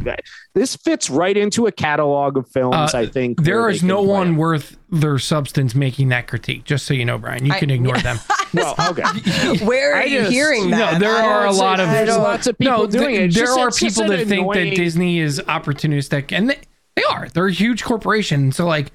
this 0.54 0.76
fits 0.76 1.08
right 1.08 1.36
into 1.36 1.66
a 1.66 1.72
catalog 1.72 2.36
of 2.36 2.48
films, 2.50 2.94
Uh, 2.94 2.98
I 2.98 3.06
think. 3.06 3.42
There 3.42 3.60
where 3.62 3.70
is 3.70 3.80
they 3.82 3.86
no 3.86 4.02
one 4.02 4.28
them. 4.28 4.36
worth 4.36 4.76
their 4.90 5.18
substance 5.18 5.74
making 5.74 6.08
that 6.08 6.26
critique. 6.26 6.64
Just 6.64 6.86
so 6.86 6.94
you 6.94 7.04
know, 7.04 7.18
Brian, 7.18 7.46
you 7.46 7.52
I- 7.52 7.58
can 7.58 7.70
ignore 7.70 7.98
them. 8.02 8.18
Well, 8.52 8.74
okay. 8.88 9.04
Where 9.64 9.92
are 9.94 10.00
I 10.00 10.04
you 10.04 10.18
just- 10.20 10.32
hearing 10.32 10.70
that? 10.70 10.94
No, 10.94 10.98
there 10.98 11.16
I 11.16 11.24
are 11.24 11.46
a 11.46 11.52
see- 11.52 11.60
lot 11.60 11.78
of- 11.80 11.88
There's 11.88 12.16
lots 12.16 12.46
of 12.48 12.58
people 12.58 12.78
no, 12.78 12.86
doing 12.86 13.08
th- 13.10 13.20
it. 13.20 13.24
It's 13.26 13.36
there 13.36 13.44
just- 13.46 13.58
are 13.58 13.70
people 13.70 14.02
an 14.04 14.18
that 14.18 14.26
think 14.26 14.52
that 14.54 14.74
Disney 14.74 15.20
is 15.20 15.40
opportunistic, 15.46 16.32
and 16.32 16.50
they, 16.50 16.58
they 16.96 17.04
are. 17.04 17.28
They're 17.32 17.46
a 17.46 17.52
huge 17.52 17.84
corporation, 17.84 18.50
so 18.52 18.66
like 18.66 18.90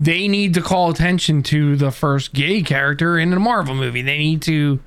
they 0.00 0.26
need 0.28 0.52
to 0.54 0.60
call 0.60 0.90
attention 0.90 1.42
to 1.44 1.76
the 1.76 1.90
first 1.90 2.34
gay 2.34 2.62
character 2.62 3.16
in 3.18 3.32
a 3.32 3.38
Marvel 3.40 3.74
movie. 3.74 4.02
They 4.02 4.18
need 4.18 4.42
to 4.42 4.80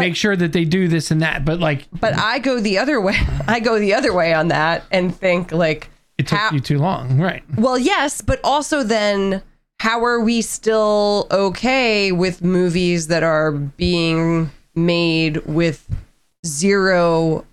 make 0.00 0.16
sure 0.16 0.34
that 0.36 0.52
they 0.52 0.64
do 0.64 0.88
this 0.88 1.10
and 1.10 1.22
that. 1.22 1.44
But 1.44 1.60
like, 1.60 1.86
But 2.00 2.14
I 2.16 2.38
go 2.40 2.58
the 2.60 2.78
other 2.78 3.00
way. 3.00 3.16
I 3.48 3.60
go 3.60 3.78
the 3.78 3.94
other 3.94 4.12
way 4.12 4.32
on 4.34 4.48
that 4.48 4.84
and 4.90 5.14
think 5.14 5.52
like, 5.52 5.88
it 6.18 6.26
took 6.26 6.38
How- 6.38 6.50
you 6.50 6.60
too 6.60 6.78
long, 6.78 7.18
right? 7.18 7.42
well, 7.56 7.78
yes, 7.78 8.20
but 8.20 8.40
also 8.44 8.82
then 8.82 9.42
how 9.80 10.04
are 10.04 10.20
we 10.20 10.42
still 10.42 11.26
okay 11.30 12.12
with 12.12 12.42
movies 12.42 13.06
that 13.06 13.22
are 13.22 13.52
being 13.52 14.50
made 14.74 15.38
with 15.46 15.88
zero 16.44 17.46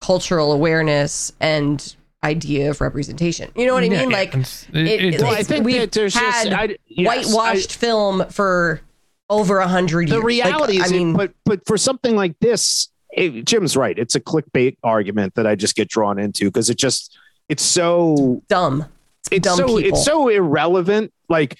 cultural 0.00 0.52
awareness 0.52 1.32
and 1.40 1.94
idea 2.24 2.70
of 2.70 2.80
representation? 2.80 3.52
You 3.54 3.66
know 3.66 3.74
what 3.74 3.84
I 3.84 3.88
mean? 3.88 4.10
yeah, 4.10 4.16
Like 4.16 4.28
it's- 4.30 4.66
it- 4.72 4.86
it- 4.86 5.04
it's- 5.04 5.22
Well, 5.22 5.32
I 5.34 5.42
think 5.44 5.64
we've 5.64 5.80
that 5.82 5.92
there's 5.92 6.14
just 6.14 6.48
had 6.48 6.52
I, 6.52 6.76
yes, 6.88 7.06
whitewashed 7.26 7.72
film 7.76 8.26
for 8.30 8.80
over 9.28 9.58
a 9.58 9.68
hundred 9.68 10.08
the 10.08 10.22
reality 10.22 10.78
like, 10.78 10.86
is, 10.86 10.92
I 10.92 10.96
mean, 10.96 11.12
but 11.14 11.32
but 11.44 11.66
for 11.66 11.76
something 11.76 12.16
like 12.16 12.38
this, 12.40 12.88
it, 13.12 13.44
Jim's 13.44 13.76
right. 13.76 13.98
It's 13.98 14.14
a 14.14 14.20
clickbait 14.20 14.76
argument 14.82 15.34
that 15.34 15.46
I 15.46 15.54
just 15.54 15.74
get 15.74 15.88
drawn 15.88 16.18
into 16.18 16.46
because 16.46 16.70
it 16.70 16.78
just 16.78 17.16
it's 17.48 17.62
so 17.62 18.42
dumb. 18.48 18.86
It's, 19.20 19.28
it's 19.32 19.48
dumb 19.48 19.56
so 19.56 19.66
people. 19.66 19.80
it's 19.80 20.04
so 20.04 20.28
irrelevant. 20.28 21.12
Like 21.28 21.58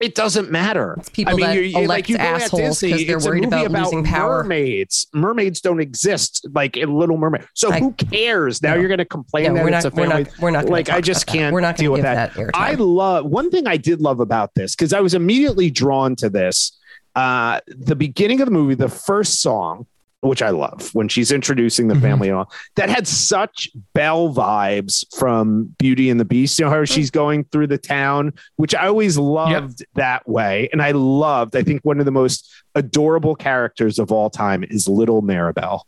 it 0.00 0.14
doesn't 0.14 0.50
matter. 0.50 0.94
It's 0.98 1.10
people 1.10 1.36
that 1.38 1.54
you're- 1.54 1.72
elect 1.74 2.08
go 2.08 2.14
at 2.14 2.20
assholes 2.42 2.80
because 2.80 3.06
they're 3.06 3.16
it's 3.16 3.26
a 3.26 3.28
worried 3.28 3.44
movie 3.50 3.64
about 3.64 3.84
losing 3.84 4.02
power. 4.04 4.42
Mermaids, 4.42 5.06
mermaids 5.12 5.60
don't 5.60 5.80
exist 5.80 6.46
like 6.54 6.76
in 6.76 6.94
Little 6.94 7.18
Mermaid. 7.18 7.44
So 7.54 7.70
I- 7.70 7.78
who 7.80 7.92
cares? 7.92 8.62
Now 8.62 8.74
No. 8.74 8.80
you're 8.80 8.88
going 8.88 8.98
to 8.98 9.04
complain 9.04 9.44
No, 9.48 9.54
that 9.54 9.64
we're 9.64 9.74
it's 9.76 9.84
not. 9.84 9.92
a 9.92 9.96
We're 9.96 10.06
not. 10.06 10.28
We're 10.40 10.50
not. 10.50 10.64
Like 10.70 10.88
I 10.88 11.00
just 11.00 11.26
can't 11.26 11.52
We're 11.52 11.60
not 11.60 11.76
deal 11.76 11.92
with 11.92 12.02
that. 12.02 12.34
that, 12.34 12.50
I 12.54 12.74
love 12.74 13.26
one 13.26 13.50
thing 13.50 13.66
I 13.66 13.76
did 13.76 14.00
love 14.00 14.20
about 14.20 14.54
this 14.54 14.74
because 14.74 14.92
I 14.92 15.00
was 15.00 15.14
immediately 15.14 15.70
drawn 15.70 16.16
to 16.16 16.30
this. 16.30 16.72
Uh, 17.14 17.60
the 17.66 17.96
beginning 17.96 18.40
of 18.40 18.46
the 18.46 18.52
movie, 18.52 18.74
the 18.74 18.88
first 18.88 19.42
song, 19.42 19.86
which 20.22 20.42
I 20.42 20.50
love 20.50 20.90
when 20.92 21.08
she's 21.08 21.32
introducing 21.32 21.88
the 21.88 21.94
Mhm. 21.94 22.02
family 22.02 22.28
and 22.28 22.36
all, 22.38 22.52
that 22.76 22.90
had 22.90 23.06
such 23.08 23.70
Belle 23.94 24.32
vibes 24.34 25.04
from 25.18 25.74
Beauty 25.78 26.10
and 26.10 26.20
the 26.20 26.24
Beast. 26.26 26.58
You 26.58 26.66
know, 26.66 26.70
how 26.70 26.84
she's 26.84 27.10
going 27.10 27.44
through 27.44 27.68
the 27.68 27.78
town, 27.78 28.34
which 28.56 28.74
I 28.74 28.86
always 28.86 29.16
loved 29.16 29.84
that 29.94 30.28
way. 30.28 30.68
And 30.72 30.82
I 30.82 30.90
loved, 30.90 31.56
I 31.56 31.62
think 31.62 31.80
one 31.84 32.00
of 32.00 32.04
the 32.04 32.12
most 32.12 32.46
adorable 32.74 33.34
characters 33.34 33.98
of 33.98 34.12
all 34.12 34.28
time 34.28 34.62
is 34.68 34.86
Little 34.86 35.22
Mirabel. 35.22 35.86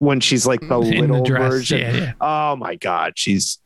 When 0.00 0.20
she's 0.20 0.46
like 0.46 0.60
the 0.60 0.80
In 0.80 1.00
little 1.00 1.22
the 1.22 1.28
dress, 1.28 1.52
version. 1.52 1.80
yeah, 1.80 1.92
yeah. 1.96 2.12
Oh 2.20 2.56
my 2.56 2.74
God. 2.74 3.14
She's 3.16 3.58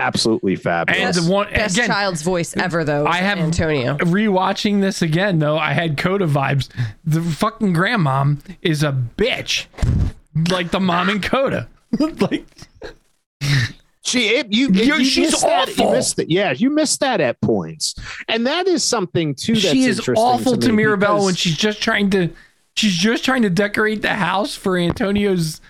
absolutely 0.00 0.56
fabulous. 0.56 1.16
And 1.18 1.26
the 1.26 1.30
one 1.32 1.52
Best 1.52 1.76
again, 1.76 1.88
child's 1.88 2.22
voice 2.22 2.56
ever, 2.56 2.82
though. 2.84 3.06
I 3.06 3.18
have- 3.18 3.38
Antonio. 3.38 3.96
rewatching 3.98 4.80
this 4.80 5.02
again 5.02 5.38
though, 5.38 5.58
I 5.58 5.72
had 5.72 5.96
Coda 5.96 6.26
vibes. 6.26 6.68
The 7.04 7.20
fucking 7.22 7.74
grandmom 7.74 8.38
is 8.62 8.82
a 8.82 8.92
bitch, 9.16 9.66
like 10.50 10.70
the 10.70 10.80
mom 10.80 11.08
in 11.10 11.20
Coda. 11.20 11.68
like 12.20 12.46
She, 14.02 14.28
it, 14.28 14.52
you, 14.52 14.68
it- 14.70 14.74
you 14.86 15.04
she's 15.04 15.30
missed 15.32 15.42
that. 15.42 15.68
You 15.68 15.84
awful. 15.84 15.92
missed 15.92 16.18
it. 16.18 16.30
Yeah, 16.30 16.52
you 16.52 16.70
missed 16.70 17.00
that 17.00 17.20
at 17.20 17.40
points, 17.40 17.94
and 18.28 18.46
that 18.46 18.66
is 18.66 18.82
something 18.82 19.34
too. 19.34 19.52
That's 19.54 19.66
she 19.68 19.84
is 19.84 19.98
interesting 19.98 20.24
awful 20.24 20.56
to, 20.56 20.68
me 20.70 20.76
Mirabel 20.84 21.08
because- 21.16 21.24
when 21.26 21.34
she's 21.34 21.56
just 21.56 21.82
trying 21.82 22.10
to, 22.10 22.30
she's 22.74 22.94
just 22.94 23.24
trying 23.24 23.42
to 23.42 23.50
decorate 23.50 24.02
the 24.02 24.14
house 24.14 24.56
for 24.56 24.76
Antonio's 24.78 25.60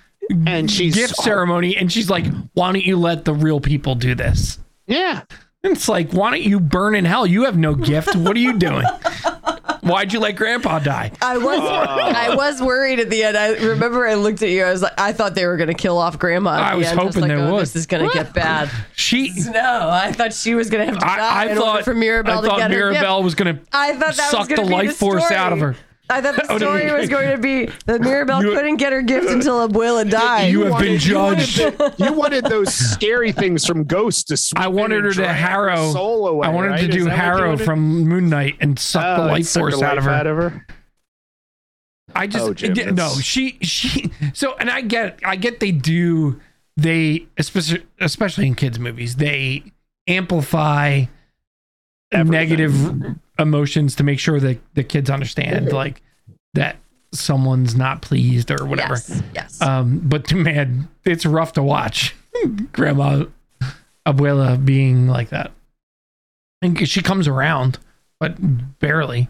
and 0.47 0.71
she's 0.71 0.95
gift 0.95 1.17
ceremony, 1.17 1.77
and 1.77 1.93
she's 1.93 2.11
like, 2.11 2.27
"Why 2.55 2.73
don't 2.73 2.85
you 2.85 2.97
let 2.97 3.25
the 3.25 3.35
real 3.35 3.61
people 3.61 3.95
do 3.95 4.15
this?" 4.15 4.59
Yeah, 4.87 5.23
it's 5.63 5.89
like, 5.89 6.13
"Why 6.13 6.31
don't 6.31 6.43
you 6.43 6.61
burn 6.61 6.95
in 6.95 7.05
hell? 7.05 7.27
You 7.27 7.45
have 7.45 7.57
no 7.57 7.75
gift. 7.75 8.15
What 8.17 8.37
are 8.37 8.41
you 8.41 8.59
doing? 8.59 8.87
Why'd 9.83 10.13
you 10.13 10.21
let 10.21 10.37
Grandpa 10.37 10.79
die?" 10.79 11.13
I 11.23 11.39
was 11.39 11.59
I 11.61 12.35
was 12.35 12.61
worried 12.61 13.01
at 13.01 13.11
the 13.11 13.25
end. 13.25 13.37
I 13.37 13.55
remember 13.55 14.07
I 14.07 14.15
looked 14.15 14.43
at 14.43 14.51
you. 14.51 14.63
I 14.65 14.71
was 14.71 14.83
like, 14.83 14.99
I 14.99 15.13
thought 15.13 15.35
they 15.35 15.47
were 15.47 15.57
going 15.57 15.69
to 15.69 15.75
kill 15.75 15.99
off 15.99 16.19
Grandma. 16.19 16.55
At 16.55 16.61
I 16.61 16.71
the 16.73 16.79
was 16.79 16.87
end. 16.89 17.01
hoping 17.01 17.21
like, 17.23 17.29
they 17.29 17.35
oh, 17.35 17.53
would. 17.55 17.63
This 17.63 17.77
is 17.77 17.87
going 17.87 18.09
to 18.09 18.13
get 18.13 18.35
bad. 18.35 18.71
She. 18.95 19.33
No, 19.51 19.89
I 19.91 20.13
thought 20.13 20.33
she 20.33 20.55
was 20.55 20.71
going 20.71 20.87
to 20.87 20.93
have 20.93 21.01
to 21.01 21.07
die 21.07 21.45
I, 21.45 21.51
I 21.51 21.55
thought 21.55 21.85
for 21.85 21.95
Mirabel 21.95 22.39
I 22.39 22.41
to 22.43 22.47
thought 22.47 22.59
get 22.59 22.71
her. 22.71 22.91
Mirabel 22.91 23.23
was 23.23 23.35
gonna 23.35 23.61
I 23.73 23.93
thought 23.93 24.17
that 24.17 24.31
suck 24.31 24.41
was 24.41 24.49
gonna 24.49 24.63
the 24.63 24.69
be 24.69 24.75
life 24.75 24.89
the 24.91 24.95
force 24.95 25.31
out 25.31 25.53
of 25.53 25.61
her. 25.61 25.77
I 26.11 26.21
thought 26.21 26.37
the 26.37 26.47
Oh, 26.53 26.59
story 26.59 26.91
was 26.93 27.09
going 27.09 27.31
to 27.31 27.39
be 27.39 27.67
that 27.87 28.01
Mirabel 28.01 28.43
You- 28.43 28.53
couldn't 28.53 28.77
get 28.77 28.93
her 28.93 29.03
gift 29.03 29.29
until 29.31 29.67
Abuela 29.69 30.09
died. 30.11 30.51
You 30.53 30.65
have 30.67 30.79
been 30.81 30.93
wanted- 30.95 31.05
you 31.07 31.15
wanted 31.17 31.47
judged. 31.47 31.79
the- 31.79 31.95
You 32.05 32.13
wanted 32.13 32.45
those 32.45 32.75
scary 32.75 33.33
things 33.33 33.65
from 33.67 33.85
Ghost 33.85 34.29
to 34.29 34.37
sweep 34.37 34.61
I 34.61 34.69
wanted 34.69 35.05
her 35.05 35.13
to 35.13 35.33
harrow. 35.33 35.93
soul 35.93 36.27
away, 36.29 36.49
I 36.49 36.51
wanted 36.51 36.69
right? 36.71 36.81
to 36.81 36.89
do 36.89 37.05
that 37.05 37.11
what 37.11 37.17
you 37.17 37.17
Harrow 37.23 37.57
from 37.57 37.81
Moon 38.09 38.29
Knight 38.29 38.57
and 38.61 38.79
suck 38.79 39.17
the 39.19 39.23
Oh, 39.23 39.27
life 39.29 39.47
suck 39.47 39.65
the 39.67 39.71
force 39.71 39.83
out 39.83 39.99
of 39.99 40.05
her. 40.05 40.11
out 40.11 40.27
of 40.27 40.37
her. 40.37 40.67
I 42.15 42.27
just 42.27 42.45
Oh, 42.45 42.53
Jim, 42.55 42.75
yeah, 42.75 42.91
no. 42.91 43.09
She 43.21 43.59
she. 43.63 44.11
So 44.35 44.57
and 44.57 44.69
I 44.69 44.81
get 44.81 45.21
I 45.25 45.37
get 45.37 45.61
they 45.61 45.71
do 45.71 46.41
they 46.77 47.27
especially 47.39 47.85
especially 48.01 48.47
in 48.49 48.57
kids 48.57 48.79
movies 48.81 49.17
they 49.17 49.63
amplify 50.09 51.05
Everything. 52.13 52.31
negative 52.33 53.17
emotions 53.39 53.95
to 53.97 54.03
make 54.05 54.19
sure 54.19 54.41
that 54.41 54.59
the 54.75 54.83
kids 54.85 55.09
understand 55.11 55.73
like 55.73 56.03
that 56.55 56.77
someone's 57.13 57.75
not 57.77 58.03
pleased 58.03 58.51
or 58.51 58.65
whatever. 58.65 58.95
Yes. 58.95 59.23
Yes. 59.35 59.63
Um, 59.63 60.01
but 60.05 60.27
to 60.29 60.35
man, 60.37 60.89
it's 61.05 61.25
rough 61.25 61.53
to 61.55 61.63
watch 61.63 62.15
Grandma 62.73 63.25
Abuela 64.07 64.63
being 64.65 65.07
like 65.07 65.29
that. 65.31 65.53
And 66.63 66.87
she 66.89 67.01
comes 67.03 67.27
around, 67.29 67.79
but 68.19 68.37
barely. 68.81 69.29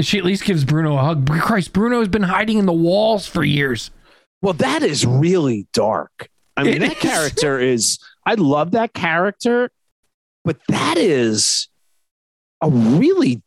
She 0.00 0.18
at 0.18 0.24
least 0.24 0.44
gives 0.44 0.64
Bruno 0.64 0.96
a 0.96 1.02
hug. 1.02 1.28
Christ, 1.40 1.72
Bruno 1.72 1.98
has 1.98 2.08
been 2.08 2.22
hiding 2.22 2.58
in 2.58 2.64
the 2.66 2.72
walls 2.72 3.26
for 3.26 3.44
years. 3.44 3.90
Well, 4.40 4.54
that 4.54 4.82
is 4.82 5.04
really 5.04 5.66
dark. 5.72 6.30
I 6.56 6.62
mean, 6.62 6.76
It 6.76 6.78
that 6.80 6.92
is. 6.92 6.98
character 7.02 7.58
is. 7.58 7.98
I 8.24 8.34
love 8.34 8.70
that 8.70 8.94
character, 8.94 9.70
but 10.44 10.58
that 10.68 10.96
is 10.96 11.68
a 12.62 12.68
really 12.70 13.42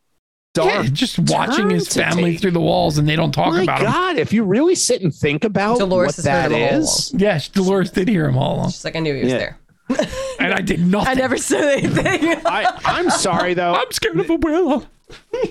dark. 0.54 0.70
Yeah, 0.86 0.90
just 0.92 1.18
watching 1.20 1.70
his 1.70 1.88
family 1.88 2.32
take. 2.34 2.42
through 2.42 2.52
the 2.52 2.62
walls 2.62 2.98
and 2.98 3.08
they 3.08 3.16
don't 3.16 3.32
talk 3.32 3.54
My 3.54 3.64
about 3.64 3.80
him. 3.80 3.86
God, 3.88 4.18
if 4.18 4.34
you 4.34 4.44
really 4.44 4.76
sit 4.76 5.02
and 5.02 5.14
think 5.14 5.44
about 5.44 5.80
Dolores 5.80 6.08
what 6.10 6.16
has 6.18 6.26
heard 6.26 6.52
that 6.52 6.52
him 6.52 6.74
all 6.76 6.80
is, 6.84 7.14
Yes, 7.18 7.48
Dolores 7.50 7.92
did 7.92 8.08
hear 8.08 8.28
him 8.28 8.38
all 8.38 8.56
along. 8.56 8.70
She's 8.72 8.84
like, 8.86 8.96
I 8.96 9.00
knew 9.00 9.14
he 9.16 9.24
was 9.24 9.32
Yeah. 9.32 9.38
there. 9.38 9.58
And 10.40 10.54
I 10.54 10.62
did 10.62 10.80
nothing. 10.86 11.08
I 11.10 11.14
never 11.14 11.38
said 11.38 11.64
anything. 11.84 12.42
I, 12.46 12.80
I'm 12.86 13.10
sorry 13.10 13.54
though. 13.54 13.74
I'm 13.74 13.92
scared 13.92 14.20
of 14.20 14.26
Abuela. 14.28 14.86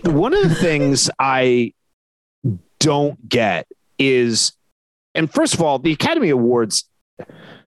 one 0.04 0.34
of 0.34 0.48
the 0.48 0.54
things 0.54 1.08
I 1.18 1.72
don't 2.80 3.28
get 3.28 3.66
is, 3.98 4.52
and 5.14 5.32
first 5.32 5.54
of 5.54 5.62
all, 5.62 5.78
the 5.78 5.92
Academy 5.92 6.30
Awards, 6.30 6.84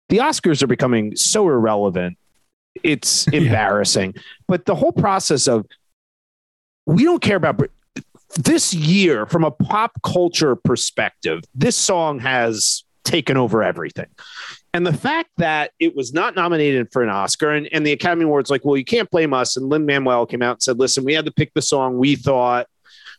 the 0.10 0.18
Oscars 0.18 0.62
are 0.64 0.68
becoming 0.68 1.16
so 1.16 1.48
irrelevant. 1.48 2.18
It's 2.84 3.28
Yeah. 3.32 3.42
embarrassing. 3.42 4.16
But 4.48 4.66
the 4.66 4.76
whole 4.76 4.92
process 4.92 5.48
of 5.48 5.66
we 6.86 7.04
don't 7.04 7.22
care 7.22 7.38
about 7.38 7.62
this 8.36 8.74
year 8.74 9.26
from 9.26 9.44
a 9.44 9.52
pop 9.52 9.92
culture 10.04 10.56
perspective, 10.56 11.44
this 11.54 11.78
song 11.78 12.20
has 12.20 12.84
taken 13.04 13.38
over 13.38 13.64
everything. 13.64 14.08
And 14.74 14.88
the 14.88 14.94
fact 14.94 15.30
that 15.38 15.72
it 15.80 15.96
was 15.96 16.14
not 16.14 16.36
nominated 16.36 16.92
for 16.92 17.04
an 17.04 17.10
Oscar 17.10 17.52
and, 17.52 17.70
and 17.72 17.86
the 17.86 17.92
Academy 17.92 18.24
Awards, 18.24 18.50
like, 18.50 18.66
well, 18.66 18.78
you 18.78 18.86
can't 18.86 19.10
blame 19.12 19.34
us. 19.34 19.56
And 19.56 19.70
Lin 19.70 19.86
Manuel 19.86 20.26
came 20.26 20.42
out 20.42 20.54
and 20.54 20.64
said, 20.64 20.80
listen, 20.80 21.04
we 21.04 21.14
had 21.14 21.26
to 21.26 21.32
pick 21.32 21.54
the 21.54 21.62
song 21.62 21.98
we 21.98 22.16
thought 22.16 22.68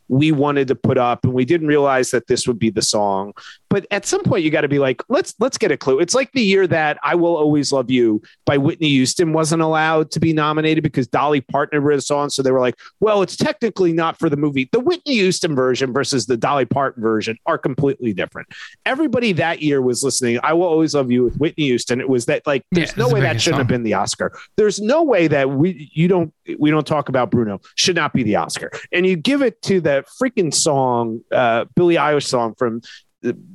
we 0.07 0.31
wanted 0.31 0.67
to 0.67 0.75
put 0.75 0.97
up 0.97 1.23
and 1.23 1.33
we 1.33 1.45
didn't 1.45 1.67
realize 1.67 2.11
that 2.11 2.27
this 2.27 2.47
would 2.47 2.59
be 2.59 2.69
the 2.69 2.81
song 2.81 3.33
but 3.69 3.85
at 3.91 4.05
some 4.05 4.23
point 4.23 4.43
you 4.43 4.51
got 4.51 4.61
to 4.61 4.67
be 4.67 4.79
like 4.79 5.01
let's 5.09 5.33
let's 5.39 5.57
get 5.57 5.71
a 5.71 5.77
clue. 5.77 5.99
It's 5.99 6.15
like 6.15 6.31
the 6.31 6.41
year 6.41 6.67
that 6.67 6.97
i 7.03 7.15
will 7.15 7.35
always 7.35 7.71
love 7.71 7.89
you 7.89 8.21
by 8.45 8.57
whitney 8.57 8.89
houston 8.89 9.33
wasn't 9.33 9.61
allowed 9.61 10.11
to 10.11 10.19
be 10.19 10.33
nominated 10.33 10.83
because 10.83 11.07
dolly 11.07 11.41
parton 11.41 11.83
with 11.83 11.99
a 11.99 12.01
song. 12.01 12.29
So 12.29 12.41
they 12.41 12.51
were 12.51 12.59
like 12.59 12.75
well 12.99 13.21
it's 13.21 13.35
technically 13.35 13.93
not 13.93 14.17
for 14.19 14.29
the 14.29 14.37
movie. 14.37 14.69
The 14.71 14.79
whitney 14.79 15.15
houston 15.15 15.55
version 15.55 15.93
versus 15.93 16.25
the 16.25 16.37
dolly 16.37 16.65
parton 16.65 17.01
version 17.01 17.37
are 17.45 17.57
completely 17.57 18.13
different. 18.13 18.47
Everybody 18.85 19.31
that 19.33 19.61
year 19.61 19.81
was 19.81 20.03
listening 20.03 20.39
i 20.43 20.53
will 20.53 20.67
always 20.67 20.93
love 20.93 21.11
you 21.11 21.23
with 21.23 21.37
whitney 21.37 21.65
houston. 21.65 21.99
It 21.99 22.09
was 22.09 22.25
that 22.27 22.45
like 22.45 22.63
there's 22.71 22.95
Yeah, 22.97 23.05
no 23.05 23.13
way 23.13 23.21
that 23.21 23.41
shouldn't 23.41 23.59
have 23.59 23.67
been 23.67 23.83
the 23.83 23.95
oscar. 23.95 24.37
There's 24.57 24.79
no 24.79 25.03
way 25.03 25.27
that 25.27 25.49
we 25.49 25.89
you 25.93 26.07
don't 26.07 26.33
we 26.59 26.71
don't 26.71 26.85
talk 26.87 27.09
about 27.09 27.31
bruno. 27.31 27.59
Should 27.75 27.95
not 27.95 28.13
be 28.13 28.23
the 28.23 28.35
oscar. 28.37 28.71
And 28.91 29.05
you 29.05 29.15
give 29.15 29.41
it 29.41 29.61
to 29.63 29.81
that 29.81 30.05
freaking 30.21 30.53
song 30.53 31.21
uh 31.31 31.65
billie 31.75 31.95
eilish 31.95 32.25
song 32.27 32.53
from 32.57 32.81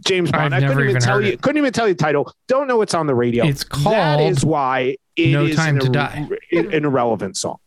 James 0.06 0.30
Bond. 0.30 0.54
I've 0.54 0.64
I 0.64 0.66
couldn't 0.66 0.80
even 0.84 0.90
even 0.90 1.02
tell 1.02 1.20
you. 1.20 1.32
it. 1.32 1.42
Couldn't 1.42 1.58
even 1.58 1.72
tell 1.72 1.86
you 1.88 1.94
the 1.94 2.02
title. 2.02 2.32
Don't 2.48 2.66
know 2.66 2.76
what's 2.76 2.94
on 2.94 3.06
the 3.06 3.14
radio. 3.14 3.46
It's 3.46 3.64
called 3.64 4.20
is 4.22 4.44
why 4.44 4.96
it 5.16 5.30
No 5.30 5.44
is 5.44 5.56
Time 5.56 5.76
an, 5.76 5.80
to 5.80 5.86
ir- 5.86 6.38
Die. 6.62 6.68
an 6.74 6.84
irrelevant 6.84 7.36
song. 7.36 7.58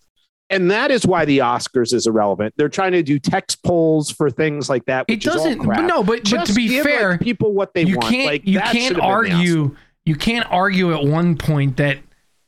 And 0.49 0.69
that 0.69 0.91
is 0.91 1.05
why 1.05 1.25
the 1.25 1.39
Oscars 1.39 1.93
is 1.93 2.05
irrelevant. 2.05 2.53
They're 2.57 2.69
trying 2.69 2.91
to 2.91 3.01
do 3.01 3.17
text 3.17 3.63
polls 3.63 4.11
for 4.11 4.29
things 4.29 4.69
like 4.69 4.85
that. 4.85 5.05
It 5.07 5.13
Which 5.13 5.25
is 5.27 5.35
all 5.35 5.43
doesn't. 5.45 5.59
crap. 5.59 5.79
But 5.79 5.85
no, 5.87 6.03
but, 6.03 6.29
but 6.29 6.45
to 6.45 6.53
be 6.53 6.67
give, 6.67 6.85
like, 6.85 6.93
fair, 6.93 7.17
people 7.17 7.53
what 7.53 7.73
they 7.73 7.83
you 7.83 7.95
want. 7.97 8.09
can't 8.13 8.25
like, 8.27 8.45
you 8.45 8.59
that 8.59 8.71
can't 8.71 8.95
should 8.95 8.97
have 9.01 9.21
been 9.21 9.31
the 9.31 9.35
Oscar. 9.35 9.35
argue 9.37 9.75
you 10.05 10.15
can't 10.15 10.45
argue 10.51 10.93
at 10.93 11.03
one 11.05 11.37
point 11.37 11.77
that 11.77 11.97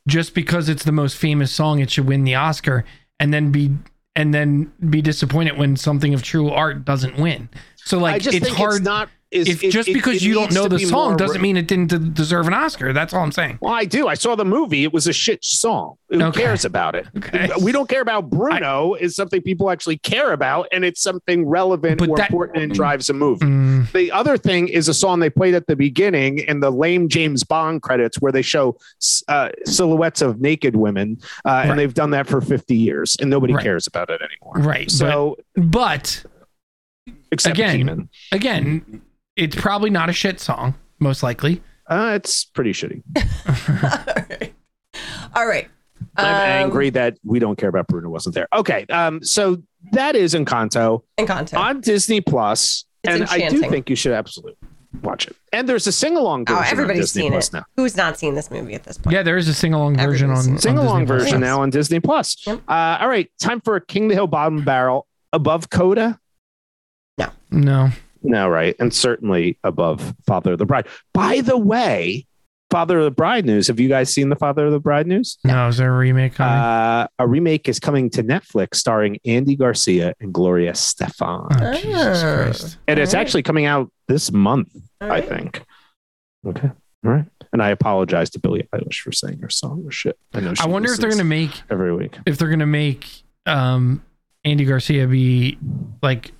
just 0.06 0.34
because 0.34 0.68
it's 0.68 0.84
the 0.84 0.92
most 0.92 1.16
famous 1.16 1.50
song 1.50 1.80
it 1.80 1.90
should 1.90 2.06
win 2.06 2.22
the 2.22 2.34
Oscar 2.36 2.84
and 3.18 3.32
then 3.34 3.50
be 3.50 3.72
and 4.14 4.32
then 4.32 4.72
be 4.88 5.02
disappointed 5.02 5.56
when 5.58 5.74
something 5.76 6.14
of 6.14 6.22
true 6.22 6.50
art 6.50 6.84
doesn't 6.84 7.16
win. 7.18 7.48
So 7.76 7.98
like 7.98 8.22
just 8.22 8.36
it's 8.36 8.48
hard 8.50 8.74
it's 8.76 8.84
not. 8.84 9.08
Is, 9.32 9.48
if 9.48 9.64
it- 9.64 9.70
just 9.72 9.88
because 9.92 10.16
it 10.16 10.22
you 10.22 10.34
don't 10.34 10.52
know 10.52 10.68
the 10.68 10.78
song 10.78 11.08
more- 11.10 11.16
doesn't 11.16 11.42
mean 11.42 11.56
it 11.56 11.66
didn't 11.66 12.14
deserve 12.14 12.46
an 12.46 12.54
Oscar. 12.54 12.92
That's 12.92 13.12
all 13.12 13.22
I'm 13.22 13.32
saying. 13.32 13.58
Well, 13.60 13.72
I 13.74 13.84
do. 13.84 14.06
I 14.06 14.14
saw 14.14 14.36
the 14.36 14.44
movie. 14.44 14.84
It 14.84 14.92
was 14.92 15.08
a 15.08 15.12
shit 15.12 15.44
song. 15.44 15.96
Who 16.10 16.22
Okay. 16.22 16.42
cares 16.42 16.64
about 16.64 16.94
it? 16.94 17.08
Okay. 17.16 17.50
We 17.60 17.72
don't 17.72 17.88
care 17.88 18.02
about 18.02 18.30
Bruno. 18.30 18.94
is 18.94 19.16
something 19.16 19.42
people 19.42 19.70
actually 19.70 19.98
care 19.98 20.32
about, 20.32 20.68
and 20.70 20.84
it's 20.84 21.02
something 21.02 21.44
relevant 21.44 21.98
But 21.98 22.08
or 22.10 22.16
that- 22.18 22.30
important 22.30 22.62
and 22.62 22.72
drives 22.72 23.10
a 23.10 23.14
movie. 23.14 23.44
Mm, 23.46 23.90
The 23.92 24.12
other 24.12 24.36
thing 24.38 24.68
is 24.68 24.88
a 24.88 24.94
song 24.94 25.18
they 25.18 25.30
played 25.30 25.54
at 25.54 25.66
the 25.66 25.74
beginning 25.76 26.38
in 26.38 26.60
the 26.60 26.70
lame 26.70 27.08
James 27.08 27.42
Bond 27.42 27.82
credits, 27.82 28.20
where 28.20 28.30
they 28.32 28.42
show 28.42 28.76
uh, 29.28 29.48
silhouettes 29.64 30.22
of 30.22 30.40
naked 30.40 30.76
women, 30.76 31.18
uh, 31.44 31.50
Right. 31.50 31.66
and 31.70 31.78
they've 31.78 31.92
done 31.94 32.10
that 32.10 32.28
for 32.28 32.40
fifty 32.40 32.76
years, 32.76 33.16
and 33.20 33.28
nobody 33.28 33.54
Right. 33.54 33.64
cares 33.64 33.88
about 33.88 34.08
it 34.10 34.20
anymore. 34.22 34.64
right. 34.70 34.88
So, 34.90 35.36
but, 35.56 36.24
except 37.32 37.56
again- 37.56 37.76
Keenan. 37.78 38.08
but 38.30 38.36
again, 38.36 39.02
it's 39.36 39.54
probably 39.56 39.90
not 39.90 40.08
a 40.08 40.12
shit 40.12 40.40
song, 40.40 40.74
most 40.98 41.22
likely. 41.22 41.62
Uh, 41.88 42.12
it's 42.16 42.44
pretty 42.44 42.72
shitty. 42.72 43.02
All 44.16 44.24
right. 44.38 44.54
All 45.34 45.46
right. 45.46 45.68
I'm 46.16 46.24
Um, 46.26 46.32
angry 46.70 46.90
that 46.90 47.18
we 47.24 47.38
don't 47.38 47.56
care 47.56 47.68
about 47.68 47.86
Bruno 47.88 48.08
wasn't 48.08 48.34
there. 48.34 48.48
Okay, 48.52 48.86
um, 48.90 49.22
so 49.22 49.62
that 49.92 50.16
is 50.16 50.34
Encanto. 50.34 51.02
Encanto. 51.18 51.58
on 51.58 51.80
Disney 51.80 52.20
Plus, 52.20 52.84
It's 53.04 53.12
and 53.14 53.24
I 53.30 53.48
do 53.48 53.60
think 53.60 53.88
you 53.90 53.96
should 53.96 54.12
absolutely 54.12 54.56
watch 55.02 55.26
it. 55.26 55.36
And 55.52 55.68
there's 55.68 55.86
a 55.86 55.92
sing 55.92 56.16
along 56.16 56.46
Oh, 56.48 56.54
version 56.54 56.64
on 56.66 56.72
everybody's 56.72 57.00
Disney 57.12 57.22
seen 57.22 57.32
Plus 57.32 57.48
it. 57.48 57.52
now. 57.54 57.64
Who's 57.76 57.96
not 57.96 58.18
seen 58.18 58.34
this 58.34 58.50
movie 58.50 58.74
at 58.74 58.84
this 58.84 58.98
point? 58.98 59.14
Yeah, 59.14 59.22
there 59.22 59.36
is 59.36 59.46
a 59.48 59.54
sing 59.54 59.74
along 59.74 59.96
version 59.96 60.30
on. 60.30 60.58
Sing 60.58 60.78
along 60.78 61.02
Disney 61.02 61.06
Plus. 61.06 61.22
version 61.24 61.40
now 61.40 61.60
on 61.62 61.70
Disney 61.70 62.00
Plus. 62.00 62.46
Yep. 62.46 62.62
Uh, 62.68 62.98
all 63.00 63.08
right, 63.08 63.30
time 63.38 63.60
for 63.60 63.76
a 63.76 63.80
King 63.84 64.04
of 64.04 64.08
the 64.10 64.14
Hill 64.16 64.26
Bottom 64.26 64.64
Barrel 64.64 65.06
above 65.32 65.68
Coda. 65.70 66.18
No, 67.18 67.28
No, 67.50 67.90
right, 68.32 68.74
and 68.78 68.92
certainly 68.92 69.58
above 69.64 70.14
Father 70.26 70.52
of 70.52 70.58
the 70.58 70.66
Bride. 70.66 70.86
By 71.14 71.40
the 71.40 71.56
way, 71.56 72.26
Father 72.70 72.98
of 72.98 73.04
the 73.04 73.10
Bride 73.12 73.46
news. 73.46 73.68
Have 73.68 73.78
you 73.78 73.88
guys 73.88 74.12
seen 74.12 74.28
the 74.28 74.36
Father 74.36 74.66
of 74.66 74.72
the 74.72 74.80
Bride 74.80 75.06
news? 75.06 75.38
no, 75.44 75.68
is 75.68 75.76
there 75.76 75.94
a 75.94 75.96
remake 75.96 76.34
coming? 76.34 76.52
Uh, 76.54 77.06
a 77.18 77.26
remake 77.28 77.68
is 77.68 77.78
coming 77.78 78.10
to 78.10 78.22
Netflix 78.24 78.74
starring 78.76 79.18
Andy 79.24 79.54
Garcia 79.56 80.14
and 80.20 80.32
Gloria 80.34 80.72
Estefan. 80.72 81.46
oh, 81.60 81.72
Jesus 81.74 82.22
Ah. 82.22 82.34
Christ. 82.42 82.78
and 82.88 82.98
it's 82.98 83.14
all 83.14 83.18
right. 83.18 83.26
actually 83.26 83.42
coming 83.44 83.66
out 83.66 83.90
this 84.08 84.32
month. 84.32 84.74
All 85.00 85.06
I 85.08 85.20
right. 85.20 85.28
think. 85.28 85.62
Okay. 86.46 86.70
All 87.04 87.12
right. 87.12 87.24
And 87.52 87.62
I 87.62 87.70
apologize 87.70 88.30
to 88.30 88.40
Billie 88.40 88.68
Eilish 88.74 88.98
for 89.00 89.12
saying 89.12 89.38
her 89.40 89.48
song 89.48 89.84
was 89.84 89.94
shit. 89.94 90.18
I 90.34 90.40
know. 90.40 90.52
I 90.60 90.66
wonder 90.66 90.92
if 90.92 90.98
they're 90.98 91.10
gonna 91.10 91.22
make 91.24 91.62
every 91.70 91.94
week. 91.94 92.18
if 92.26 92.36
they're 92.36 92.48
gonna 92.50 92.66
make 92.66 93.06
um 93.46 94.02
Andy 94.44 94.64
Garcia 94.64 95.06
be 95.06 95.56
like 96.02 96.32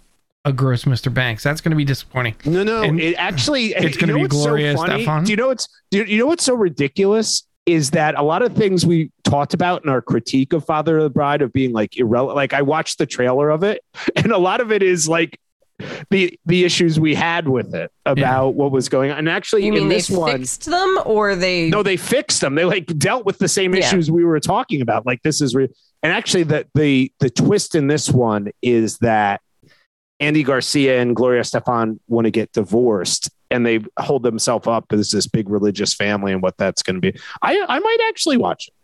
a 0.47 0.53
gross 0.53 0.84
Mr. 0.84 1.12
Banks. 1.12 1.42
That's 1.42 1.61
gonna 1.61 1.76
be 1.76 1.84
disappointing. 1.84 2.36
No, 2.47 2.62
no. 2.62 2.82
And 2.82 3.01
it 3.01 3.16
actually. 3.16 3.74
it's 3.74 3.97
gonna 3.97 4.12
know 4.12 4.18
be 4.18 4.22
what's 4.22 4.36
so 4.36 4.44
Gloria 4.44 4.76
funny? 4.76 5.24
Do 5.26 5.30
you 5.32 5.36
know 5.36 5.49
what's? 5.49 5.68
Do 5.90 5.99
you, 5.99 6.05
you 6.05 6.18
know 6.18 6.26
what's 6.26 6.44
so 6.44 6.55
ridiculous? 6.55 7.42
Is 7.66 7.90
that 7.90 8.16
a 8.16 8.22
lot 8.22 8.42
of 8.42 8.55
things 8.55 8.86
we 8.86 9.11
talked 9.24 9.53
about 9.53 9.82
in 9.84 9.90
our 9.90 10.01
critique 10.01 10.53
of 10.53 10.64
Father 10.64 10.99
of 10.99 11.03
the 11.03 11.11
Bride 11.11 11.42
of 11.42 11.53
being 11.53 11.72
like 11.72 11.97
irrelevant? 11.99 12.36
Like 12.36 12.55
I 12.55 12.62
watched 12.62 12.99
the 12.99 13.07
trailer 13.07 13.51
of 13.51 13.64
it, 13.64 13.82
and 14.16 14.30
a 14.32 14.38
lot 14.38 14.61
of 14.61 14.70
it 14.70 14.82
is 14.84 15.09
like 15.09 15.38
the 16.11 16.38
the 16.47 16.64
issues 16.64 16.99
we 17.01 17.14
had 17.14 17.49
with 17.49 17.74
it 17.74 17.90
about 18.07 18.55
what 18.55 18.70
was 18.70 18.88
going 18.88 19.11
on. 19.11 19.18
And 19.18 19.28
actually, 19.28 19.66
You 19.66 19.72
mean 19.72 19.82
in 19.82 19.88
they 19.88 19.97
this 19.97 20.09
one, 20.11 20.38
fixed 20.38 20.66
them 20.66 20.97
or 21.05 21.34
they? 21.34 21.68
No, 21.68 21.82
they 21.82 21.97
fixed 21.97 22.40
them. 22.40 22.55
They 22.55 22.64
like 22.64 22.86
dealt 22.99 23.26
with 23.26 23.38
the 23.38 23.49
same 23.49 23.74
Yeah. 23.74 23.80
issues 23.80 24.11
we 24.12 24.24
were 24.24 24.38
talking 24.40 24.80
about. 24.80 25.05
Like 25.05 25.22
this 25.22 25.40
is 25.40 25.55
real. 25.55 25.68
And 26.05 26.12
actually, 26.12 26.44
the 26.44 26.66
the 26.76 27.12
the 27.18 27.30
twist 27.30 27.74
in 27.74 27.88
this 27.88 28.09
one 28.11 28.53
is 28.62 28.99
that 28.99 29.40
Andy 30.20 30.42
Garcia 30.42 31.00
and 31.00 31.14
Gloria 31.14 31.42
Estefan 31.42 31.98
want 32.08 32.24
to 32.26 32.30
get 32.30 32.52
divorced, 32.52 33.30
and 33.50 33.66
they 33.66 33.80
hold 33.98 34.22
themselves 34.22 34.66
up 34.66 34.86
as 34.92 35.10
this 35.10 35.26
big 35.26 35.48
religious 35.48 35.92
family, 35.94 36.32
and 36.32 36.42
what 36.42 36.56
that's 36.56 36.82
going 36.82 37.00
to 37.00 37.00
be. 37.00 37.18
I 37.42 37.64
I 37.68 37.78
might 37.78 37.98
actually 38.08 38.36
watch 38.36 38.68
it. 38.68 38.74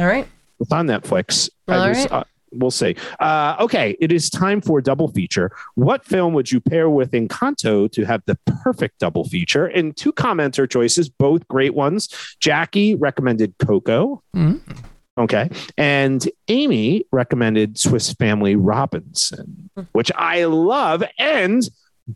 All 0.00 0.06
right. 0.06 0.26
It's 0.60 0.72
on 0.72 0.86
Netflix. 0.86 1.50
All 1.68 1.88
was, 1.88 1.98
right. 1.98 2.12
uh, 2.12 2.24
we'll 2.52 2.70
see. 2.70 2.94
Uh, 3.18 3.56
okay, 3.60 3.96
it 4.00 4.12
is 4.12 4.28
time 4.28 4.60
for 4.60 4.78
a 4.78 4.82
double 4.82 5.08
feature. 5.08 5.50
What 5.74 6.04
film 6.04 6.34
would 6.34 6.52
you 6.52 6.60
pair 6.60 6.90
with 6.90 7.12
Encanto 7.12 7.90
to 7.92 8.04
have 8.04 8.22
the 8.26 8.38
perfect 8.62 8.98
double 8.98 9.24
feature? 9.24 9.66
And 9.66 9.96
two 9.96 10.12
commenter 10.12 10.68
choices, 10.68 11.08
both 11.08 11.46
great 11.48 11.74
ones. 11.74 12.08
Jackie 12.40 12.94
recommended 12.94 13.54
Coco. 13.58 14.22
Mhm. 14.36 14.60
Okay. 15.18 15.50
And 15.76 16.26
Amy 16.48 17.04
recommended 17.12 17.78
Swiss 17.78 18.12
Family 18.14 18.56
Robinson, 18.56 19.70
which 19.92 20.10
I 20.16 20.44
love. 20.44 21.02
And 21.18 21.62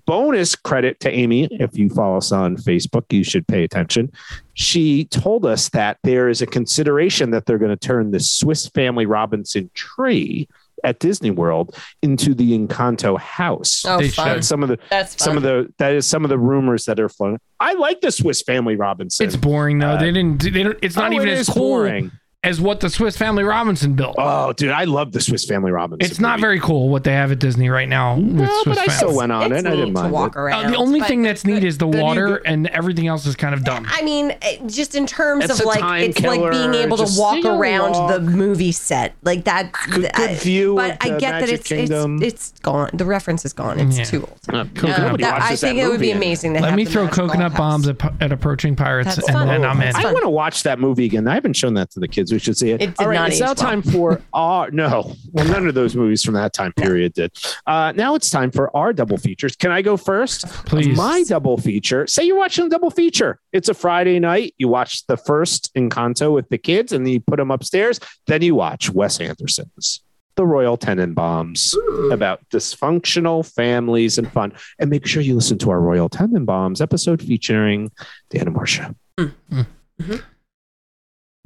bonus 0.07 0.55
credit 0.57 1.01
to 1.01 1.11
Amy. 1.11 1.49
If 1.53 1.77
you 1.77 1.89
follow 1.91 2.17
us 2.17 2.33
on 2.33 2.57
Facebook, 2.57 3.05
you 3.13 3.23
should 3.23 3.47
pay 3.47 3.63
attention. 3.65 4.11
She 4.55 5.05
told 5.07 5.45
us 5.47 5.69
that 5.71 5.99
there 6.03 6.29
is 6.29 6.41
a 6.43 6.47
consideration 6.47 7.31
that 7.31 7.47
they're 7.47 7.59
going 7.59 7.71
to 7.71 7.77
turn 7.77 8.11
the 8.11 8.21
Swiss 8.21 8.69
Family 8.69 9.07
Robinson 9.07 9.71
tree 9.75 10.49
at 10.83 10.99
Disney 10.99 11.31
World 11.31 11.77
into 12.03 12.35
the 12.35 12.59
Encanto 12.59 13.19
house. 13.19 13.85
Oh, 13.87 13.99
They 13.99 14.09
fun. 14.09 14.43
some 14.43 14.63
of 14.63 14.69
the 14.69 14.79
That's 14.91 15.15
fun. 15.15 15.25
some 15.25 15.37
of 15.37 15.43
the 15.43 15.73
that 15.79 15.95
is 15.95 16.07
some 16.07 16.25
of 16.25 16.29
the 16.29 16.39
rumors 16.39 16.85
that 16.87 16.99
are 17.01 17.09
flown. 17.09 17.39
I 17.61 17.75
like 17.75 18.01
the 18.01 18.11
Swiss 18.13 18.43
Family 18.43 18.77
Robinson. 18.77 19.27
It's 19.27 19.37
boring 19.37 19.79
though. 19.79 19.91
Uh, 19.91 19.97
they 19.99 20.13
didn't. 20.13 20.43
They 20.43 20.63
don't. 20.63 20.79
It's 20.83 20.97
not 20.97 21.13
Oh, 21.13 21.15
even 21.15 21.29
it 21.29 21.39
as 21.39 21.49
cool 21.49 21.63
boring. 21.63 22.11
As 22.45 22.61
what 22.61 22.81
the 22.81 22.89
Swiss 22.91 23.17
Family 23.17 23.43
Robinson 23.43 23.95
built. 23.95 24.15
Oh, 24.19 24.53
dude, 24.53 24.71
I 24.71 24.85
love 24.85 25.13
the 25.13 25.21
Swiss 25.21 25.45
Family 25.45 25.73
Robinson. 25.73 26.09
it's 26.09 26.21
not 26.21 26.33
movie. 26.33 26.41
very 26.43 26.61
cool 26.61 26.89
what 26.91 27.03
they 27.05 27.13
have 27.13 27.33
at 27.33 27.39
Disney 27.41 27.69
right 27.71 27.89
now. 27.89 28.17
with 28.17 28.25
No, 28.27 28.63
Swiss 28.63 28.65
but 28.65 28.79
I 28.79 28.87
Family. 28.87 28.95
still 28.97 29.17
went 29.17 29.33
on 29.33 29.53
it's 29.53 29.63
it. 29.63 29.67
I 29.67 29.71
didn't 29.71 29.87
to 29.87 29.93
mind 29.93 30.13
walk 30.13 30.37
it. 30.37 30.39
around. 30.39 30.67
Uh, 30.67 30.71
the 30.71 30.77
only 30.77 31.01
thing 31.01 31.23
that's 31.23 31.45
neat 31.45 31.65
is 31.65 31.79
the 31.79 31.89
then 31.89 32.03
water, 32.03 32.29
go- 32.29 32.39
and 32.45 32.67
everything 32.69 33.07
else 33.09 33.27
is 33.27 33.35
kind 33.35 33.55
of 33.55 33.65
dumb. 33.65 33.87
I 33.89 34.03
mean, 34.03 34.37
just 34.67 34.95
in 34.95 35.07
terms 35.07 35.45
It's 35.45 35.59
of 35.59 35.65
a 35.65 35.69
like, 35.69 35.81
time 35.81 36.03
it's 36.03 36.21
like 36.21 36.41
being 36.51 36.73
killer, 36.73 36.83
able 36.85 36.97
to 36.99 37.05
just, 37.05 37.19
walk 37.19 37.37
you 37.37 37.43
know, 37.45 37.59
around 37.59 37.93
walk. 37.93 38.11
the 38.13 38.21
movie 38.21 38.73
set 38.73 39.15
like 39.23 39.45
that. 39.45 39.73
Good- 39.91 40.11
I- 40.15 40.27
good 40.29 40.37
view 40.39 40.75
But 40.77 40.93
of 40.93 40.97
I 41.01 41.09
the 41.11 41.19
get 41.19 41.31
that 41.33 41.41
Magic 41.41 41.61
it's, 41.61 41.69
Kingdom. 41.69 42.23
it's 42.23 42.51
it's 42.51 42.61
gone. 42.61 42.91
The 42.93 43.05
reference 43.05 43.45
is 43.45 43.53
gone. 43.53 43.81
It's 43.81 43.99
Yeah. 43.99 44.05
too 44.05 44.21
old. 44.21 44.39
Uh, 44.53 44.57
Um, 44.59 44.69
nobody 44.83 45.25
that- 45.25 45.41
I 45.43 45.51
that 45.51 45.59
think 45.59 45.79
it 45.79 45.89
would 45.89 46.01
be 46.01 46.09
movie 46.09 46.11
amazing 46.13 46.55
to 46.55 46.61
Let 46.61 46.71
have 46.71 46.77
me 46.77 46.85
the 46.85 46.91
throw 46.91 47.05
magical 47.05 47.29
coconut 47.29 47.53
house. 47.53 47.59
bombs 47.59 47.89
at, 47.89 47.97
at 48.21 48.33
approaching 48.33 48.77
pirates, 48.77 49.17
That's 49.17 49.29
and 49.29 49.37
fun. 49.37 49.47
then 49.49 49.65
I'm 49.65 49.77
in. 49.81 49.87
That's 49.87 49.97
I 49.97 50.03
fun. 50.03 50.13
want 50.15 50.25
to 50.25 50.31
watch 50.31 50.63
that 50.65 50.79
movie 50.79 51.07
again. 51.07 51.27
I 51.27 51.35
haven't 51.35 51.55
shown 51.57 51.75
that 51.75 51.91
to 51.93 52.01
the 52.01 52.09
kids. 52.09 52.33
We 52.35 52.41
should 52.41 52.57
see 52.57 52.73
it. 52.73 52.83
It 52.83 52.87
did 52.97 53.01
All 53.01 53.07
right, 53.09 53.15
not 53.15 53.29
it's 53.29 53.37
age 53.37 53.41
now 53.41 53.47
well. 53.47 53.55
time 53.55 53.81
for 53.81 54.21
our 54.33 54.71
no. 54.73 55.15
Well, 55.33 55.47
none 55.47 55.69
of 55.69 55.75
those 55.75 55.95
movies 55.95 56.25
from 56.25 56.35
that 56.35 56.53
time 56.53 56.73
period 56.73 57.13
did. 57.15 57.31
Uh, 57.65 57.93
now 57.95 58.17
it's 58.17 58.29
time 58.29 58.51
for 58.51 58.77
our 58.77 58.93
double 58.93 59.17
features. 59.19 59.55
Can 59.55 59.71
I 59.71 59.83
go 59.83 59.97
first? 59.97 60.47
Please. 60.67 60.97
My 60.97 61.23
double 61.23 61.57
feature. 61.59 62.07
Say 62.09 62.25
you're 62.25 62.37
watching 62.37 62.67
a 62.67 62.69
double 62.69 62.91
feature. 62.91 63.39
It's 63.53 63.69
a 63.69 63.75
Friday 63.75 64.19
night. 64.19 64.55
You 64.59 64.67
watch 64.67 65.07
the 65.07 65.17
first 65.17 65.73
Encanto 65.75 66.35
with 66.35 66.49
the 66.49 66.59
kids, 66.59 66.93
and 66.93 67.07
then 67.07 67.13
you 67.13 67.21
put 67.21 67.37
them 67.37 67.53
upstairs. 67.53 68.01
Then 68.27 68.43
you 68.43 68.57
watch 68.57 68.91
Wes 68.91 69.21
Anderson's 69.21 70.03
The 70.35 70.45
Royal 70.45 70.77
Tenenbaums 70.77 71.75
about 72.13 72.41
dysfunctional 72.51 73.49
families 73.55 74.19
and 74.19 74.31
fun. 74.33 74.53
And 74.81 74.91
make 74.91 75.07
sure 75.07 75.23
you 75.23 75.37
listen 75.37 75.59
to 75.59 75.71
our 75.71 75.81
Royal 75.81 76.11
Tenenbaums 76.11 76.81
episode 76.81 77.23
featuring 77.23 77.93
Dan 78.31 78.49
and 78.49 78.55
Marcia. 78.57 78.95
Hmm. 79.19 79.27
Hmm. 79.51 79.61
Mm-hmm. 80.03 80.17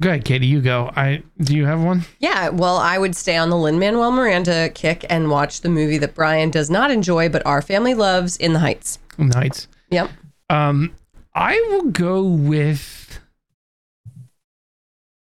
Go 0.01 0.09
ahead, 0.09 0.23
Katie. 0.23 0.47
You 0.47 0.61
go. 0.61 0.89
I 0.95 1.23
do 1.39 1.55
you 1.55 1.65
have 1.65 1.81
one? 1.83 2.03
Yeah, 2.19 2.49
well, 2.49 2.77
I 2.77 2.97
would 2.97 3.15
stay 3.17 3.35
on 3.35 3.49
the 3.49 3.57
Lin 3.57 3.79
Manuel 3.79 4.11
Miranda 4.11 4.69
kick 4.69 5.05
and 5.09 5.29
watch 5.29 5.59
the 5.61 5.67
movie 5.69 5.97
that 5.97 6.15
Brian 6.15 6.49
does 6.51 6.69
not 6.69 6.89
enjoy, 6.89 7.27
but 7.27 7.45
our 7.45 7.61
family 7.61 7.93
loves, 7.93 8.37
In 8.37 8.53
the 8.53 8.59
Heights. 8.59 8.99
In 9.17 9.27
the 9.29 9.37
Heights. 9.37 9.67
Yep. 9.91 10.09
Um, 10.49 10.95
I 11.35 11.59
will 11.69 11.91
go 11.91 12.23
with 12.23 13.19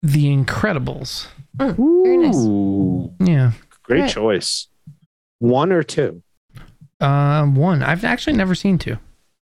The 0.04 0.26
Incredibles. 0.26 1.28
Very 1.56 2.18
nice. 2.18 2.36
Ooh, 2.36 3.12
Yeah. 3.20 3.54
great 3.82 4.02
Right. 4.02 4.10
choice. 4.12 4.68
One 5.40 5.72
or 5.72 5.82
two? 5.82 6.22
Um, 7.00 7.56
one. 7.56 7.82
I've 7.82 8.04
actually 8.06 8.36
never 8.38 8.54
seen 8.54 8.78
two. 8.78 8.98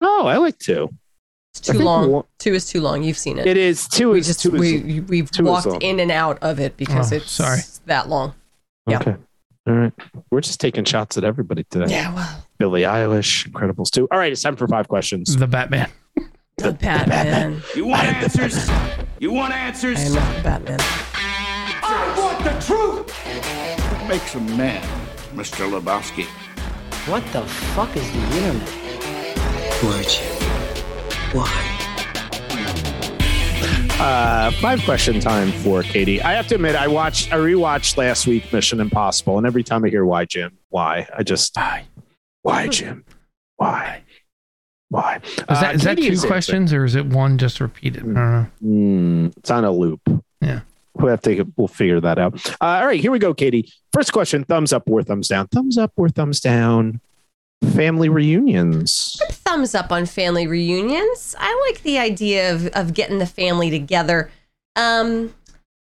Oh, 0.03 0.27
I 0.27 0.37
like 0.37 0.59
two. 0.59 0.91
It's 1.57 1.69
too 1.69 1.79
long. 1.79 2.11
one- 2.11 2.25
Two 2.39 2.53
is 2.55 2.67
too 2.69 2.81
long. 2.81 3.03
You've 3.05 3.17
seen 3.19 3.39
it. 3.39 3.47
It 3.47 3.57
is 3.57 3.87
two. 3.89 4.11
we 4.11 4.19
is 4.21 4.27
just 4.27 4.41
two. 4.41 4.55
is- 4.57 4.61
we 4.61 5.01
we've 5.01 5.31
two 5.31 5.45
walked 5.45 5.83
in 5.83 6.01
and 6.01 6.11
out 6.11 6.39
of 6.43 6.59
it 6.61 6.77
because 6.77 7.13
Oh, 7.13 7.17
it's 7.17 7.31
sorry. 7.31 7.61
that 7.87 8.09
long. 8.09 8.35
yeah. 8.89 8.99
Okay. 8.99 9.15
All 9.67 9.75
right. 9.75 9.93
We're 10.31 10.41
just 10.43 10.61
taking 10.61 10.85
shots 10.85 11.17
at 11.17 11.25
everybody 11.25 11.65
today. 11.71 11.87
Yeah, 11.91 12.13
well, 12.15 12.45
Billie 12.59 12.83
Eilish, 12.83 13.49
Incredibles 13.51 13.91
too. 13.91 14.07
All 14.11 14.19
right, 14.19 14.31
it's 14.31 14.43
time 14.43 14.57
for 14.57 14.69
five 14.69 14.89
questions. 14.89 15.37
The 15.37 15.47
Batman. 15.47 15.89
the 16.59 16.73
Batman. 16.73 17.63
You 17.75 17.87
want 17.87 18.03
answers? 18.05 18.69
You 19.21 19.33
want 19.33 19.55
answers? 19.55 19.99
I 19.99 20.03
am 20.03 20.13
not 20.15 20.37
the 20.37 20.43
Batman. 20.43 20.79
I 20.81 22.15
want 22.19 22.45
the 22.45 22.67
truth! 22.67 23.11
What 23.93 24.09
makes 24.09 24.35
a 24.35 24.41
man, 24.41 24.83
Mr. 25.35 25.67
Lebowski? 25.71 26.25
What 27.09 27.25
the 27.33 27.43
fuck 27.43 27.97
is 27.97 28.11
the 28.11 28.19
internet? 28.37 29.83
Would 29.83 30.19
you? 30.41 30.44
Why? 31.35 31.81
Uh, 33.99 34.53
five 34.61 34.81
question 34.85 35.19
time 35.19 35.51
for 35.51 35.83
Katie. 35.83 36.23
I 36.23 36.33
have 36.35 36.47
to 36.47 36.55
admit, 36.55 36.77
I 36.77 36.87
watched, 36.87 37.33
I 37.33 37.37
rewatched 37.39 37.97
last 37.97 38.29
week 38.29 38.53
Mission 38.53 38.79
Impossible, 38.79 39.39
and 39.39 39.45
every 39.45 39.65
time 39.65 39.85
I 39.85 39.89
hear 39.89 40.05
"Why, 40.05 40.27
Jim? 40.27 40.57
Why?" 40.69 41.09
I 41.13 41.25
just, 41.25 41.57
Why? 41.57 41.87
"Why, 42.43 42.69
Jim? 42.69 43.05
Why? 43.57 44.03
Why?" 44.91 45.21
Is 45.25 45.45
that, 45.49 45.75
is 45.75 45.83
that 45.83 45.99
two 45.99 46.21
questions 46.21 46.73
or 46.73 46.85
is 46.85 46.95
it 46.95 47.07
one 47.07 47.37
just 47.37 47.61
repeated? 47.61 48.05
I. 48.17 48.47
Mm, 48.65 49.37
it's 49.37 49.51
on 49.51 49.65
a 49.65 49.73
loop. 49.73 50.03
Yeah. 50.41 50.61
We'll 50.95 51.11
have 51.11 51.23
to 51.23 51.53
we'll 51.57 51.67
figure 51.67 52.01
that 52.01 52.21
out. 52.21 52.47
Uh, 52.61 52.65
all 52.65 52.87
right, 52.87 53.01
here 53.01 53.11
we 53.11 53.19
go, 53.19 53.35
Katie. 53.35 53.73
First 53.93 54.13
question: 54.13 54.45
thumbs 54.45 54.73
up 54.73 54.89
or 54.89 55.03
thumbs 55.03 55.27
down? 55.27 55.49
Thumbs 55.49 55.79
up 55.79 55.95
or 55.97 56.09
thumbs 56.09 56.39
down? 56.39 57.01
Family 57.73 58.09
reunions. 58.09 59.21
Thumbs 59.31 59.75
up 59.75 59.91
on 59.91 60.07
family 60.07 60.47
reunions. 60.47 61.35
I 61.39 61.69
like 61.69 61.83
the 61.83 61.99
idea 61.99 62.53
of 62.55 62.67
of 62.69 62.95
getting 62.95 63.19
the 63.19 63.27
family 63.27 63.71
together. 63.71 64.31
Um, 64.77 65.35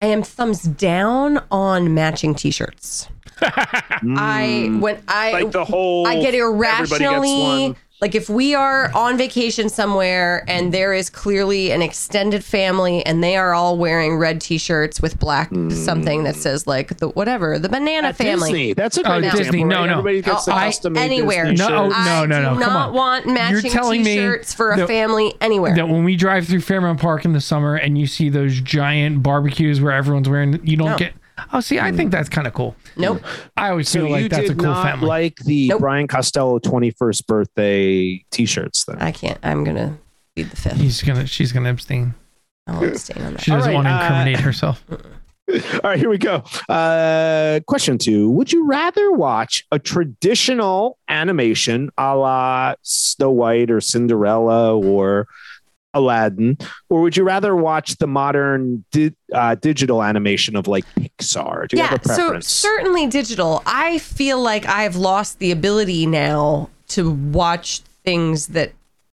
I 0.03 0.07
am 0.07 0.23
thumbs 0.23 0.63
down 0.63 1.43
on 1.51 1.95
matching 1.95 2.35
T-shirts. 2.35 3.09
I 3.41 4.77
when 4.81 5.03
I 5.09 5.33
like 5.33 5.51
the 5.51 5.65
whole. 5.65 6.07
I 6.07 6.21
get 6.21 6.35
everybody 6.35 6.87
gets 6.87 7.01
irrationally 7.01 7.69
one. 7.69 7.77
Like 8.01 8.15
if 8.15 8.29
we 8.29 8.55
are 8.55 8.91
on 8.95 9.17
vacation 9.17 9.69
somewhere 9.69 10.45
and 10.49 10.75
there 10.75 10.93
is 10.93 11.09
clearly 11.09 11.71
an 11.71 11.81
extended 11.81 12.45
family 12.45 13.05
and 13.07 13.23
they 13.23 13.37
are 13.37 13.55
all 13.55 13.79
wearing 13.79 14.17
red 14.17 14.41
t-shirts 14.41 15.01
with 15.01 15.19
black 15.19 15.49
something 15.71 16.25
that 16.25 16.35
says 16.35 16.67
like 16.67 16.99
the 16.99 17.09
whatever 17.11 17.59
the 17.59 17.69
banana 17.69 18.09
At 18.09 18.17
family. 18.17 18.51
Disney. 18.51 18.73
That's 18.75 18.99
a 18.99 19.03
great 19.03 19.13
Oh, 19.13 19.17
example. 19.19 19.39
Disney. 19.45 19.65
No, 19.65 19.77
right? 19.81 19.87
no. 19.87 19.93
Everybody 19.99 20.23
gets 20.23 20.43
oh, 20.49 20.51
the 20.51 20.57
Oh, 20.57 20.61
I- 20.61 20.67
custom 20.67 20.97
anywhere. 20.97 21.45
Disney 21.51 21.67
No, 21.69 21.89
shirts. 21.91 22.05
no, 22.05 22.27
no, 22.27 22.43
no, 22.43 22.49
I 22.51 22.53
come 22.53 22.59
do 22.59 22.65
not 22.67 22.93
want 22.93 23.27
matching 23.27 23.71
telling 23.71 24.03
me 24.03 24.15
t-shirts 24.17 24.53
for 24.53 24.73
a 24.73 24.77
that- 24.79 24.87
family 24.89 25.33
anywhere. 25.41 25.75
That 25.75 25.89
when 25.89 26.05
we 26.05 26.17
drive 26.17 26.47
through 26.47 26.61
Fairmount 26.63 27.01
Park 27.01 27.25
in 27.25 27.33
the 27.33 27.41
summer 27.41 27.77
and 27.77 27.97
you 27.97 28.07
see 28.07 28.29
those 28.29 28.61
giant 28.61 29.23
barbecues 29.23 29.81
where 29.81 29.93
everyone's 29.93 30.29
wearing, 30.29 30.61
you 30.67 30.77
don't 30.77 30.91
No. 30.91 30.99
get. 30.99 31.15
Oh, 31.53 31.61
see, 31.61 31.79
I 31.81 31.91
think 31.93 32.11
that's 32.13 32.29
kind 32.29 32.47
of 32.47 32.55
cool. 32.55 32.77
nope. 32.97 33.23
I 33.57 33.71
always 33.71 33.93
feel 33.93 34.07
you 34.07 34.13
like 34.13 34.31
that's 34.31 34.51
a 34.51 34.55
cool 34.55 34.67
not 34.67 34.85
family. 34.85 35.07
like 35.07 35.37
the 35.39 35.69
Nope. 35.69 35.81
Brian 35.81 36.07
Costello 36.07 36.59
21st 36.61 37.27
birthday 37.27 38.25
T-shirts. 38.31 38.85
Then 38.85 38.99
I 39.01 39.11
can't. 39.13 39.39
I'm 39.43 39.65
gonna 39.65 39.99
plead 40.37 40.51
the 40.51 40.57
fifth. 40.57 40.77
He's 40.77 41.03
gonna, 41.03 41.27
she's 41.27 41.53
gonna 41.53 41.71
abstain. 41.71 42.15
I 42.67 42.73
won't 42.73 42.87
abstain 42.87 43.23
on 43.25 43.33
that. 43.35 43.43
She 43.43 43.51
doesn't 43.51 43.69
right, 43.69 43.75
want 43.75 43.87
to 43.87 43.93
uh, 43.93 44.01
incriminate 44.01 44.41
herself. 44.41 44.85
All 44.91 45.81
right, 45.85 45.99
here 45.99 46.09
we 46.09 46.17
go. 46.19 46.43
Uh, 46.71 47.61
question 47.67 47.99
two: 47.99 48.31
Would 48.31 48.53
you 48.53 48.67
rather 48.67 49.13
watch 49.13 49.65
a 49.71 49.79
traditional 49.79 50.99
animation, 51.09 51.91
a 51.99 52.17
la 52.17 52.75
Snow 52.83 53.31
White 53.31 53.71
or 53.71 53.81
Cinderella 53.81 54.79
or 54.79 55.27
Aladdin, 55.95 56.59
or 56.91 57.01
would 57.01 57.17
you 57.17 57.25
rather 57.25 57.55
watch 57.57 57.97
the 57.97 58.07
modern 58.07 58.85
di- 58.93 59.15
uh, 59.33 59.55
digital 59.55 60.03
animation 60.03 60.57
of 60.57 60.67
like 60.69 60.85
Pixar? 60.97 61.69
Do 61.69 61.77
you 61.77 61.83
yeah, 61.83 61.91
have 61.91 62.05
a 62.05 62.09
so 62.09 62.41
certainly 62.41 63.07
digital. 63.07 63.63
I 63.65 63.99
feel 63.99 64.41
like 64.43 64.67
I've 64.67 64.97
lost 64.97 65.39
the 65.39 65.51
ability 65.51 66.07
now 66.07 66.71
to 66.89 67.11
watch 67.11 67.81
things 68.05 68.49
that 68.49 68.73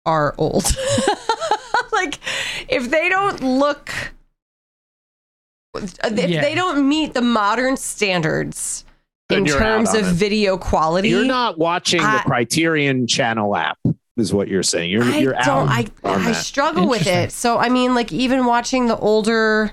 are 0.05 0.35
old. 0.37 0.65
like 1.91 2.19
if 2.69 2.89
they 2.91 3.09
don't 3.09 3.41
look 3.41 3.91
if 5.75 6.29
Yeah. 6.29 6.41
they 6.41 6.55
don't 6.55 6.87
meet 6.87 7.13
the 7.13 7.21
modern 7.21 7.75
standards 7.77 8.85
Then 9.29 9.39
in 9.39 9.45
terms 9.45 9.93
of 9.93 10.07
it. 10.07 10.13
video 10.13 10.57
quality. 10.57 11.09
You're 11.09 11.25
not 11.25 11.57
watching 11.57 12.01
the 12.01 12.21
Criterion 12.25 13.07
Channel 13.07 13.55
app, 13.55 13.77
is 14.17 14.33
what 14.33 14.47
you're 14.47 14.63
saying. 14.63 14.89
You're 14.91 15.03
I 15.03 15.17
you're 15.17 15.33
don't 15.33 15.69
out. 15.69 15.87
I 16.03 16.09
on 16.09 16.21
I 16.21 16.31
struggle 16.33 16.87
with 16.87 17.07
it. 17.07 17.31
So 17.31 17.57
I 17.57 17.69
mean 17.69 17.95
like 17.95 18.11
even 18.11 18.45
watching 18.45 18.87
the 18.87 18.97
older 18.97 19.71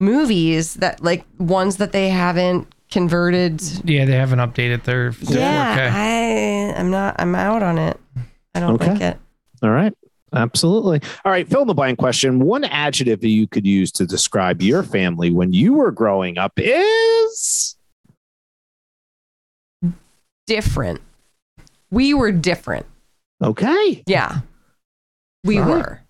movies 0.00 0.74
that 0.74 1.02
like 1.02 1.24
ones 1.38 1.78
that 1.78 1.92
they 1.92 2.08
haven't 2.08 2.68
converted 2.90 3.60
Yeah, 3.84 4.04
they 4.04 4.12
haven't 4.12 4.38
updated 4.38 4.84
their, 4.84 5.10
their 5.10 5.40
yeah, 5.40 5.76
4K. 5.76 5.92
I 5.92 6.78
I'm 6.78 6.90
not 6.90 7.16
I'm 7.18 7.34
out 7.34 7.62
on 7.62 7.78
it. 7.78 7.98
I 8.54 8.60
don't 8.60 8.74
Okay. 8.74 8.92
like 8.92 9.00
it. 9.00 9.18
All 9.62 9.70
right. 9.70 9.92
Absolutely. 10.32 11.00
All 11.24 11.32
right. 11.32 11.48
Fill 11.48 11.62
in 11.62 11.66
the 11.68 11.74
blank 11.74 11.98
question. 11.98 12.40
One 12.40 12.64
adjective 12.64 13.20
that 13.20 13.28
you 13.28 13.46
could 13.46 13.66
use 13.66 13.90
to 13.92 14.06
describe 14.06 14.60
your 14.60 14.82
family 14.82 15.30
when 15.30 15.52
you 15.52 15.72
were 15.74 15.90
growing 15.90 16.36
up 16.36 16.52
is 16.56 17.76
different. 20.46 21.00
We 21.90 22.12
were 22.14 22.32
different. 22.32 22.86
Okay. 23.42 24.02
Yeah. 24.06 24.40
We 25.44 25.58
All 25.58 25.64
right. 25.68 25.76
were. 25.76 26.00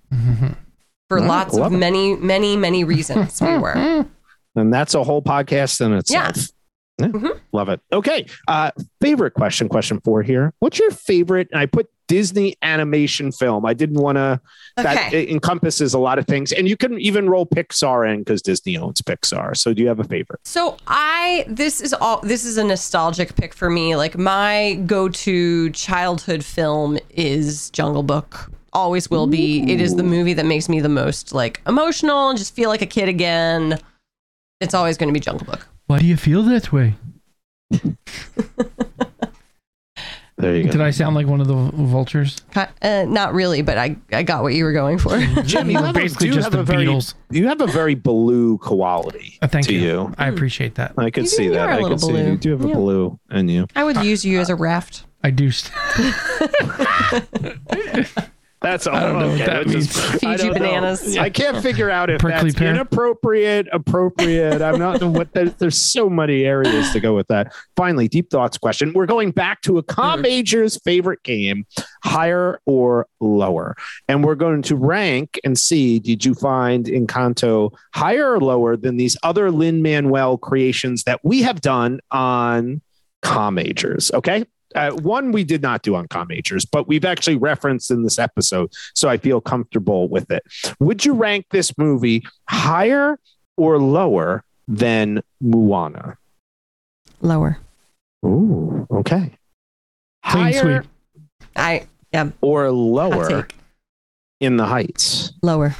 For 1.09 1.19
All 1.19 1.25
right, 1.25 1.29
lots 1.29 1.57
of 1.59 1.73
it. 1.73 1.77
many, 1.77 2.17
many, 2.17 2.57
many 2.57 2.85
reasons 2.85 3.41
we 3.41 3.57
were. 3.59 4.07
And 4.59 4.73
that's 4.73 4.95
a 4.95 5.05
whole 5.05 5.21
podcast 5.21 5.85
in 5.85 5.93
itself. 5.93 6.35
Yeah. 6.99 7.09
Mhm. 7.09 7.39
Love 7.53 7.69
it. 7.69 7.79
Okay. 7.93 8.25
Uh, 8.49 8.71
favorite 9.03 9.35
question, 9.35 9.69
question 9.69 10.01
four 10.03 10.23
here. 10.23 10.55
What's 10.61 10.79
your 10.79 10.91
favorite? 10.91 11.49
And 11.53 11.61
I 11.61 11.67
put 11.67 11.89
Disney 12.09 12.57
animation 12.63 13.33
film. 13.33 13.67
I 13.67 13.75
didn't 13.75 13.99
want 14.01 14.17
to, 14.17 14.41
that 14.77 14.97
Okay. 15.09 15.23
it 15.23 15.31
encompasses 15.31 15.93
a 15.95 15.99
lot 15.99 16.19
of 16.19 16.27
things. 16.27 16.53
And 16.53 16.69
you 16.69 16.77
can 16.77 16.99
even 17.01 17.29
roll 17.29 17.47
Pixar 17.47 18.13
in 18.13 18.21
because 18.21 18.43
Disney 18.43 18.77
owns 18.77 19.01
Pixar. 19.03 19.57
So 19.57 19.75
do 19.75 19.83
you 19.83 19.89
have 19.89 19.99
a 20.01 20.05
favorite? 20.05 20.41
So 20.45 20.77
I 20.87 21.45
this 21.49 21.81
is 21.81 21.93
all 21.95 22.21
this 22.21 22.45
is 22.45 22.57
a 22.59 22.65
nostalgic 22.65 23.35
pick 23.37 23.55
for 23.55 23.69
me. 23.71 23.97
Like 23.97 24.17
my 24.17 24.75
go-to 24.87 25.71
childhood 25.71 26.45
film 26.45 26.99
is 27.11 27.71
Jungle 27.71 28.03
Book. 28.03 28.51
Always 28.73 29.11
will 29.11 29.27
be. 29.27 29.63
It 29.73 29.81
is 29.81 29.97
the 29.97 30.03
movie 30.03 30.35
that 30.35 30.45
makes 30.47 30.69
me 30.69 30.81
the 30.81 30.89
most 30.89 31.33
like 31.33 31.61
emotional 31.67 32.29
and 32.29 32.39
just 32.39 32.55
feel 32.55 32.69
like 32.69 32.83
a 32.83 32.87
kid 32.87 33.09
again. 33.09 33.79
It's 34.61 34.75
always 34.75 34.97
going 34.99 35.09
to 35.09 35.15
be 35.15 35.21
Jungle 35.21 35.47
Book. 35.47 35.67
Why 35.87 35.99
do 35.99 36.07
you 36.07 36.17
feel 36.17 36.43
that 36.45 36.73
way? 36.73 36.95
There 40.39 40.55
you 40.55 40.65
Did 40.65 40.83
I 40.83 40.91
sound 40.91 41.15
like 41.15 41.27
one 41.27 41.41
of 41.41 41.49
the 41.49 41.55
vultures? 41.55 42.37
Uh, 42.55 43.07
not 43.09 43.33
really, 43.33 43.63
but 43.63 43.79
I 43.79 43.97
I 44.13 44.23
got 44.23 44.43
what 44.43 44.53
you 44.53 44.65
were 44.65 44.75
going 44.75 44.99
for. 44.99 45.19
Jim, 45.45 45.71
you 45.71 45.81
We're 45.81 45.95
basically 45.95 46.29
just 46.29 46.51
the 46.51 46.61
a 46.61 46.63
very- 46.63 46.85
Beatles. 46.85 47.15
You 47.31 47.49
have 47.49 47.63
a 47.63 47.67
very 47.67 47.95
blue 47.95 48.59
quality 48.59 49.39
Uh, 49.41 49.49
thank 49.49 49.67
to 49.69 49.73
you. 49.75 49.81
you. 49.81 50.15
I 50.19 50.29
appreciate 50.29 50.75
that. 50.75 50.93
I 50.99 51.09
could 51.11 51.23
You- 51.25 51.29
see 51.31 51.45
you 51.45 51.53
that. 51.53 51.71
I 51.71 51.73
a 51.73 51.77
I 51.77 51.81
little 51.81 51.89
could 51.97 52.01
see 52.03 52.13
blue. 52.13 52.31
you 52.33 52.37
do 52.37 52.51
have 52.51 52.65
a 52.65 52.69
Yeah. 52.69 52.75
blue 52.75 53.19
in 53.31 53.49
you. 53.49 53.67
I 53.75 53.85
would 53.85 53.97
use 54.05 54.27
you 54.27 54.39
as 54.39 54.51
a 54.51 54.57
raft. 54.57 55.05
I 55.25 55.31
do. 55.31 55.51
St- 55.51 55.73
That's 58.63 58.87
all. 58.87 58.99
don't 58.99 59.19
know 59.19 59.29
what 59.29 59.39
that 59.39 59.67
let's 59.67 59.69
means. 59.69 59.87
just- 59.87 60.21
Feed 60.21 60.29
I 60.29 60.33
you 60.33 60.39
don't 60.39 60.53
bananas. 60.55 61.17
I 61.17 61.29
can't 61.29 61.59
figure 61.59 61.91
out 61.91 62.09
if 62.09 62.21
Prickly 62.21 62.51
that's 62.51 62.59
pear. 62.59 62.71
inappropriate, 62.71 63.69
appropriate. 63.71 64.63
I'm 64.63 64.79
not 64.79 65.03
what 65.03 65.33
there, 65.35 65.51
there's 65.51 65.81
so 65.81 66.09
many 66.09 66.45
areas 66.45 66.91
to 66.93 67.01
go 67.01 67.15
with 67.15 67.29
that. 67.29 67.55
Finally, 67.77 68.09
deep 68.09 68.31
thoughts 68.31 68.57
question. 68.57 68.93
We're 68.95 69.07
going 69.07 69.31
back 69.31 69.61
to 69.63 69.79
a 69.79 69.83
com 69.83 70.15
mm-hmm. 70.15 70.23
major's 70.23 70.79
favorite 70.79 71.23
game, 71.23 71.67
higher 72.03 72.61
or 72.65 73.07
lower, 73.21 73.77
and 74.09 74.25
we're 74.25 74.35
going 74.35 74.63
to 74.63 74.77
rank 74.77 75.39
and 75.45 75.59
see. 75.59 75.99
Did 75.99 76.25
you 76.25 76.35
find 76.35 76.87
Encanto 76.87 77.73
higher 77.95 78.33
or 78.33 78.41
lower 78.41 78.77
than 78.77 78.97
these 78.97 79.17
other 79.23 79.51
Lin 79.51 79.83
Manuel 79.83 80.39
creations 80.39 81.05
that 81.05 81.21
we 81.23 81.43
have 81.43 81.61
done 81.61 82.01
on 82.11 82.81
com 83.23 83.55
majors? 83.55 84.11
Okay. 84.13 84.47
Uh, 84.77 84.91
one 84.93 85.33
we 85.33 85.43
did 85.43 85.63
not 85.63 85.83
do 85.83 85.95
on 85.95 86.07
com 86.09 86.29
majors, 86.29 86.65
but 86.65 86.87
we've 86.87 87.05
actually 87.05 87.37
referenced 87.37 87.91
in 87.91 88.03
this 88.03 88.19
episode, 88.19 88.71
so 88.95 89.09
I 89.09 89.17
feel 89.17 89.41
comfortable 89.41 90.09
with 90.09 90.31
it. 90.31 90.43
Would 90.79 91.05
you 91.05 91.15
rank 91.15 91.47
this 91.51 91.77
movie 91.79 92.23
higher 92.49 93.19
or 93.57 93.79
lower 93.79 94.45
than 94.69 95.23
Moana? 95.41 96.19
Lower. 97.23 97.59
Ooh, 98.25 98.87
okay. 98.91 99.33
Clean 100.25 100.45
Higher 100.53 100.83
sweep. 100.83 100.93
I 101.57 101.87
yeah. 102.13 102.31
or 102.41 102.71
lower 102.71 103.49
in 104.41 104.57
the 104.57 104.67
Heights? 104.67 105.33
Lower. 105.43 105.75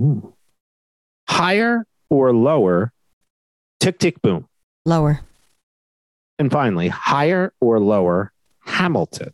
Ooh. 0.00 0.34
Higher 1.28 1.86
or 2.10 2.34
lower? 2.34 2.92
Tick 3.78 3.98
tick 3.98 4.20
boom. 4.20 4.46
Lower. 4.84 5.20
And 6.40 6.50
finally, 6.50 6.88
higher 6.88 7.52
or 7.60 7.78
lower? 7.78 8.32
Hamilton. 8.64 9.32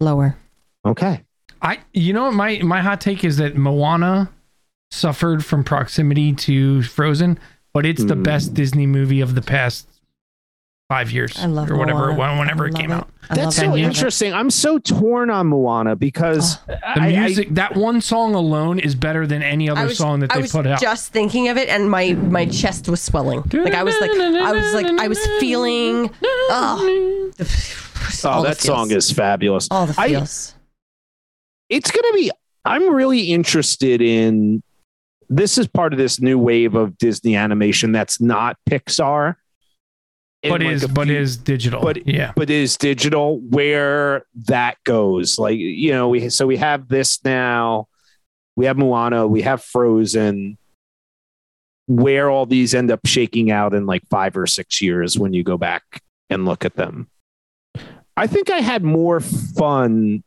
Lower. 0.00 0.34
Okay. 0.84 1.22
I 1.60 1.78
you 1.92 2.12
know 2.12 2.24
what 2.24 2.34
my 2.34 2.58
my 2.62 2.80
hot 2.80 3.00
take 3.00 3.22
is 3.22 3.36
that 3.36 3.54
Moana 3.56 4.30
suffered 4.90 5.44
from 5.44 5.62
proximity 5.62 6.32
to 6.32 6.82
Frozen, 6.82 7.38
but 7.72 7.86
it's 7.86 8.02
the 8.04 8.14
Mm. 8.16 8.22
best 8.24 8.54
Disney 8.54 8.86
movie 8.86 9.20
of 9.20 9.34
the 9.34 9.42
past 9.42 9.86
five 10.92 11.10
years 11.10 11.38
I 11.38 11.46
love 11.46 11.70
or 11.70 11.76
whatever 11.76 12.10
it, 12.10 12.14
Moana. 12.16 12.38
whenever 12.38 12.64
I 12.64 12.68
it 12.68 12.72
love 12.72 12.80
came 12.80 12.92
out. 12.92 13.08
I 13.30 13.34
That's 13.36 13.56
so 13.56 13.74
it. 13.74 13.80
interesting. 13.82 14.34
I'm 14.34 14.50
so 14.50 14.78
torn 14.78 15.30
on 15.30 15.46
Moana 15.46 15.96
because 15.96 16.58
oh. 16.58 16.60
The 16.66 16.86
I- 16.86 17.06
I- 17.06 17.16
music, 17.26 17.48
that 17.54 17.74
one 17.76 18.00
song 18.02 18.34
alone, 18.34 18.78
is 18.78 18.94
better 18.94 19.26
than 19.26 19.42
any 19.42 19.70
other 19.70 19.86
was, 19.86 19.96
song 19.96 20.20
that 20.20 20.30
they 20.30 20.42
put 20.46 20.66
out. 20.66 20.80
just 20.80 21.12
thinking 21.12 21.48
of 21.48 21.56
it, 21.56 21.68
and 21.70 21.90
my 21.90 22.12
my 22.12 22.44
chest 22.46 22.88
was 22.88 23.00
swelling. 23.00 23.42
Like 23.52 23.74
I 23.74 23.82
was 23.82 23.98
like 24.00 24.10
I 24.10 24.52
was 24.52 24.74
like 24.74 24.86
I 25.00 25.08
was 25.08 25.18
feeling. 25.40 26.10
Oh, 26.24 27.30
oh, 28.24 28.42
that 28.42 28.58
song 28.60 28.90
is 28.90 29.10
fabulous. 29.10 29.68
all 29.70 29.86
the 29.86 29.94
I- 29.98 30.08
feels. 30.08 30.54
it's 31.68 31.90
going 31.90 32.04
to 32.12 32.14
be 32.14 32.30
i'm 32.64 32.92
really 32.94 33.32
interested 33.32 34.00
in 34.02 34.62
this 35.28 35.56
is 35.58 35.66
part 35.66 35.92
of 35.92 35.98
this 35.98 36.20
new 36.20 36.38
wave 36.38 36.74
of 36.74 36.96
disney 36.98 37.34
animation 37.34 37.90
that's 37.92 38.20
not 38.20 38.56
pixar 38.68 39.36
but 40.50 40.60
like, 40.60 40.70
is 40.74 40.86
but 40.88 41.06
few- 41.08 41.16
is 41.16 41.36
digital. 41.36 41.80
but- 41.82 42.06
yeah, 42.06 42.32
but 42.34 42.50
is 42.50 42.76
digital 42.76 43.38
where 43.40 44.24
that 44.46 44.76
goes 44.84 45.38
like 45.38 45.56
you 45.58 45.90
know 45.92 46.08
we 46.08 46.28
so 46.30 46.46
we 46.46 46.56
have 46.56 46.88
this 46.88 47.24
now 47.24 47.86
we 48.56 48.66
have 48.66 48.76
moana 48.76 49.26
we 49.26 49.42
have 49.42 49.62
frozen 49.62 50.58
where 51.86 52.30
all 52.30 52.46
these 52.46 52.74
end 52.74 52.90
up 52.90 53.00
shaking 53.06 53.50
out 53.50 53.74
in 53.74 53.86
like 53.86 54.02
five 54.08 54.36
or 54.36 54.46
six 54.46 54.80
years 54.82 55.18
when 55.18 55.32
you 55.32 55.42
go 55.42 55.56
back 55.58 55.82
and 56.30 56.44
look 56.44 56.64
at 56.64 56.74
them 56.76 57.08
i 58.16 58.26
think 58.26 58.50
i 58.50 58.58
had 58.60 58.82
more 58.82 59.20
fun 59.20 60.22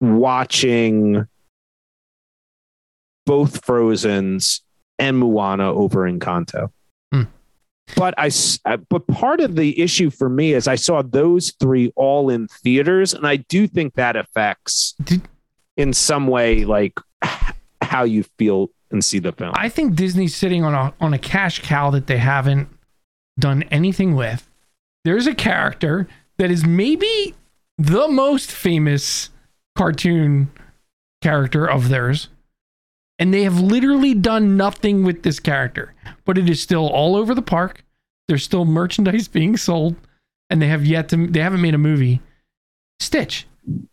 watching 0.00 1.26
both 3.26 3.64
frozens 3.64 4.62
and 4.98 5.18
moana 5.18 5.72
over 5.72 6.06
in 6.06 6.18
Hmm. 6.18 6.64
But 7.96 8.14
I, 8.18 8.30
uh, 8.64 8.76
but 8.88 9.06
part 9.06 9.40
of 9.40 9.56
the 9.56 9.80
issue 9.80 10.10
for 10.10 10.28
me 10.28 10.54
is 10.54 10.68
I 10.68 10.74
saw 10.74 11.02
those 11.02 11.52
three 11.60 11.92
all 11.96 12.30
in 12.30 12.48
theaters, 12.48 13.14
and 13.14 13.26
I 13.26 13.36
do 13.36 13.66
think 13.66 13.94
that 13.94 14.16
affects 14.16 14.94
in 15.76 15.92
some 15.92 16.26
way 16.26 16.64
like 16.64 16.98
how 17.82 18.04
you 18.04 18.24
feel 18.38 18.70
and 18.90 19.04
see 19.04 19.18
the 19.18 19.32
film. 19.32 19.52
I 19.54 19.68
think 19.68 19.94
Disney's 19.94 20.34
sitting 20.34 20.64
on 20.64 20.74
a 20.74 20.94
on 21.00 21.14
a 21.14 21.18
cash 21.18 21.60
cow 21.60 21.90
that 21.90 22.06
they 22.06 22.18
haven't 22.18 22.68
done 23.38 23.62
anything 23.64 24.14
with. 24.14 24.48
There's 25.04 25.26
a 25.26 25.34
character 25.34 26.08
that 26.38 26.50
is 26.50 26.64
maybe 26.64 27.34
the 27.78 28.08
most 28.08 28.50
famous 28.50 29.30
cartoon 29.76 30.50
character 31.22 31.68
of 31.68 31.88
theirs. 31.88 32.28
And 33.20 33.32
they 33.34 33.42
have 33.44 33.60
literally 33.60 34.14
done 34.14 34.56
nothing 34.56 35.04
with 35.04 35.22
this 35.22 35.38
character, 35.38 35.94
but 36.24 36.38
it 36.38 36.48
is 36.48 36.60
still 36.60 36.88
all 36.88 37.14
over 37.16 37.34
the 37.34 37.42
park. 37.42 37.84
There's 38.28 38.42
still 38.42 38.64
merchandise 38.64 39.28
being 39.40 39.56
sold, 39.56 39.94
and 40.48 40.60
they 40.60 40.66
have 40.68 40.84
yet 40.86 41.08
to 41.10 41.26
they 41.28 41.40
haven't 41.40 41.60
made 41.60 41.74
a 41.74 41.78
movie. 41.78 42.20
Stitch. 42.98 43.46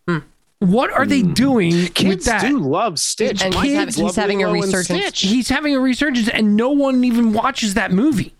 Hmm. 0.07 0.19
What 0.59 0.91
are 0.91 1.05
they 1.05 1.21
Hmm. 1.21 1.34
doing 1.34 1.73
with 1.75 1.93
Kids 1.93 2.25
that? 2.25 2.41
do 2.41 2.57
love 2.57 2.97
Stitch. 2.99 3.43
And 3.43 3.53
My 3.53 3.63
he's 3.65 3.73
kids 3.78 3.95
having- 3.95 4.03
love 4.05 4.11
he's 4.11 4.15
having 4.21 4.43
a 4.43 4.47
Lilo 4.47 4.63
and 4.63 4.73
resurgence. 4.73 5.03
Stitch. 5.17 5.21
he's 5.21 5.49
having 5.49 5.75
a 5.75 5.80
resurgence 5.80 6.30
and 6.30 6.55
no 6.55 6.71
one 6.71 7.03
even 7.03 7.32
watches 7.34 7.75
that 7.75 7.91
movie. 7.91 8.34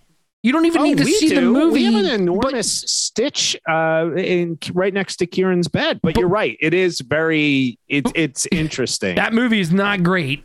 You 0.44 0.52
don't 0.54 0.66
even 0.66 0.82
Oh, 0.82 0.84
need 0.86 0.98
to 1.00 1.04
we 1.04 1.14
see 1.14 1.36
the 1.36 1.42
movie. 1.42 1.74
We 1.74 1.84
have 1.86 1.96
an 1.96 2.04
but- 2.06 2.14
enormous 2.14 2.72
Stitch 2.88 3.56
uh, 3.70 4.10
in 4.16 4.58
right 4.74 4.94
next 4.94 5.18
to 5.18 5.28
Kieran's 5.28 5.68
bed. 5.68 6.00
But, 6.02 6.14
But- 6.14 6.20
you're 6.22 6.30
right; 6.30 6.56
it 6.62 6.74
is 6.74 7.02
very 7.02 7.78
it, 7.90 8.06
it's 8.16 8.48
interesting. 8.52 9.16
that 9.16 9.34
movie 9.34 9.60
is 9.60 9.72
not 9.74 10.02
great. 10.04 10.44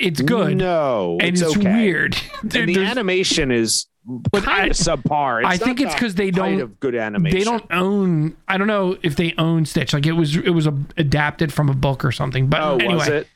It's 0.00 0.20
good. 0.22 0.56
No, 0.56 1.18
and 1.20 1.36
it's, 1.36 1.42
okay. 1.42 1.72
weird. 1.84 2.16
And 2.42 2.50
the 2.68 2.84
animation 2.84 3.50
is 3.52 3.86
But 4.06 4.44
kind 4.44 4.62
I- 4.62 4.66
of 4.66 4.72
subpar. 4.72 5.44
I 5.44 5.56
think 5.58 5.80
it's 5.80 5.94
because 5.94 6.14
they 6.14 6.30
don't- 6.30 6.60
of 6.60 6.80
good 6.80 6.94
animation. 6.94 7.38
they 7.38 7.44
don't 7.44 7.64
own 7.70 8.36
I 8.48 8.56
don't 8.58 8.66
know 8.66 8.96
if 9.02 9.14
they 9.16 9.34
own 9.38 9.64
Stitch. 9.66 9.92
Like 9.92 10.06
it 10.06 10.12
was 10.12 10.36
it 10.36 10.50
was 10.50 10.66
a, 10.66 10.74
adapted 10.96 11.52
from 11.52 11.68
a 11.68 11.74
book 11.74 12.04
or 12.04 12.12
something. 12.12 12.46
But 12.48 12.60
Oh, 12.62 12.76
anyway, 12.76 12.94
was 12.94 13.08
it? 13.08 13.28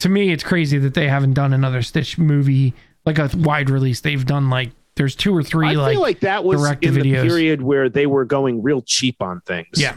to 0.00 0.08
me 0.08 0.30
it's 0.30 0.44
crazy 0.44 0.78
that 0.78 0.94
they 0.94 1.08
haven't 1.08 1.32
done 1.34 1.52
another 1.52 1.80
Stitch 1.82 2.18
movie 2.18 2.74
like 3.06 3.18
a 3.18 3.30
wide 3.34 3.70
release. 3.70 4.00
They've 4.00 4.24
done 4.26 4.50
like 4.50 4.70
there's 4.96 5.16
two 5.16 5.34
or 5.34 5.42
three 5.42 5.68
I 5.68 5.72
like, 5.72 5.92
feel 5.92 6.02
like 6.02 6.20
that 6.20 6.44
was 6.44 6.62
in 6.82 6.92
the 6.94 7.00
videos. 7.00 7.22
period 7.22 7.62
where 7.62 7.88
they 7.88 8.06
were 8.06 8.26
going 8.26 8.62
real 8.62 8.82
cheap 8.82 9.22
on 9.22 9.40
things. 9.46 9.68
Yeah. 9.80 9.96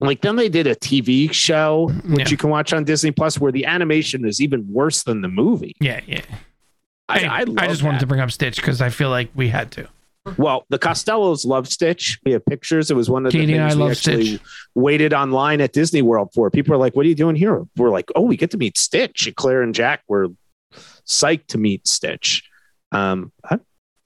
Like 0.00 0.20
then 0.20 0.36
they 0.36 0.48
did 0.48 0.66
a 0.66 0.76
TV 0.76 1.32
show, 1.32 1.88
which 2.06 2.26
Yeah. 2.26 2.30
you 2.30 2.36
can 2.36 2.50
watch 2.50 2.72
on 2.72 2.84
Disney 2.84 3.10
Plus, 3.10 3.40
where 3.40 3.50
the 3.50 3.64
animation 3.66 4.24
is 4.24 4.40
even 4.40 4.66
worse 4.72 5.02
than 5.02 5.22
the 5.22 5.28
movie. 5.28 5.74
yeah, 5.80 6.00
yeah. 6.06 6.20
I, 7.10 7.24
I, 7.24 7.42
love 7.44 7.68
just 7.70 7.82
wanted 7.82 8.00
to 8.00 8.06
bring 8.06 8.20
up 8.20 8.30
Stitch 8.30 8.56
because 8.56 8.82
I 8.82 8.90
feel 8.90 9.08
like 9.08 9.30
we 9.34 9.48
had 9.48 9.70
to. 9.72 9.88
Well, 10.36 10.66
the 10.68 10.78
Costellos 10.78 11.46
love 11.46 11.66
Stitch. 11.66 12.18
We 12.22 12.32
have 12.32 12.44
pictures. 12.44 12.90
It 12.90 12.94
was 12.94 13.08
one 13.08 13.24
of 13.24 13.32
Katie 13.32 13.46
the 13.46 13.52
things 13.58 13.74
I 13.74 13.76
we 13.78 13.90
actually 13.90 14.26
Stitch. 14.26 14.40
waited 14.74 15.14
online 15.14 15.62
at 15.62 15.72
Disney 15.72 16.02
World 16.02 16.28
for. 16.34 16.50
People 16.50 16.74
are 16.74 16.76
like, 16.76 16.94
"What 16.94 17.06
are 17.06 17.08
you 17.08 17.14
doing 17.14 17.34
here?" 17.34 17.64
We're 17.78 17.88
like, 17.88 18.10
"Oh, 18.14 18.20
we 18.20 18.36
get 18.36 18.50
to 18.50 18.58
meet 18.58 18.76
Stitch." 18.76 19.26
And 19.26 19.34
Claire 19.34 19.62
and 19.62 19.74
Jack 19.74 20.02
were 20.06 20.28
psyched 21.06 21.46
to 21.48 21.58
meet 21.58 21.88
Stitch. 21.88 22.42
Um, 22.92 23.32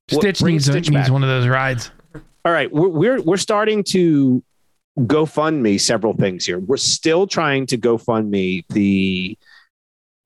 Stitch 0.08 0.42
needs, 0.42 0.66
Stitch 0.66 0.90
needs 0.90 1.10
one 1.10 1.24
of 1.24 1.28
those 1.28 1.48
rides. 1.48 1.90
All 2.44 2.52
right, 2.52 2.72
we're 2.72 2.88
we're, 2.88 3.20
we're 3.22 3.36
starting 3.36 3.82
to 3.88 4.44
GoFundMe 4.98 5.80
several 5.80 6.14
things 6.14 6.44
here. 6.46 6.58
We're 6.58 6.76
still 6.76 7.26
trying 7.26 7.66
to 7.66 7.78
GoFundMe 7.78 8.64
the 8.68 9.38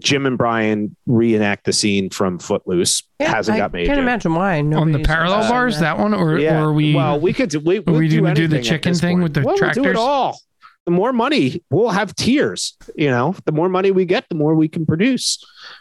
Jim 0.02 0.26
and 0.26 0.36
Brian 0.36 0.94
reenact 1.06 1.64
the 1.64 1.72
scene 1.72 2.10
from 2.10 2.38
Footloose. 2.38 3.02
Hasn't 3.20 3.54
I 3.54 3.58
got 3.58 3.72
made 3.72 3.84
I 3.84 3.86
Can't 3.86 3.96
yet. 3.98 4.02
imagine 4.02 4.34
why. 4.34 4.58
on 4.58 4.92
the 4.92 4.98
parallel 4.98 5.40
done 5.42 5.50
bars, 5.50 5.78
that 5.80 5.98
one, 5.98 6.12
or, 6.12 6.38
Yeah. 6.38 6.60
or 6.60 6.68
are 6.68 6.72
we? 6.72 6.94
well, 6.94 7.18
we 7.18 7.32
could 7.32 7.48
do, 7.48 7.60
we, 7.60 7.78
we'll 7.80 7.96
we 7.96 8.08
do 8.08 8.20
gonna 8.20 8.34
do 8.34 8.46
the 8.48 8.60
chicken 8.60 8.92
thing 8.94 9.16
point. 9.18 9.22
with 9.22 9.34
the 9.34 9.40
well, 9.40 9.54
We'll 9.54 9.56
do 9.56 9.60
tractors? 9.60 9.86
it 9.86 9.96
all. 9.96 10.38
The 10.84 10.92
more 10.92 11.12
money, 11.12 11.62
we'll 11.70 11.88
have 11.90 12.14
tiers. 12.14 12.76
You 12.94 13.08
know, 13.10 13.34
the 13.44 13.52
more 13.52 13.68
money 13.68 13.90
we 13.90 14.04
get, 14.04 14.26
the 14.28 14.34
more 14.36 14.54
we 14.54 14.68
can 14.68 14.84
produce. 14.86 15.38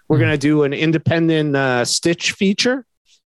We're 0.08 0.18
Hmm. 0.18 0.22
going 0.24 0.32
to 0.32 0.38
do 0.38 0.64
an 0.64 0.74
independent 0.74 1.56
uh, 1.56 1.84
Stitch 1.86 2.32
feature, 2.32 2.86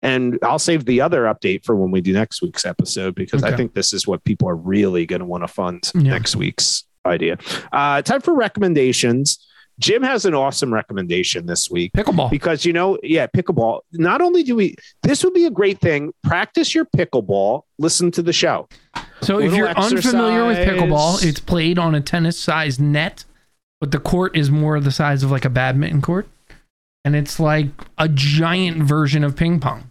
and 0.03 0.38
I'll 0.42 0.59
save 0.59 0.84
the 0.84 1.01
other 1.01 1.24
update 1.24 1.64
for 1.64 1.74
when 1.76 1.90
we 1.90 2.01
do 2.01 2.12
next 2.12 2.40
week's 2.42 2.64
episode 2.64 3.14
because 3.14 3.42
I 3.42 3.57
think 3.57 3.74
this 3.74 3.92
is 3.92 4.07
what 4.07 4.22
people 4.24 4.49
are 4.49 4.57
really 4.57 5.07
going 5.07 5.20
to 5.20 5.26
want 5.26 5.42
to 5.44 5.49
fund 5.49 5.90
Yeah. 5.94 6.12
next 6.12 6.36
week's 6.36 6.84
idea. 7.07 7.38
Uh, 7.72 8.03
time 8.03 8.20
for 8.20 8.34
recommendations. 8.34 9.44
Jim 9.80 10.03
has 10.03 10.24
an 10.24 10.34
awesome 10.34 10.74
recommendation 10.74 11.46
this 11.46 11.70
week 11.70 11.92
pickleball. 11.92 12.30
because 12.30 12.64
you 12.64 12.72
know 12.72 12.99
yeah 13.05 13.28
pickleball 13.28 13.80
not 13.92 14.20
only 14.20 14.42
do 14.42 14.57
we 14.57 14.74
this 15.05 15.22
would 15.22 15.32
be 15.34 15.44
a 15.46 15.51
great 15.53 15.80
thing 15.80 16.12
practice 16.24 16.74
your 16.74 16.84
pickleball 16.96 17.62
listen 17.78 18.11
to 18.11 18.20
the 18.20 18.32
show 18.32 18.68
So 19.20 19.38
if 19.38 19.55
you're 19.55 19.68
unfamiliar 19.68 20.46
with 20.49 20.59
pickleball, 20.59 21.24
it's 21.24 21.38
played 21.38 21.78
on 21.78 21.94
a 21.94 22.01
tennis-sized 22.01 22.80
net, 22.80 23.24
but 23.80 23.92
the 23.92 24.01
court 24.01 24.36
is 24.36 24.51
more 24.51 24.80
the 24.80 24.90
size 24.90 25.22
of 25.22 25.30
like 25.30 25.44
a 25.44 25.51
badminton 25.51 26.03
court, 26.03 26.26
and 27.09 27.16
it's 27.16 27.40
like 27.40 27.68
a 27.96 28.06
giant 28.09 28.82
version 28.82 29.24
of 29.24 29.34
ping 29.34 29.59
pong. 29.61 29.90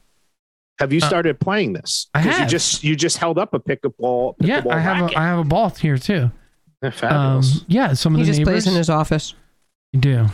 have 0.79 0.93
you 0.93 0.99
Uh, 1.01 1.07
started 1.07 1.39
playing 1.39 1.73
this 1.73 2.05
I 2.13 2.21
'Cause 2.21 2.33
you 2.33 2.39
have. 2.41 2.49
just 2.49 2.83
you 2.83 2.95
just 2.95 3.17
held 3.17 3.39
up 3.39 3.53
a 3.55 3.59
pickleball, 3.59 4.35
yeah, 4.39 4.61
pickleball 4.61 4.71
I 4.73 4.79
have 4.79 5.01
racket. 5.01 5.17
a, 5.17 5.19
I 5.19 5.23
have 5.25 5.39
a 5.39 5.43
ball 5.43 5.69
here 5.71 5.97
too. 5.97 6.29
Yeah, 6.83 6.91
Um, 7.01 7.41
yeah, 7.67 7.93
some 7.93 8.13
of 8.13 8.19
He 8.19 8.23
the 8.25 8.27
just 8.27 8.39
neighbors 8.39 8.51
plays 8.65 8.67
in 8.67 8.75
his 8.75 8.89
office. 8.89 9.33
You 9.93 9.99
do. 9.99 10.27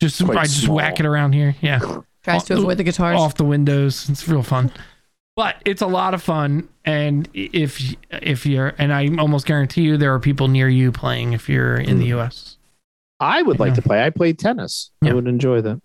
Just 0.00 0.24
Quite 0.24 0.36
I 0.38 0.42
just 0.42 0.62
small. 0.64 0.76
whack 0.76 0.98
it 0.98 1.06
around 1.06 1.32
here. 1.34 1.54
Yeah, 1.60 1.78
Tries 2.24 2.42
to 2.44 2.54
avoid 2.58 2.76
the 2.78 2.82
guitars. 2.84 3.18
off 3.18 3.36
the 3.36 3.44
windows. 3.44 4.08
It's 4.10 4.26
real 4.28 4.42
fun. 4.42 4.72
But 5.36 5.56
it's 5.64 5.82
a 5.82 5.86
lot 5.86 6.12
of 6.14 6.22
fun, 6.22 6.68
and 6.84 7.28
if 7.32 7.94
if 8.10 8.44
you're, 8.46 8.74
and 8.78 8.92
I 8.92 9.08
almost 9.18 9.46
guarantee 9.46 9.82
you, 9.82 9.96
there 9.96 10.12
are 10.12 10.18
people 10.18 10.48
near 10.48 10.68
you 10.68 10.90
playing 10.90 11.32
if 11.34 11.48
you're 11.48 11.76
in 11.76 11.98
the 11.98 12.06
U.S. 12.06 12.55
i 13.20 13.42
would 13.42 13.58
like 13.58 13.70
yeah. 13.70 13.74
to 13.76 13.82
play 13.82 14.02
i 14.04 14.10
played 14.10 14.38
tennis 14.38 14.90
i 15.04 15.12
would 15.12 15.26
enjoy 15.28 15.60
that 15.60 15.80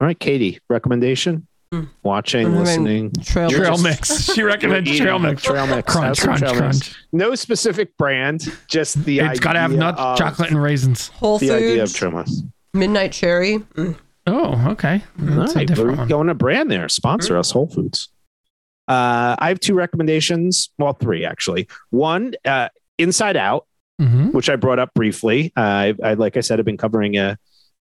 all 0.00 0.06
right 0.08 0.18
katie 0.18 0.60
recommendation 0.68 1.46
Hmm. 1.72 1.84
watching 2.04 2.46
I'm 2.46 2.56
listening 2.58 3.10
Trail, 3.24 3.50
Trail 3.50 3.70
just- 3.72 3.82
mix. 3.82 4.32
She 4.32 4.42
recommends 4.44 4.96
trail 4.96 5.18
mix. 5.18 5.42
trail 5.42 5.66
mix 5.66 5.90
Crunch, 5.92 6.06
Have 6.06 6.16
some 6.18 6.26
crunch, 6.36 6.42
mix. 6.42 6.58
crunch. 6.88 7.04
no 7.12 7.34
specific 7.34 7.96
brand 7.96 8.42
just 8.68 9.02
the 9.04 9.18
It's 9.20 9.40
got 9.40 9.54
to 9.54 9.58
have 9.58 9.70
idea 9.72 9.80
nuts, 9.80 10.00
of- 10.00 10.18
chocolate, 10.18 10.50
and 10.50 10.62
raisins. 10.62 11.08
Whole 11.08 11.38
the 11.38 11.50
idea 11.50 11.82
of 11.82 11.88
Foods, 11.88 11.98
trail 11.98 12.10
mix 12.12 12.42
Midnight 12.74 13.10
Cherry. 13.12 13.58
Mm. 13.58 13.96
Oh, 14.28 14.70
okay. 14.72 15.02
That's 15.18 15.50
All 15.52 15.56
a 15.56 15.58
right, 15.58 15.66
different 15.66 15.90
we're 15.90 15.96
one. 15.96 16.08
going 16.08 16.26
to 16.28 16.34
brand 16.34 16.70
there. 16.70 16.88
Sponsor 16.88 17.36
us, 17.38 17.50
Whole 17.50 17.66
Foods. 17.66 18.08
Uh, 18.86 19.34
I 19.38 19.48
have 19.48 19.58
two 19.58 19.74
recommendations. 19.74 20.70
Well, 20.78 20.92
three 20.92 21.24
actually. 21.24 21.66
One, 21.90 22.34
uh, 22.44 22.68
Inside 22.98 23.36
Out, 23.36 23.66
Mhm. 24.00 24.32
which 24.32 24.48
I 24.50 24.56
brought 24.56 24.78
up 24.80 24.92
briefly. 24.94 25.52
Uh, 25.56 25.60
I, 25.60 25.94
I, 26.02 26.14
like 26.14 26.36
I 26.36 26.40
said, 26.40 26.58
I've 26.58 26.64
been 26.66 26.76
covering 26.76 27.16
a. 27.16 27.38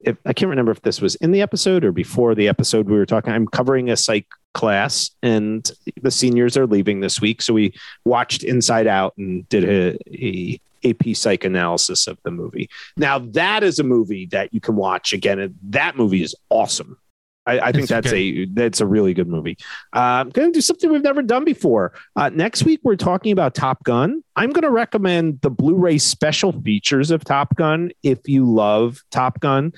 If, 0.00 0.18
I 0.26 0.34
can't 0.34 0.50
remember 0.50 0.70
if 0.72 0.82
this 0.82 1.00
was 1.00 1.14
in 1.16 1.30
the 1.32 1.40
episode 1.40 1.82
or 1.82 1.90
before 1.92 2.34
the 2.34 2.46
episode 2.46 2.88
we 2.90 2.96
were 2.96 3.06
talking. 3.06 3.32
I'm 3.32 3.46
covering 3.48 3.88
a 3.88 3.96
psych 3.96 4.26
class, 4.52 5.10
and 5.22 5.70
the 6.02 6.10
seniors 6.10 6.58
are 6.58 6.66
leaving 6.66 7.00
this 7.00 7.22
week, 7.22 7.40
so 7.40 7.54
we 7.54 7.72
watched 8.04 8.42
Inside 8.44 8.86
Out 8.86 9.14
and 9.16 9.48
did 9.48 9.64
a, 9.64 9.96
a 10.14 10.60
AP 10.84 11.16
psych 11.16 11.44
analysis 11.44 12.06
of 12.06 12.18
the 12.22 12.30
movie. 12.30 12.68
Now 12.98 13.18
that 13.18 13.62
is 13.62 13.78
a 13.78 13.82
movie 13.82 14.26
that 14.26 14.52
you 14.52 14.60
can 14.60 14.76
watch 14.76 15.14
again. 15.14 15.38
and 15.38 15.54
That 15.70 15.96
movie 15.96 16.22
is 16.22 16.34
awesome. 16.50 16.98
I, 17.46 17.60
I 17.60 17.72
think 17.72 17.84
It's 17.84 17.90
that's 17.90 18.12
a 18.12 18.46
that's 18.46 18.80
a 18.80 18.86
really 18.86 19.12
good 19.14 19.28
movie. 19.28 19.58
Uh, 19.94 19.98
I'm 20.22 20.30
going 20.30 20.52
to 20.52 20.56
do 20.56 20.60
something 20.60 20.90
we've 20.90 21.02
never 21.02 21.22
done 21.22 21.44
before. 21.44 21.92
Uh, 22.16 22.30
next 22.30 22.64
week 22.64 22.80
we're 22.82 22.96
talking 22.96 23.32
about 23.32 23.54
Top 23.54 23.84
Gun. 23.84 24.22
I'm 24.36 24.50
going 24.50 24.62
to 24.62 24.70
recommend 24.70 25.40
the 25.42 25.50
Blu-ray 25.50 25.98
special 25.98 26.52
features 26.62 27.10
of 27.10 27.24
Top 27.24 27.54
Gun. 27.56 27.90
If 28.02 28.26
you 28.28 28.50
love 28.50 29.02
Top 29.10 29.40
Gun, 29.40 29.72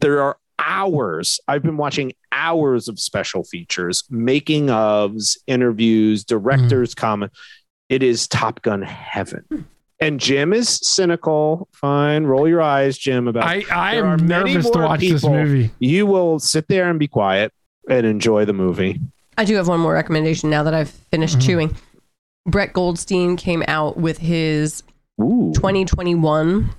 there 0.00 0.20
are 0.20 0.36
hours. 0.58 1.38
I've 1.46 1.62
been 1.62 1.76
watching 1.76 2.12
hours 2.32 2.88
of 2.88 2.98
special 2.98 3.44
features, 3.44 4.04
making 4.10 4.66
ofs, 4.66 5.36
interviews, 5.46 6.24
directors' 6.24 6.94
comment. 6.94 7.32
It 7.88 8.02
is 8.02 8.26
Top 8.26 8.62
Gun 8.62 8.82
heaven. 8.82 9.68
And 9.98 10.20
Jim 10.20 10.52
is 10.52 10.68
cynical. 10.82 11.68
Fine, 11.72 12.24
roll 12.24 12.46
your 12.46 12.60
eyes, 12.60 12.98
Jim. 12.98 13.28
About 13.28 13.44
I, 13.44 13.64
I 13.72 13.94
am 13.96 14.16
nervous 14.26 14.68
to 14.70 14.78
more 14.78 14.88
watch 14.88 15.00
this 15.00 15.24
movie. 15.24 15.70
you 15.78 16.04
will 16.06 16.38
sit 16.38 16.68
there 16.68 16.90
and 16.90 16.98
be 16.98 17.08
quiet 17.08 17.52
and 17.88 18.04
enjoy 18.04 18.44
the 18.44 18.52
movie. 18.52 19.00
I 19.38 19.44
do 19.44 19.54
have 19.56 19.68
one 19.68 19.80
more 19.80 19.94
recommendation 19.94 20.50
now 20.50 20.62
that 20.64 20.74
I've 20.74 20.90
finished 20.90 21.38
Mhm. 21.38 21.46
chewing. 21.46 21.76
Brett 22.46 22.72
Goldstein 22.74 23.36
came 23.36 23.62
out 23.68 23.96
with 23.96 24.18
his 24.18 24.82
Ooh. 25.20 25.52
2021 25.54 26.70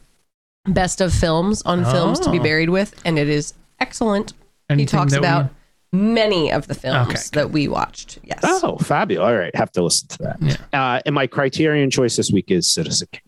best 0.66 1.02
of 1.02 1.14
films 1.14 1.62
on 1.64 1.86
films 1.86 2.20
to 2.20 2.30
be 2.32 2.40
Oh. 2.40 2.44
buried 2.44 2.70
with, 2.70 3.00
and 3.06 3.18
it 3.18 3.30
is 3.30 3.54
excellent. 3.80 4.34
Anything 4.70 4.80
he 4.80 4.86
talks 4.86 5.14
that 5.14 5.22
we- 5.22 5.28
about 5.28 5.50
many 5.92 6.52
of 6.52 6.68
the 6.68 6.74
films 6.76 7.10
Okay, 7.10 7.22
that 7.34 7.52
we 7.52 7.68
watched. 7.68 8.20
Yes. 8.24 8.40
Oh, 8.44 8.78
fabulous. 8.78 9.26
All 9.28 9.36
right. 9.38 9.56
Have 9.56 9.72
to 9.74 9.84
listen 9.84 10.08
to 10.10 10.18
that. 10.20 10.60
Uh, 10.74 11.02
and 11.06 11.14
my 11.16 11.28
criterion 11.28 11.90
choice 11.90 12.16
this 12.18 12.32
week 12.32 12.52
is 12.52 12.70
Citizen 12.70 13.08
Kane. 13.12 13.22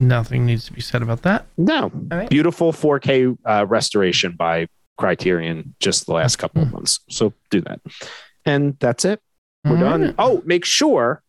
nothing 0.00 0.44
needs 0.44 0.64
to 0.66 0.72
be 0.72 0.80
said 0.80 1.02
about 1.02 1.22
that. 1.22 1.46
No. 1.56 1.90
right. 2.10 2.28
Beautiful 2.28 2.72
4K 2.72 3.36
uh, 3.44 3.66
restoration 3.66 4.32
by 4.36 4.66
Criterion 4.98 5.74
just 5.80 6.06
the 6.06 6.12
last 6.12 6.36
couple 6.36 6.62
of 6.62 6.72
months. 6.72 7.00
So 7.08 7.32
do 7.50 7.60
that. 7.62 7.80
And 8.44 8.76
that's 8.80 9.04
it. 9.04 9.20
We're 9.64 9.72
All 9.76 9.80
done. 9.82 10.02
right. 10.02 10.14
Oh, 10.18 10.42
make 10.44 10.64
sure 10.64 11.22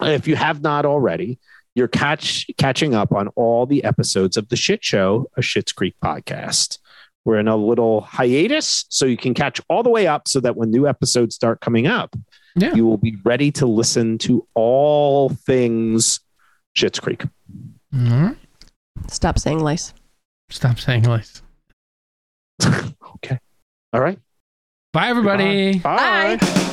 if 0.00 0.28
you 0.28 0.36
have 0.36 0.62
not 0.62 0.84
already, 0.86 1.38
you're 1.74 1.88
catch 1.88 2.46
catching 2.56 2.94
up 2.94 3.10
on 3.12 3.28
all 3.34 3.66
the 3.66 3.82
episodes 3.82 4.36
of 4.36 4.48
the 4.48 4.56
Shit 4.56 4.84
Show, 4.84 5.28
a 5.36 5.40
Schitt's 5.40 5.72
Creek 5.72 5.96
podcast. 6.02 6.78
We're 7.24 7.38
in 7.38 7.48
a 7.48 7.56
little 7.56 8.02
hiatus, 8.02 8.84
so 8.90 9.06
you 9.06 9.16
can 9.16 9.32
catch 9.34 9.60
all 9.68 9.82
the 9.82 9.90
way 9.90 10.06
up 10.06 10.28
so 10.28 10.40
that 10.40 10.56
when 10.56 10.70
new 10.70 10.86
episodes 10.86 11.34
start 11.34 11.60
coming 11.60 11.86
up, 11.86 12.14
Yeah. 12.54 12.74
you 12.74 12.84
will 12.86 12.98
be 12.98 13.16
ready 13.24 13.50
to 13.52 13.66
listen 13.66 14.18
to 14.18 14.46
all 14.54 15.30
things 15.30 16.20
Schitt's 16.76 17.00
Creek. 17.00 17.22
All 17.94 18.00
right. 18.00 18.36
Stop 19.08 19.38
saying 19.38 19.60
lice. 19.60 19.94
Stop 20.50 20.78
saying 20.78 21.04
lice. 21.04 21.40
okay. 22.64 23.38
All 23.92 24.00
right. 24.00 24.18
Bye, 24.92 25.08
everybody. 25.08 25.78
Bye. 25.78 26.36
Bye. 26.36 26.70